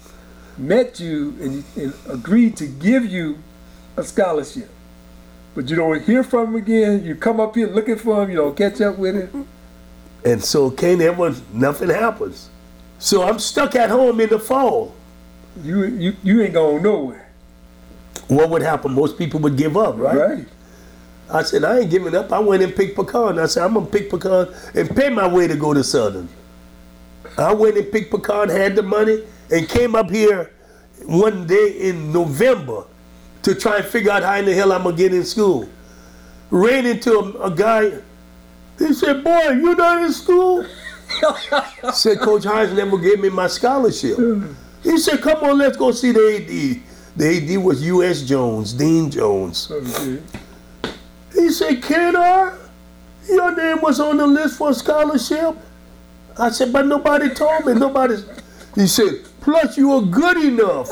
met 0.56 0.98
you 0.98 1.36
and, 1.40 1.64
and 1.76 1.94
agreed 2.08 2.56
to 2.56 2.66
give 2.66 3.04
you 3.04 3.38
a 3.96 4.04
scholarship. 4.04 4.68
But 5.54 5.68
you 5.68 5.76
don't 5.76 6.02
hear 6.02 6.22
from 6.22 6.48
him 6.48 6.56
again. 6.56 7.04
You 7.04 7.14
come 7.14 7.40
up 7.40 7.54
here 7.54 7.68
looking 7.68 7.96
for 7.96 8.22
him. 8.22 8.30
You 8.30 8.36
don't 8.36 8.56
catch 8.56 8.80
up 8.80 8.98
with 8.98 9.14
him. 9.14 9.46
And 10.24 10.42
so 10.42 10.70
can't 10.70 11.00
nothing 11.52 11.90
happens. 11.90 12.50
So 12.98 13.22
I'm 13.22 13.38
stuck 13.38 13.74
at 13.76 13.90
home 13.90 14.20
in 14.20 14.28
the 14.28 14.38
fall. 14.38 14.94
You 15.62 15.84
you, 15.84 16.16
you 16.22 16.42
ain't 16.42 16.54
going 16.54 16.82
nowhere. 16.82 17.28
What 18.28 18.50
would 18.50 18.62
happen? 18.62 18.92
Most 18.92 19.16
people 19.16 19.40
would 19.40 19.56
give 19.56 19.76
up, 19.76 19.96
right? 19.96 20.16
Right. 20.16 20.46
I 21.30 21.42
said, 21.42 21.64
I 21.64 21.80
ain't 21.80 21.90
giving 21.90 22.14
up. 22.14 22.32
I 22.32 22.38
went 22.38 22.62
and 22.62 22.74
picked 22.74 22.96
pecan. 22.96 23.38
I 23.38 23.46
said, 23.46 23.64
I'm 23.64 23.74
gonna 23.74 23.86
pick 23.86 24.10
pecan 24.10 24.48
and 24.74 24.88
pay 24.96 25.10
my 25.10 25.26
way 25.26 25.46
to 25.46 25.56
go 25.56 25.74
to 25.74 25.84
Southern. 25.84 26.28
I 27.38 27.52
went 27.52 27.76
and 27.76 27.90
picked 27.90 28.10
pecan, 28.10 28.48
had 28.48 28.76
the 28.76 28.82
money, 28.82 29.22
and 29.50 29.68
came 29.68 29.94
up 29.94 30.10
here 30.10 30.52
one 31.04 31.46
day 31.46 31.88
in 31.88 32.12
November 32.12 32.84
to 33.42 33.54
try 33.54 33.78
and 33.78 33.86
figure 33.86 34.10
out 34.10 34.22
how 34.22 34.36
in 34.36 34.44
the 34.44 34.54
hell 34.54 34.72
I'm 34.72 34.82
gonna 34.82 34.96
get 34.96 35.14
in 35.14 35.24
school. 35.24 35.68
Ran 36.50 36.86
into 36.86 37.12
a, 37.12 37.46
a 37.46 37.50
guy. 37.54 37.92
He 38.78 38.92
said, 38.92 39.22
"Boy, 39.22 39.50
you 39.50 39.74
not 39.74 40.02
in 40.02 40.12
school?" 40.12 40.66
said 41.92 42.18
Coach 42.18 42.44
Hines 42.44 42.72
never 42.72 42.98
gave 42.98 43.20
me 43.20 43.28
my 43.28 43.46
scholarship. 43.46 44.18
He 44.82 44.98
said, 44.98 45.20
"Come 45.20 45.42
on, 45.44 45.58
let's 45.58 45.76
go 45.76 45.92
see 45.92 46.12
the 46.12 46.36
AD." 46.36 46.82
The 47.18 47.36
AD 47.36 47.64
was 47.64 47.82
U.S. 47.82 48.22
Jones, 48.22 48.72
Dean 48.72 49.10
Jones. 49.10 49.68
Okay. 49.72 50.22
He 51.34 51.50
said, 51.50 51.82
Cador, 51.82 52.56
your 53.28 53.56
name 53.56 53.80
was 53.82 53.98
on 53.98 54.18
the 54.18 54.26
list 54.26 54.56
for 54.56 54.70
a 54.70 54.74
scholarship. 54.74 55.56
I 56.38 56.50
said, 56.50 56.72
but 56.72 56.86
nobody 56.86 57.34
told 57.34 57.66
me. 57.66 57.74
Nobody. 57.74 58.16
He 58.74 58.86
said, 58.86 59.24
plus 59.40 59.76
you 59.76 59.92
are 59.92 60.02
good 60.02 60.36
enough 60.36 60.88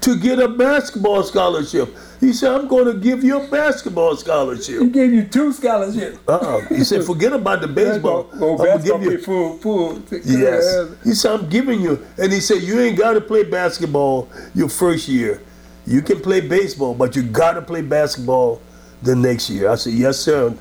to 0.00 0.16
get 0.18 0.38
a 0.38 0.48
basketball 0.48 1.22
scholarship. 1.22 1.94
He 2.20 2.32
said, 2.32 2.52
I'm 2.52 2.66
going 2.66 2.86
to 2.86 2.94
give 2.94 3.22
you 3.22 3.40
a 3.40 3.46
basketball 3.48 4.16
scholarship. 4.16 4.80
He 4.80 4.88
gave 4.88 5.12
you 5.12 5.24
two 5.24 5.52
scholarships. 5.52 6.18
Uh-uh. 6.26 6.62
He 6.68 6.82
said, 6.82 7.04
forget 7.04 7.32
about 7.32 7.60
the 7.60 7.68
baseball. 7.68 8.28
Oh, 8.34 8.58
I'm 8.58 8.64
basketball 8.64 8.98
give 8.98 9.12
you. 9.12 9.18
full, 9.18 9.58
full. 9.58 10.02
Yes. 10.10 10.88
He 11.04 11.12
said, 11.14 11.32
I'm 11.38 11.48
giving 11.48 11.80
you. 11.80 12.04
And 12.16 12.32
he 12.32 12.40
said, 12.40 12.62
you 12.62 12.80
ain't 12.80 12.98
got 12.98 13.12
to 13.12 13.20
play 13.20 13.44
basketball 13.44 14.28
your 14.54 14.68
first 14.68 15.08
year. 15.08 15.40
You 15.86 16.02
can 16.02 16.20
play 16.20 16.40
baseball, 16.40 16.94
but 16.94 17.14
you 17.14 17.22
got 17.22 17.52
to 17.52 17.62
play 17.62 17.82
basketball 17.82 18.60
the 19.02 19.14
next 19.14 19.48
year. 19.48 19.70
I 19.70 19.76
said, 19.76 19.92
yes, 19.92 20.18
sir. 20.18 20.54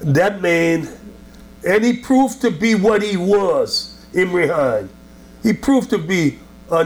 That 0.00 0.40
man, 0.40 0.88
and 1.68 1.84
he 1.84 1.92
proved 1.92 2.40
to 2.40 2.50
be 2.50 2.74
what 2.74 3.02
he 3.02 3.18
was, 3.18 3.94
Emory 4.14 4.48
Hines. 4.48 4.90
He 5.42 5.52
proved 5.52 5.90
to 5.90 5.98
be 5.98 6.38
a 6.70 6.82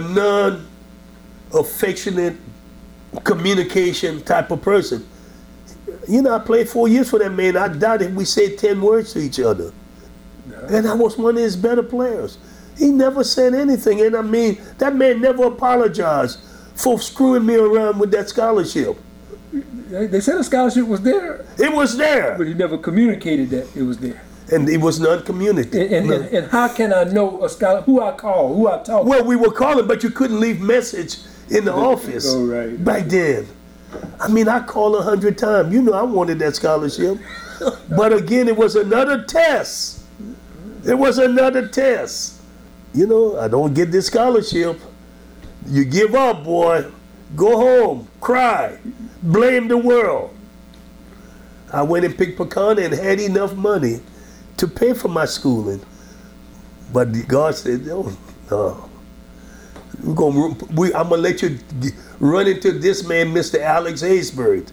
non-affectionate 1.53 2.37
communication 3.25 4.23
type 4.23 4.51
of 4.51 4.61
person. 4.61 5.07
You 6.09 6.23
know, 6.23 6.35
I 6.35 6.41
played 6.41 6.69
four 6.69 6.89
years 6.89 7.11
for 7.11 7.21
that 7.21 7.31
man. 7.31 7.57
I 7.57 7.69
doubt 7.69 8.03
if 8.03 8.11
we 8.13 8.25
said 8.25 8.59
10 8.59 8.81
words 8.83 9.13
to 9.13 9.21
each 9.21 9.39
other. 9.39 9.73
And 10.69 10.89
I 10.89 10.95
was 10.95 11.17
one 11.17 11.37
of 11.37 11.43
his 11.43 11.55
better 11.57 11.83
players. 11.85 12.39
He 12.77 12.91
never 12.91 13.23
said 13.23 13.55
anything. 13.55 14.01
And 14.01 14.17
I 14.17 14.23
mean, 14.23 14.61
that 14.79 14.97
man 14.97 15.21
never 15.21 15.45
apologized 15.45 16.41
for 16.75 16.99
screwing 16.99 17.47
me 17.47 17.55
around 17.55 18.01
with 18.01 18.11
that 18.13 18.29
scholarship. 18.31 18.97
They 19.53 20.07
they 20.07 20.21
said 20.21 20.39
a 20.39 20.45
scholarship 20.45 20.87
was 20.87 21.03
there, 21.03 21.45
It 21.59 21.71
was 21.73 21.97
there. 21.97 22.37
but 22.39 22.47
he 22.47 22.55
never 22.55 22.79
communicated 22.79 23.51
that 23.51 23.77
it 23.77 23.83
was 23.83 23.99
there. 23.99 24.23
And 24.51 24.69
it 24.69 24.79
was 24.79 24.99
non-communicative. 24.99 25.93
And, 25.93 26.11
and, 26.11 26.25
and, 26.25 26.35
and 26.35 26.51
how 26.51 26.69
can 26.69 26.93
I 26.93 27.05
know 27.05 27.45
a 27.45 27.49
scholar 27.49 27.81
who 27.83 28.03
I 28.03 28.13
call, 28.13 28.55
who 28.55 28.69
I 28.69 28.83
talk? 28.83 29.05
Well, 29.05 29.25
we 29.25 29.37
were 29.37 29.53
calling, 29.53 29.87
but 29.87 30.03
you 30.03 30.11
couldn't 30.11 30.41
leave 30.41 30.61
message 30.61 31.19
in 31.51 31.65
the 31.65 31.73
office 31.73 32.27
oh, 32.29 32.47
right. 32.47 32.85
back 32.85 33.07
then. 33.07 33.47
I 34.21 34.29
mean, 34.29 34.49
I 34.49 34.61
called 34.61 34.97
a 34.97 35.03
hundred 35.03 35.39
times. 35.39 35.73
You 35.73 35.83
know, 35.83 35.93
I 35.93 36.03
wanted 36.03 36.39
that 36.41 36.57
scholarship, 36.57 37.19
but 37.97 38.13
again, 38.13 38.49
it 38.49 38.57
was 38.57 38.75
another 38.77 39.25
test. 39.25 40.05
It 40.87 40.95
was 40.95 41.19
another 41.19 41.69
test. 41.69 42.41
You 42.95 43.07
know, 43.07 43.39
I 43.39 43.49
don't 43.49 43.75
get 43.75 43.91
this 43.93 44.07
scholarship. 44.07 44.81
You 45.67 45.85
give 45.85 46.15
up, 46.15 46.45
boy. 46.45 46.91
Go 47.37 47.57
home, 47.57 48.09
cry, 48.21 48.79
blame 49.23 49.69
the 49.69 49.79
world. 49.79 50.35
I 51.73 51.83
went 51.83 52.05
and 52.05 52.17
picked 52.17 52.37
pecan 52.37 52.79
and 52.79 52.93
had 52.93 53.21
enough 53.21 53.55
money 53.55 54.01
to 54.59 54.69
pay 54.69 54.95
for 54.95 55.09
my 55.09 55.25
schooling. 55.25 55.81
But 56.93 57.07
God 57.29 57.55
said, 57.55 57.87
no, 57.87 58.13
no. 58.51 58.89
We're 60.03 60.15
gonna, 60.15 60.55
we, 60.75 60.93
I'm 60.95 61.09
gonna 61.11 61.23
let 61.23 61.43
you 61.43 61.59
run 62.19 62.49
into 62.49 62.73
this 62.73 63.07
man, 63.07 63.33
Mr. 63.33 63.61
Alex 63.61 64.03
Haysbert, 64.03 64.73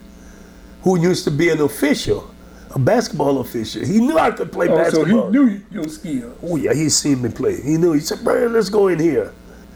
who 0.81 0.99
used 0.99 1.23
to 1.25 1.31
be 1.31 1.49
an 1.49 1.61
official, 1.61 2.33
a 2.71 2.79
basketball 2.79 3.39
official. 3.39 3.85
He 3.85 3.99
knew 3.99 4.17
I 4.17 4.31
could 4.31 4.51
play 4.51 4.67
Oh, 4.69 4.89
so 4.89 5.03
he 5.05 5.13
basketball. 5.13 5.29
knew 5.31 5.61
your 5.71 5.87
skill. 5.87 6.35
Oh 6.41 6.55
yeah, 6.55 6.73
he 6.73 6.89
seen 6.89 7.21
me 7.21 7.29
play. 7.29 7.61
He 7.61 7.77
knew. 7.77 7.93
He 7.93 7.99
said, 7.99 8.19
"Brian, 8.23 8.53
let's 8.53 8.69
go 8.69 8.87
in 8.87 8.97
here." 8.99 9.31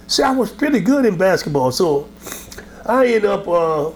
See, 0.07 0.23
I 0.23 0.31
was 0.31 0.51
pretty 0.51 0.79
good 0.79 1.05
in 1.05 1.17
basketball, 1.17 1.71
so 1.71 2.09
I 2.85 3.05
ended 3.07 3.25
up 3.25 3.47
uh, 3.47 3.91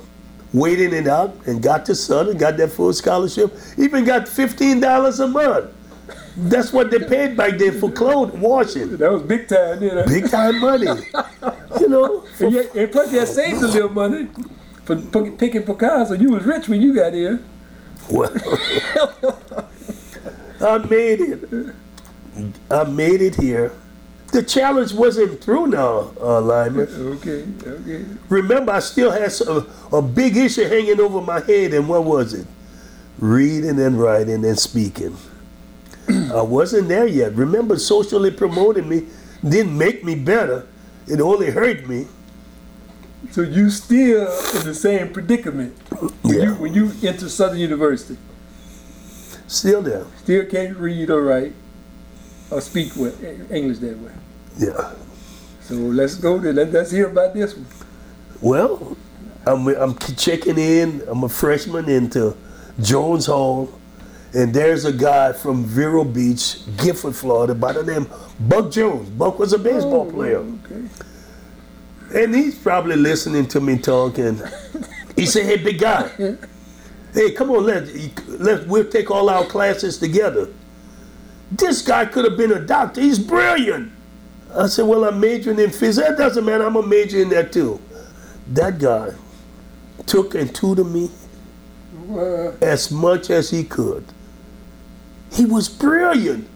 waiting 0.53 0.93
it 0.93 1.07
out 1.07 1.35
and 1.47 1.61
got 1.63 1.85
to 1.87 1.95
Southern, 1.95 2.37
got 2.37 2.57
that 2.57 2.71
full 2.71 2.93
scholarship. 2.93 3.55
Even 3.77 4.03
got 4.05 4.27
fifteen 4.27 4.79
dollars 4.79 5.19
a 5.21 5.27
month. 5.27 5.71
That's 6.37 6.71
what 6.71 6.91
they 6.91 6.99
paid 6.99 7.35
back 7.35 7.57
then 7.57 7.79
for 7.79 7.91
clothes 7.91 8.33
washing. 8.33 8.95
That 8.97 9.11
was 9.11 9.23
big 9.23 9.47
time, 9.47 9.81
you 9.81 9.89
know. 9.89 10.05
Big 10.05 10.29
time 10.29 10.59
money. 10.59 10.85
You 11.79 11.89
know. 11.89 12.23
And, 12.39 12.53
yet, 12.53 12.75
and 12.75 12.91
plus, 12.91 13.11
you 13.11 13.17
had 13.17 13.27
saved 13.27 13.63
a 13.63 13.67
little 13.67 13.89
money 13.89 14.27
for 14.85 14.95
picking 14.95 15.63
pecans, 15.63 16.09
so 16.09 16.13
you 16.13 16.29
was 16.29 16.43
rich 16.43 16.69
when 16.69 16.79
you 16.79 16.93
got 16.93 17.13
here. 17.13 17.41
Well, 18.11 18.31
I 20.61 20.77
made 20.77 21.19
it. 21.19 21.73
I 22.69 22.83
made 22.83 23.21
it 23.23 23.35
here. 23.35 23.71
The 24.31 24.43
challenge 24.43 24.93
wasn't 24.93 25.41
through 25.41 25.67
now, 25.67 26.11
uh, 26.21 26.41
Lyman. 26.41 26.87
Okay, 27.17 27.43
okay. 27.65 28.05
Remember, 28.29 28.73
I 28.73 28.79
still 28.79 29.09
had 29.09 29.31
some, 29.31 29.67
a 29.91 30.01
big 30.01 30.37
issue 30.37 30.65
hanging 30.65 30.99
over 30.99 31.21
my 31.21 31.39
head, 31.39 31.73
and 31.73 31.89
what 31.89 32.03
was 32.03 32.35
it? 32.35 32.45
Reading 33.17 33.79
and 33.79 33.99
writing 33.99 34.45
and 34.45 34.59
speaking. 34.59 35.17
I 36.33 36.41
wasn't 36.41 36.87
there 36.87 37.07
yet. 37.07 37.33
Remember, 37.35 37.77
socially 37.77 38.31
promoting 38.31 38.87
me 38.89 39.05
didn't 39.47 39.77
make 39.77 40.03
me 40.03 40.15
better. 40.15 40.65
It 41.07 41.19
only 41.21 41.51
hurt 41.51 41.87
me. 41.87 42.07
So 43.31 43.41
you 43.41 43.69
still 43.69 44.21
in 44.59 44.65
the 44.65 44.73
same 44.75 45.11
predicament 45.11 45.73
when 46.21 46.35
Yeah. 46.35 46.43
you 46.43 46.53
when 46.55 46.73
you 46.73 46.91
enter 47.03 47.29
Southern 47.29 47.59
University. 47.59 48.17
Still 49.47 49.81
there. 49.81 50.05
Still 50.23 50.45
can't 50.45 50.77
read 50.77 51.09
or 51.09 51.21
write 51.23 51.53
or 52.51 52.61
speak 52.61 52.95
with 52.95 53.21
English 53.51 53.79
that 53.79 53.97
way. 53.99 54.11
Yeah. 54.57 54.93
So 55.61 55.75
let's 55.75 56.15
go 56.15 56.37
there. 56.37 56.53
Let, 56.53 56.71
let's 56.71 56.91
hear 56.91 57.07
about 57.07 57.33
this 57.33 57.53
one. 57.55 57.65
Well, 58.41 58.95
I'm, 59.45 59.67
I'm 59.67 59.97
checking 60.15 60.57
in. 60.57 61.01
I'm 61.07 61.23
a 61.23 61.29
freshman 61.29 61.89
into 61.89 62.35
Jones 62.81 63.25
Hall, 63.25 63.69
and 64.37 64.53
there's 64.53 64.85
a 64.85 64.93
guy 64.93 65.33
from 65.33 65.65
Vero 65.65 66.03
Beach, 66.03 66.59
Gifford, 66.77 67.15
Florida, 67.15 67.55
by 67.55 67.73
the 67.73 67.81
name 67.81 68.07
Buck 68.41 68.71
Jones. 68.71 69.09
Buck 69.09 69.39
was 69.39 69.51
a 69.51 69.57
baseball 69.57 70.07
oh, 70.07 70.11
player, 70.11 70.37
Okay. 70.37 70.83
and 72.13 72.35
he's 72.35 72.55
probably 72.55 72.97
listening 72.97 73.47
to 73.47 73.59
me 73.59 73.79
talking. 73.79 74.39
He 75.15 75.25
said, 75.25 75.45
"Hey, 75.45 75.57
big 75.57 75.79
guy, 75.79 76.09
hey, 77.15 77.31
come 77.31 77.49
on, 77.49 77.65
let 77.65 77.87
let 78.27 78.67
we'll 78.67 78.87
take 78.87 79.09
all 79.09 79.27
our 79.27 79.43
classes 79.45 79.97
together." 79.97 80.49
This 81.51 81.81
guy 81.81 82.05
could 82.05 82.25
have 82.25 82.37
been 82.37 82.51
a 82.51 82.59
doctor. 82.59 83.01
He's 83.01 83.17
brilliant. 83.17 83.91
I 84.53 84.67
said, 84.67 84.85
"Well, 84.85 85.03
I'm 85.05 85.19
majoring 85.19 85.57
in 85.57 85.71
physics. 85.71 86.07
That 86.07 86.15
doesn't 86.15 86.45
matter. 86.45 86.63
I'm 86.63 86.75
a 86.75 86.85
major 86.85 87.19
in 87.19 87.29
that 87.29 87.51
too." 87.51 87.79
That 88.53 88.77
guy 88.77 89.13
took 90.05 90.35
and 90.35 90.53
tutored 90.53 90.91
me 90.91 91.09
as 92.61 92.91
much 92.91 93.31
as 93.31 93.49
he 93.49 93.63
could. 93.63 94.05
He 95.31 95.45
was 95.45 95.69
brilliant. 95.69 96.47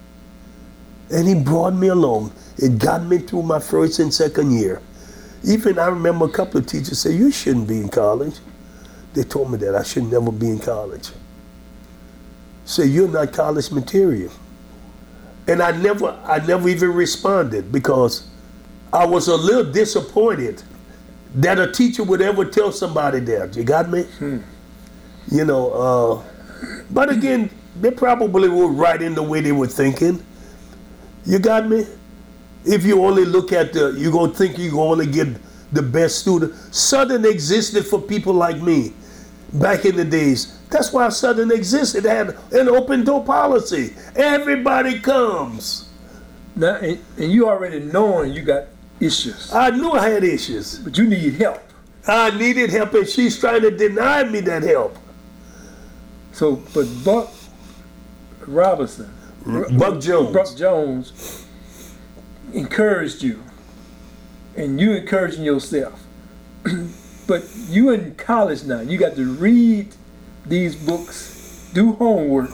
And 1.12 1.28
he 1.28 1.36
brought 1.36 1.74
me 1.74 1.88
along. 1.88 2.32
It 2.58 2.78
got 2.80 3.04
me 3.04 3.18
through 3.18 3.44
my 3.44 3.60
first 3.60 4.00
and 4.00 4.14
second 4.14 4.52
year. 4.52 4.82
Even 5.44 5.80
I 5.80 5.88
remember 5.88 6.26
a 6.26 6.30
couple 6.30 6.60
of 6.60 6.68
teachers 6.68 7.00
say, 7.00 7.14
You 7.14 7.32
shouldn't 7.32 7.68
be 7.68 7.78
in 7.78 7.90
college. 7.90 8.36
They 9.14 9.24
told 9.24 9.52
me 9.52 9.58
that 9.60 9.76
I 9.76 9.84
should 9.84 10.06
never 10.06 10.32
be 10.32 10.50
in 10.50 10.60
college. 10.60 11.10
Say 12.66 12.86
you're 12.86 13.08
not 13.08 13.34
college 13.34 13.72
material. 13.72 14.32
And 15.48 15.62
I 15.62 15.72
never 15.72 16.18
I 16.24 16.46
never 16.46 16.70
even 16.70 16.94
responded 16.94 17.72
because 17.72 18.28
I 18.94 19.06
was 19.06 19.28
a 19.28 19.36
little 19.36 19.70
disappointed 19.72 20.64
that 21.36 21.60
a 21.60 21.72
teacher 21.72 22.04
would 22.04 22.22
ever 22.22 22.46
tell 22.46 22.72
somebody 22.72 23.20
that. 23.22 23.56
You 23.58 23.64
got 23.64 23.90
me? 23.90 24.06
You 25.32 25.46
know, 25.46 25.72
uh, 25.72 26.24
but 26.92 27.10
again, 27.10 27.50
they 27.80 27.92
probably 27.92 28.50
were 28.50 28.68
right 28.68 29.02
in 29.02 29.16
the 29.16 29.24
way 29.24 29.42
they 29.42 29.52
were 29.52 29.68
thinking. 29.68 30.24
You 31.26 31.40
got 31.40 31.70
me? 31.70 31.86
If 32.66 32.86
you 32.86 33.04
only 33.04 33.26
look 33.26 33.52
at 33.52 33.74
the, 33.74 33.96
you're 33.98 34.12
going 34.12 34.32
to 34.32 34.38
think 34.38 34.58
you're 34.58 34.72
going 34.72 35.00
to 35.00 35.12
get 35.12 35.28
the 35.72 35.82
best 35.82 36.20
student. 36.20 36.54
Southern 36.74 37.26
existed 37.26 37.86
for 37.86 38.02
people 38.02 38.34
like 38.34 38.62
me 38.62 38.94
back 39.54 39.86
in 39.86 39.96
the 39.96 40.06
days. 40.06 40.60
That's 40.70 40.92
why 40.94 41.10
Southern 41.10 41.52
existed. 41.52 42.06
It 42.06 42.10
had 42.10 42.38
an 42.52 42.70
open 42.70 43.04
door 43.04 43.24
policy. 43.24 43.94
Everybody 44.16 45.00
comes. 45.00 45.90
now, 46.56 46.76
and, 46.76 47.00
and 47.18 47.32
you 47.32 47.48
already 47.48 47.80
knowing 47.80 48.34
you 48.34 48.42
got 48.42 48.66
issues, 49.00 49.52
I 49.54 49.72
knew 49.72 49.92
I 49.92 50.10
had 50.10 50.24
issues. 50.24 50.80
but 50.80 50.98
you 50.98 51.08
need 51.08 51.34
help. 51.36 51.62
I 52.08 52.32
needed 52.38 52.70
help, 52.72 52.94
and 52.94 53.08
she's 53.08 53.40
trying 53.40 53.62
to 53.62 53.72
deny 53.72 54.24
me 54.24 54.40
that 54.42 54.64
help. 54.64 54.98
So, 56.32 56.56
but 56.74 56.88
Buck 57.04 57.30
Robinson, 58.48 59.14
mm-hmm. 59.44 59.78
Buck 59.78 60.00
Jones. 60.02 60.34
Buck 60.34 60.56
Jones, 60.56 61.48
encouraged 62.54 63.24
you 63.24 63.44
and 64.56 64.80
you 64.80 64.94
encouraging 64.94 65.44
yourself. 65.44 66.04
but 67.28 67.44
you 67.70 67.92
in 67.92 68.16
college 68.16 68.64
now, 68.64 68.82
you 68.82 68.98
got 68.98 69.16
to 69.16 69.26
read 69.34 69.94
these 70.46 70.76
books, 70.76 71.70
do 71.74 71.94
homework. 71.94 72.52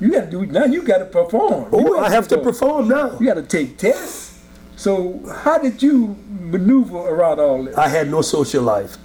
You 0.00 0.10
got 0.10 0.24
to 0.24 0.30
do 0.30 0.46
now. 0.46 0.64
You 0.64 0.82
got 0.82 0.98
to 0.98 1.04
perform. 1.04 1.68
Oh, 1.72 2.00
I 2.00 2.10
have 2.10 2.26
to 2.28 2.38
perform 2.38 2.88
now. 2.88 3.16
You 3.20 3.26
got 3.26 3.34
to 3.34 3.42
take 3.42 3.78
tests. 3.78 4.42
So 4.74 5.20
how 5.44 5.58
did 5.58 5.80
you 5.80 6.16
maneuver 6.28 6.98
around 6.98 7.38
all 7.38 7.62
this? 7.62 7.76
I 7.76 7.86
had 7.86 8.10
no 8.10 8.20
social 8.20 8.64
life. 8.64 8.96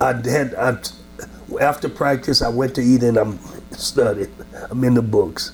I 0.00 0.14
had 0.14 0.54
I, 0.56 0.78
after 1.60 1.88
practice, 1.88 2.42
I 2.42 2.48
went 2.48 2.74
to 2.74 2.80
eat 2.80 3.04
and 3.04 3.16
I'm 3.16 3.38
studying. 3.74 4.32
I'm 4.70 4.82
in 4.84 4.94
the 4.94 5.02
books. 5.02 5.52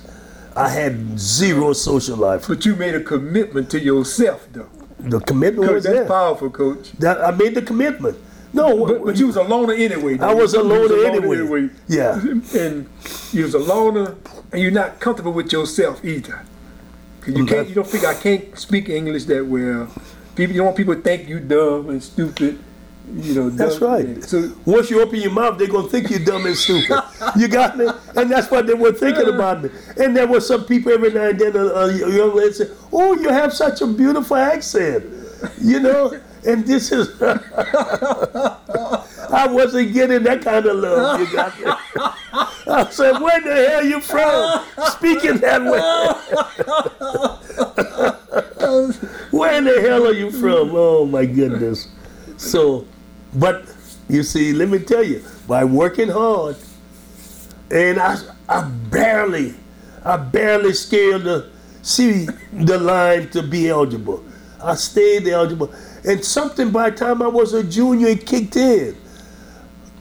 I 0.55 0.69
had 0.69 1.19
zero 1.19 1.73
social 1.73 2.17
life. 2.17 2.47
But 2.47 2.65
you 2.65 2.75
made 2.75 2.95
a 2.95 3.01
commitment 3.03 3.69
to 3.71 3.79
yourself, 3.79 4.47
though. 4.51 4.67
The 4.99 5.19
commitment 5.21 5.67
Coach, 5.67 5.75
was 5.75 5.83
that's 5.85 5.95
there. 5.99 6.05
powerful, 6.05 6.49
Coach. 6.49 6.91
That 6.99 7.23
I 7.23 7.31
made 7.31 7.55
the 7.55 7.61
commitment. 7.61 8.17
No, 8.51 8.85
But, 8.85 9.05
but 9.05 9.17
you 9.17 9.27
was 9.27 9.35
a 9.37 9.43
loner 9.43 9.73
anyway. 9.73 10.15
though. 10.17 10.27
I 10.29 10.33
was 10.33 10.53
a 10.55 10.57
You 10.57 10.63
loner 10.63 11.05
anyway. 11.05 11.69
Yeah. 11.87 12.19
And 12.55 12.89
you 13.31 13.43
was 13.43 13.53
a 13.53 13.59
loner, 13.59 14.15
and 14.51 14.61
you're 14.61 14.71
not 14.71 14.99
comfortable 14.99 15.31
with 15.31 15.51
yourself 15.53 16.03
either. 16.03 16.41
'Cause 17.21 17.35
you 17.35 17.43
mm, 17.45 17.47
can't. 17.47 17.67
You 17.69 17.75
don't 17.75 17.87
think 17.87 18.05
I 18.05 18.13
can't 18.15 18.57
speak 18.57 18.89
English 18.89 19.25
that 19.25 19.45
well. 19.45 19.87
People, 20.35 20.53
you 20.55 20.57
don't 20.59 20.65
want 20.67 20.77
people 20.77 20.95
to 20.95 21.01
think 21.01 21.29
you 21.29 21.39
dumb 21.39 21.89
and 21.89 22.01
stupid. 22.03 22.57
You 23.15 23.33
know. 23.35 23.49
That's 23.49 23.79
right. 23.79 24.23
So 24.23 24.51
Once 24.65 24.89
you 24.89 25.01
open 25.01 25.19
your 25.19 25.31
mouth, 25.31 25.57
they're 25.57 25.67
gonna 25.67 25.87
think 25.87 26.09
you're 26.09 26.19
dumb 26.19 26.45
and 26.45 26.55
stupid. 26.57 26.97
You 27.37 27.47
got 27.47 27.77
me? 27.77 27.85
And 28.19 28.29
that's 28.29 28.51
what 28.51 28.67
they 28.67 28.73
were 28.73 28.91
thinking 28.91 29.29
about 29.29 29.63
me. 29.63 29.69
And 29.97 30.15
there 30.15 30.27
were 30.27 30.41
some 30.41 30.65
people 30.65 30.91
every 30.91 31.13
now 31.13 31.29
and 31.29 31.39
then, 31.39 31.55
a, 31.55 31.65
a 31.65 31.93
young 31.93 32.35
lady 32.35 32.51
said, 32.53 32.71
"Oh, 32.91 33.13
you 33.13 33.29
have 33.29 33.53
such 33.53 33.81
a 33.81 33.87
beautiful 33.87 34.35
accent," 34.35 35.05
you 35.61 35.79
know. 35.79 36.19
And 36.45 36.65
this 36.65 36.91
is, 36.91 37.21
I 37.21 38.57
wasn't 39.49 39.93
getting 39.93 40.23
that 40.23 40.41
kind 40.41 40.65
of 40.65 40.77
love. 40.77 41.21
You 41.21 41.31
got 41.33 41.57
me? 41.59 41.65
I 42.67 42.87
said, 42.91 43.21
"Where 43.21 43.39
the 43.39 43.69
hell 43.69 43.85
you 43.85 44.01
from? 44.01 44.65
Speaking 44.91 45.37
that 45.37 45.63
way." 45.63 45.79
Where 49.31 49.57
in 49.57 49.63
the 49.63 49.79
hell 49.81 50.05
are 50.07 50.13
you 50.13 50.29
from? 50.31 50.71
Oh 50.73 51.05
my 51.05 51.25
goodness. 51.25 51.87
So, 52.37 52.85
but 53.33 53.63
you 54.09 54.23
see, 54.23 54.51
let 54.53 54.67
me 54.69 54.79
tell 54.79 55.03
you, 55.03 55.23
by 55.47 55.63
working 55.63 56.09
hard, 56.09 56.57
and 57.71 57.99
I, 57.99 58.17
I 58.47 58.63
barely, 58.63 59.53
I 60.03 60.17
barely 60.17 60.73
scaled 60.73 61.23
the, 61.23 61.49
see 61.81 62.27
the 62.53 62.79
line 62.79 63.29
to 63.29 63.43
be 63.43 63.69
eligible. 63.69 64.23
I 64.61 64.75
stayed 64.75 65.27
eligible, 65.27 65.73
and 66.05 66.23
something 66.23 66.71
by 66.71 66.89
the 66.89 66.97
time 66.97 67.21
I 67.21 67.27
was 67.27 67.53
a 67.53 67.63
junior, 67.63 68.09
it 68.09 68.25
kicked 68.25 68.55
in. 68.55 68.97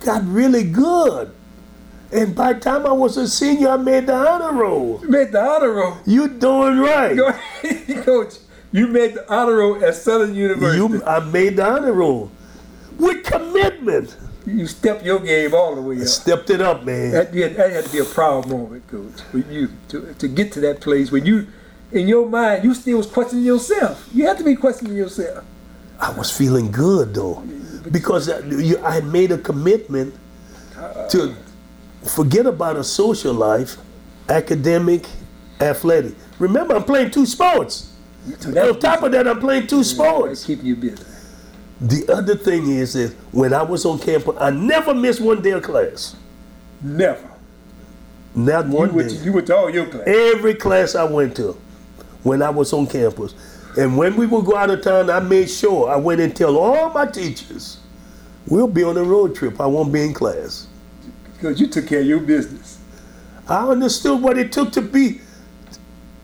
Got 0.00 0.24
really 0.26 0.64
good, 0.64 1.32
and 2.10 2.34
by 2.34 2.54
the 2.54 2.60
time 2.60 2.86
I 2.86 2.92
was 2.92 3.16
a 3.16 3.28
senior, 3.28 3.68
I 3.70 3.76
made 3.76 4.06
the 4.06 4.14
honor 4.14 4.52
roll. 4.52 5.00
you 5.02 5.08
made 5.08 5.32
the 5.32 5.42
honor 5.42 5.72
roll. 5.72 5.98
You 6.06 6.28
doing 6.28 6.78
right? 6.78 7.16
Coach. 8.04 8.34
You 8.70 8.86
made 8.88 9.14
the 9.14 9.30
honor 9.32 9.56
roll 9.56 9.84
at 9.84 9.94
Southern 9.94 10.34
University. 10.34 10.78
You, 10.78 11.02
I 11.04 11.20
made 11.20 11.56
the 11.56 11.66
honor 11.66 11.92
roll 11.92 12.30
with 12.98 13.24
commitment. 13.24 14.16
You 14.48 14.66
stepped 14.66 15.04
your 15.04 15.20
game 15.20 15.54
all 15.54 15.74
the 15.74 15.82
way 15.82 16.00
up. 16.00 16.06
Stepped 16.06 16.50
it 16.50 16.60
up, 16.60 16.84
man. 16.84 17.10
That, 17.12 17.34
yeah, 17.34 17.48
that 17.48 17.70
had 17.70 17.84
to 17.84 17.92
be 17.92 17.98
a 17.98 18.04
proud 18.04 18.48
moment, 18.48 18.86
Coach, 18.88 19.20
for 19.30 19.38
you 19.38 19.68
to, 19.88 20.14
to 20.14 20.28
get 20.28 20.52
to 20.52 20.60
that 20.60 20.80
place 20.80 21.10
when 21.10 21.26
you, 21.26 21.46
in 21.92 22.08
your 22.08 22.28
mind, 22.28 22.64
you 22.64 22.74
still 22.74 22.98
was 22.98 23.06
questioning 23.06 23.44
yourself. 23.44 24.08
You 24.12 24.26
have 24.26 24.38
to 24.38 24.44
be 24.44 24.56
questioning 24.56 24.94
yourself. 24.96 25.44
I 26.00 26.10
was 26.12 26.30
feeling 26.30 26.70
good 26.70 27.14
though, 27.14 27.42
because 27.90 28.28
I, 28.28 28.38
you- 28.40 28.78
I 28.84 28.92
had 28.94 29.04
made 29.06 29.32
a 29.32 29.38
commitment 29.38 30.14
uh-uh. 30.76 31.08
to 31.08 31.34
forget 32.04 32.46
about 32.46 32.76
a 32.76 32.84
social 32.84 33.34
life, 33.34 33.76
academic, 34.28 35.06
athletic. 35.60 36.14
Remember, 36.38 36.74
I'm 36.76 36.84
playing 36.84 37.10
two 37.10 37.26
sports. 37.26 37.92
On 38.46 38.78
top 38.78 39.02
of 39.02 39.12
that, 39.12 39.26
I'm 39.26 39.40
playing 39.40 39.66
two 39.66 39.82
sports. 39.82 40.44
keeping 40.44 40.66
you 40.66 40.76
busy. 40.76 41.02
The 41.80 42.12
other 42.12 42.34
thing 42.34 42.70
is 42.70 42.94
that 42.94 43.14
when 43.32 43.52
I 43.52 43.62
was 43.62 43.84
on 43.84 43.98
campus, 43.98 44.36
I 44.40 44.50
never 44.50 44.92
missed 44.94 45.20
one 45.20 45.40
day 45.42 45.50
of 45.50 45.62
class. 45.62 46.16
Never. 46.82 47.28
Not 48.34 48.66
You 48.66 48.72
one 48.72 48.94
went, 48.94 49.08
day. 49.10 49.16
to, 49.16 49.24
you 49.24 49.32
went 49.32 49.46
to 49.48 49.56
all 49.56 49.70
your 49.70 49.86
class. 49.86 50.04
Every 50.06 50.54
class 50.54 50.94
I 50.94 51.04
went 51.04 51.36
to 51.36 51.56
when 52.24 52.42
I 52.42 52.50
was 52.50 52.72
on 52.72 52.86
campus. 52.86 53.34
And 53.76 53.96
when 53.96 54.16
we 54.16 54.26
would 54.26 54.44
go 54.44 54.56
out 54.56 54.70
of 54.70 54.82
town, 54.82 55.08
I 55.08 55.20
made 55.20 55.48
sure 55.48 55.88
I 55.88 55.96
went 55.96 56.20
and 56.20 56.34
tell 56.34 56.56
all 56.56 56.90
my 56.90 57.06
teachers, 57.06 57.78
we'll 58.48 58.66
be 58.66 58.82
on 58.82 58.96
a 58.96 59.04
road 59.04 59.36
trip. 59.36 59.60
I 59.60 59.66
won't 59.66 59.92
be 59.92 60.02
in 60.02 60.14
class. 60.14 60.66
Because 61.34 61.60
you 61.60 61.68
took 61.68 61.86
care 61.86 62.00
of 62.00 62.06
your 62.06 62.20
business. 62.20 62.80
I 63.48 63.68
understood 63.68 64.20
what 64.20 64.36
it 64.36 64.50
took 64.50 64.72
to 64.72 64.82
be. 64.82 65.20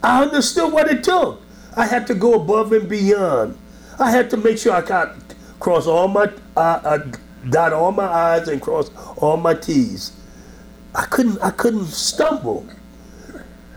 I 0.02 0.22
understood 0.24 0.72
what 0.72 0.90
it 0.90 1.04
took. 1.04 1.40
I 1.76 1.86
had 1.86 2.06
to 2.08 2.14
go 2.14 2.34
above 2.34 2.72
and 2.72 2.88
beyond. 2.88 3.56
I 3.98 4.10
had 4.10 4.28
to 4.30 4.36
make 4.36 4.58
sure 4.58 4.72
I 4.72 4.80
got 4.80 5.23
cross 5.60 5.86
all 5.86 6.08
my, 6.08 6.30
uh, 6.56 6.60
uh, 6.60 6.98
dot 7.50 7.72
all 7.72 7.92
my 7.92 8.06
I's 8.06 8.48
and 8.48 8.60
cross 8.60 8.90
all 9.16 9.36
my 9.36 9.54
T's. 9.54 10.12
I 10.94 11.06
couldn't, 11.06 11.38
I 11.42 11.50
couldn't 11.50 11.86
stumble. 11.86 12.66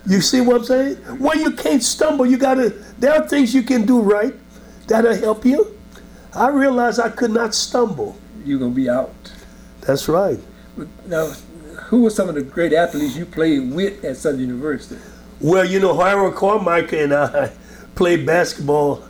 You 0.07 0.21
see 0.21 0.39
what 0.39 0.57
I'm 0.57 0.63
saying? 0.63 0.95
When 1.19 1.39
you 1.39 1.51
can't 1.51 1.83
stumble, 1.83 2.25
you 2.25 2.37
gotta. 2.37 2.69
There 2.99 3.13
are 3.13 3.27
things 3.27 3.53
you 3.53 3.63
can 3.63 3.85
do 3.85 3.99
right 3.99 4.33
that'll 4.87 5.15
help 5.15 5.43
you. 5.43 5.77
I 6.33 6.49
realized 6.49 6.99
I 6.99 7.09
could 7.09 7.31
not 7.31 7.53
stumble. 7.55 8.15
You're 8.45 8.59
going 8.59 8.71
to 8.71 8.75
be 8.75 8.89
out. 8.89 9.13
That's 9.81 10.07
right. 10.07 10.39
Now, 11.07 11.31
who 11.85 12.03
were 12.03 12.09
some 12.09 12.29
of 12.29 12.35
the 12.35 12.43
great 12.43 12.73
athletes 12.73 13.15
you 13.15 13.25
played 13.25 13.71
with 13.71 14.03
at 14.05 14.17
Southern 14.17 14.41
University? 14.41 15.01
Well, 15.41 15.65
you 15.65 15.79
know, 15.79 15.99
Harold 15.99 16.35
Carmichael 16.35 16.99
and 16.99 17.13
I 17.13 17.51
played 17.95 18.25
basketball 18.25 19.06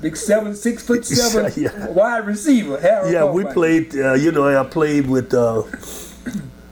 Big 0.00 0.16
seven, 0.16 0.54
six 0.54 0.82
foot 0.82 1.04
seven 1.06 1.52
Yeah. 1.56 1.88
wide 1.88 2.26
receiver. 2.26 2.80
Harold 2.80 3.12
Yeah, 3.12 3.24
we 3.24 3.44
played. 3.44 3.94
Uh, 3.96 4.14
you 4.14 4.32
know, 4.32 4.48
I 4.48 4.64
played 4.64 5.08
with 5.08 5.34
uh, 5.34 5.62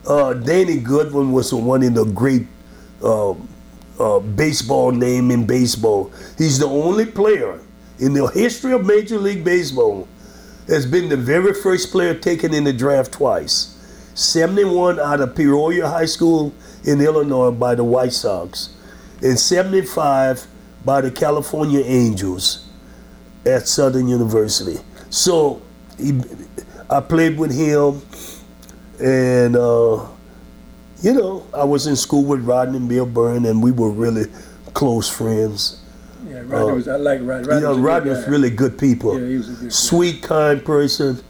uh, 0.07 0.33
Danny 0.35 0.79
Goodwin 0.79 1.33
was 1.33 1.53
one 1.53 1.83
of 1.83 1.95
the 1.95 2.05
great 2.05 2.47
uh, 3.03 3.33
uh, 4.01 4.21
baseball 4.21 4.93
name 4.93 5.31
in 5.31 5.47
baseball. 5.47 6.11
He's 6.39 6.59
the 6.59 6.67
only 6.67 7.05
player 7.05 7.61
in 7.99 8.15
the 8.15 8.27
history 8.29 8.73
of 8.73 8.87
Major 8.87 9.19
League 9.19 9.45
Baseball 9.45 10.09
that's 10.67 10.87
been 10.87 11.09
the 11.09 11.17
very 11.17 11.53
first 11.55 11.91
player 11.91 12.15
taken 12.15 12.55
in 12.55 12.65
the 12.65 12.73
draft 12.73 13.13
twice. 13.13 13.75
71 14.15 14.99
out 15.01 15.21
of 15.21 15.35
Peoria 15.35 15.89
High 15.89 16.07
School 16.07 16.53
in 16.85 17.01
Illinois 17.01 17.51
by 17.51 17.75
the 17.75 17.85
White 17.85 18.13
Sox, 18.13 18.71
and 19.23 19.39
75 19.39 20.47
by 20.85 21.01
the 21.01 21.11
California 21.11 21.81
Angels 21.85 22.68
at 23.47 23.67
Southern 23.69 24.09
University. 24.09 24.79
So 25.11 25.61
he, 25.99 26.21
I 26.91 27.01
played 27.01 27.39
with 27.39 27.55
him, 27.55 28.01
and 29.01 29.57
uh, 29.57 30.07
you 31.03 31.13
know, 31.15 31.47
I 31.55 31.65
was 31.65 31.87
in 31.87 31.97
school 31.97 32.25
with 32.25 32.43
Rodney 32.45 32.79
Milburn, 32.79 33.47
and 33.47 33.63
we 33.63 33.71
were 33.73 33.91
really 33.91 34.25
close 34.75 35.09
friends. 35.09 35.81
Yeah, 36.29 36.43
Rodney 36.47 36.73
was. 36.73 36.89
I 36.89 36.97
like 36.97 37.21
Rodney. 37.23 37.49
Rodney 37.49 37.55
you 37.55 37.61
know, 37.61 37.75
a 37.75 37.79
Rodney 37.81 38.11
was 38.11 38.25
guy. 38.25 38.31
really 38.31 38.51
good 38.51 38.79
people, 38.79 39.19
Yeah, 39.21 39.29
he 39.29 39.37
was 39.39 39.49
a 39.49 39.53
good 39.53 39.63
guy. 39.65 39.69
sweet, 39.69 40.23
kind 40.23 40.65
person, 40.65 41.23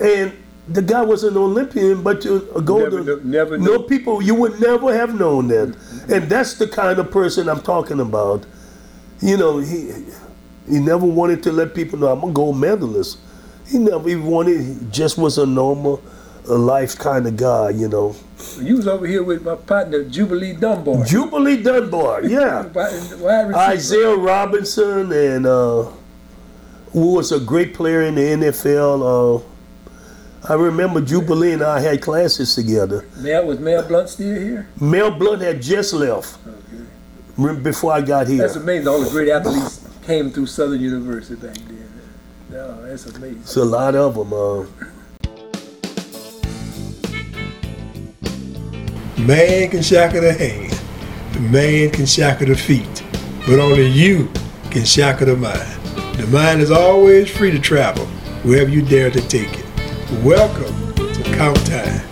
and 0.00 0.32
the 0.68 0.82
guy 0.82 1.02
was 1.02 1.24
an 1.24 1.36
Olympian, 1.36 2.02
but 2.02 2.20
to 2.22 2.40
go 2.64 2.78
Never 2.78 3.04
to 3.16 3.28
never 3.28 3.58
no 3.58 3.76
knew. 3.76 3.82
people 3.88 4.22
you 4.22 4.34
would 4.34 4.60
never 4.60 4.92
have 4.94 5.18
known 5.18 5.48
that, 5.48 5.76
and 6.08 6.28
that's 6.30 6.54
the 6.54 6.66
kind 6.66 6.98
of 6.98 7.10
person 7.10 7.48
I'm 7.48 7.60
talking 7.60 8.00
about. 8.00 8.46
You 9.20 9.36
know, 9.36 9.58
he 9.58 9.90
he 10.68 10.78
never 10.78 11.06
wanted 11.06 11.42
to 11.44 11.52
let 11.52 11.74
people 11.74 11.98
know 11.98 12.08
I'm 12.08 12.22
a 12.28 12.32
gold 12.32 12.56
medalist. 12.58 13.18
He 13.66 13.78
never 13.78 14.08
even 14.08 14.24
wanted. 14.26 14.60
He 14.60 14.76
just 14.90 15.16
was 15.18 15.38
a 15.38 15.46
normal, 15.46 16.02
a 16.48 16.54
life 16.54 16.98
kind 16.98 17.26
of 17.26 17.36
guy. 17.36 17.70
You 17.70 17.88
know, 17.88 18.16
You 18.60 18.76
was 18.76 18.88
over 18.88 19.06
here 19.06 19.22
with 19.22 19.44
my 19.44 19.54
partner 19.54 20.04
Jubilee 20.04 20.54
Dunbar. 20.54 21.04
Jubilee 21.04 21.62
Dunbar, 21.62 22.24
yeah. 22.24 22.66
Wide- 22.66 22.74
wide 23.20 23.48
receiver. 23.48 23.56
Isaiah 23.56 24.16
Robinson 24.16 25.12
and 25.12 25.46
uh, 25.46 25.84
who 26.92 27.14
was 27.14 27.30
a 27.32 27.38
great 27.40 27.74
player 27.74 28.02
in 28.02 28.14
the 28.16 28.22
NFL. 28.22 29.40
Uh, 29.40 29.42
I 30.48 30.54
remember 30.54 31.00
Jubilee 31.02 31.52
and 31.52 31.62
I 31.62 31.80
had 31.80 32.00
classes 32.00 32.54
together. 32.54 33.04
Mel 33.18 33.46
was 33.46 33.58
Mel 33.60 33.82
Blount 33.86 34.08
still 34.08 34.40
here? 34.40 34.68
Mel 34.80 35.10
Blount 35.10 35.42
had 35.42 35.60
just 35.62 35.92
left 35.92 36.38
Okay. 37.38 37.60
before 37.60 37.92
I 37.92 38.00
got 38.00 38.26
here. 38.26 38.38
That's 38.38 38.56
amazing. 38.56 38.88
All 38.88 39.00
the 39.02 39.10
great 39.10 39.28
athletes 39.28 39.86
came 40.04 40.30
through 40.30 40.46
Southern 40.46 40.80
University 40.80 41.34
back 41.34 41.56
then. 41.56 41.90
No, 42.50 42.86
that's 42.86 43.06
amazing. 43.06 43.40
It's 43.42 43.56
a 43.56 43.64
lot 43.64 43.94
of 43.94 44.14
them. 44.14 44.32
Uh, 44.32 44.66
Man 49.18 49.70
can 49.70 49.82
shackle 49.82 50.22
the 50.22 50.32
hand, 50.32 50.72
the 51.34 51.40
man 51.40 51.90
can 51.90 52.06
shackle 52.06 52.46
the 52.46 52.56
feet, 52.56 53.04
but 53.46 53.60
only 53.60 53.86
you 53.86 54.30
can 54.70 54.84
shackle 54.84 55.26
the 55.26 55.36
mind. 55.36 55.60
The 56.16 56.26
mind 56.28 56.62
is 56.62 56.70
always 56.70 57.30
free 57.30 57.50
to 57.50 57.58
travel 57.58 58.06
wherever 58.42 58.70
you 58.70 58.80
dare 58.80 59.10
to 59.10 59.20
take 59.28 59.52
it. 59.52 59.66
Welcome 60.24 60.94
to 60.94 61.22
Count 61.36 61.64
Time. 61.66 62.09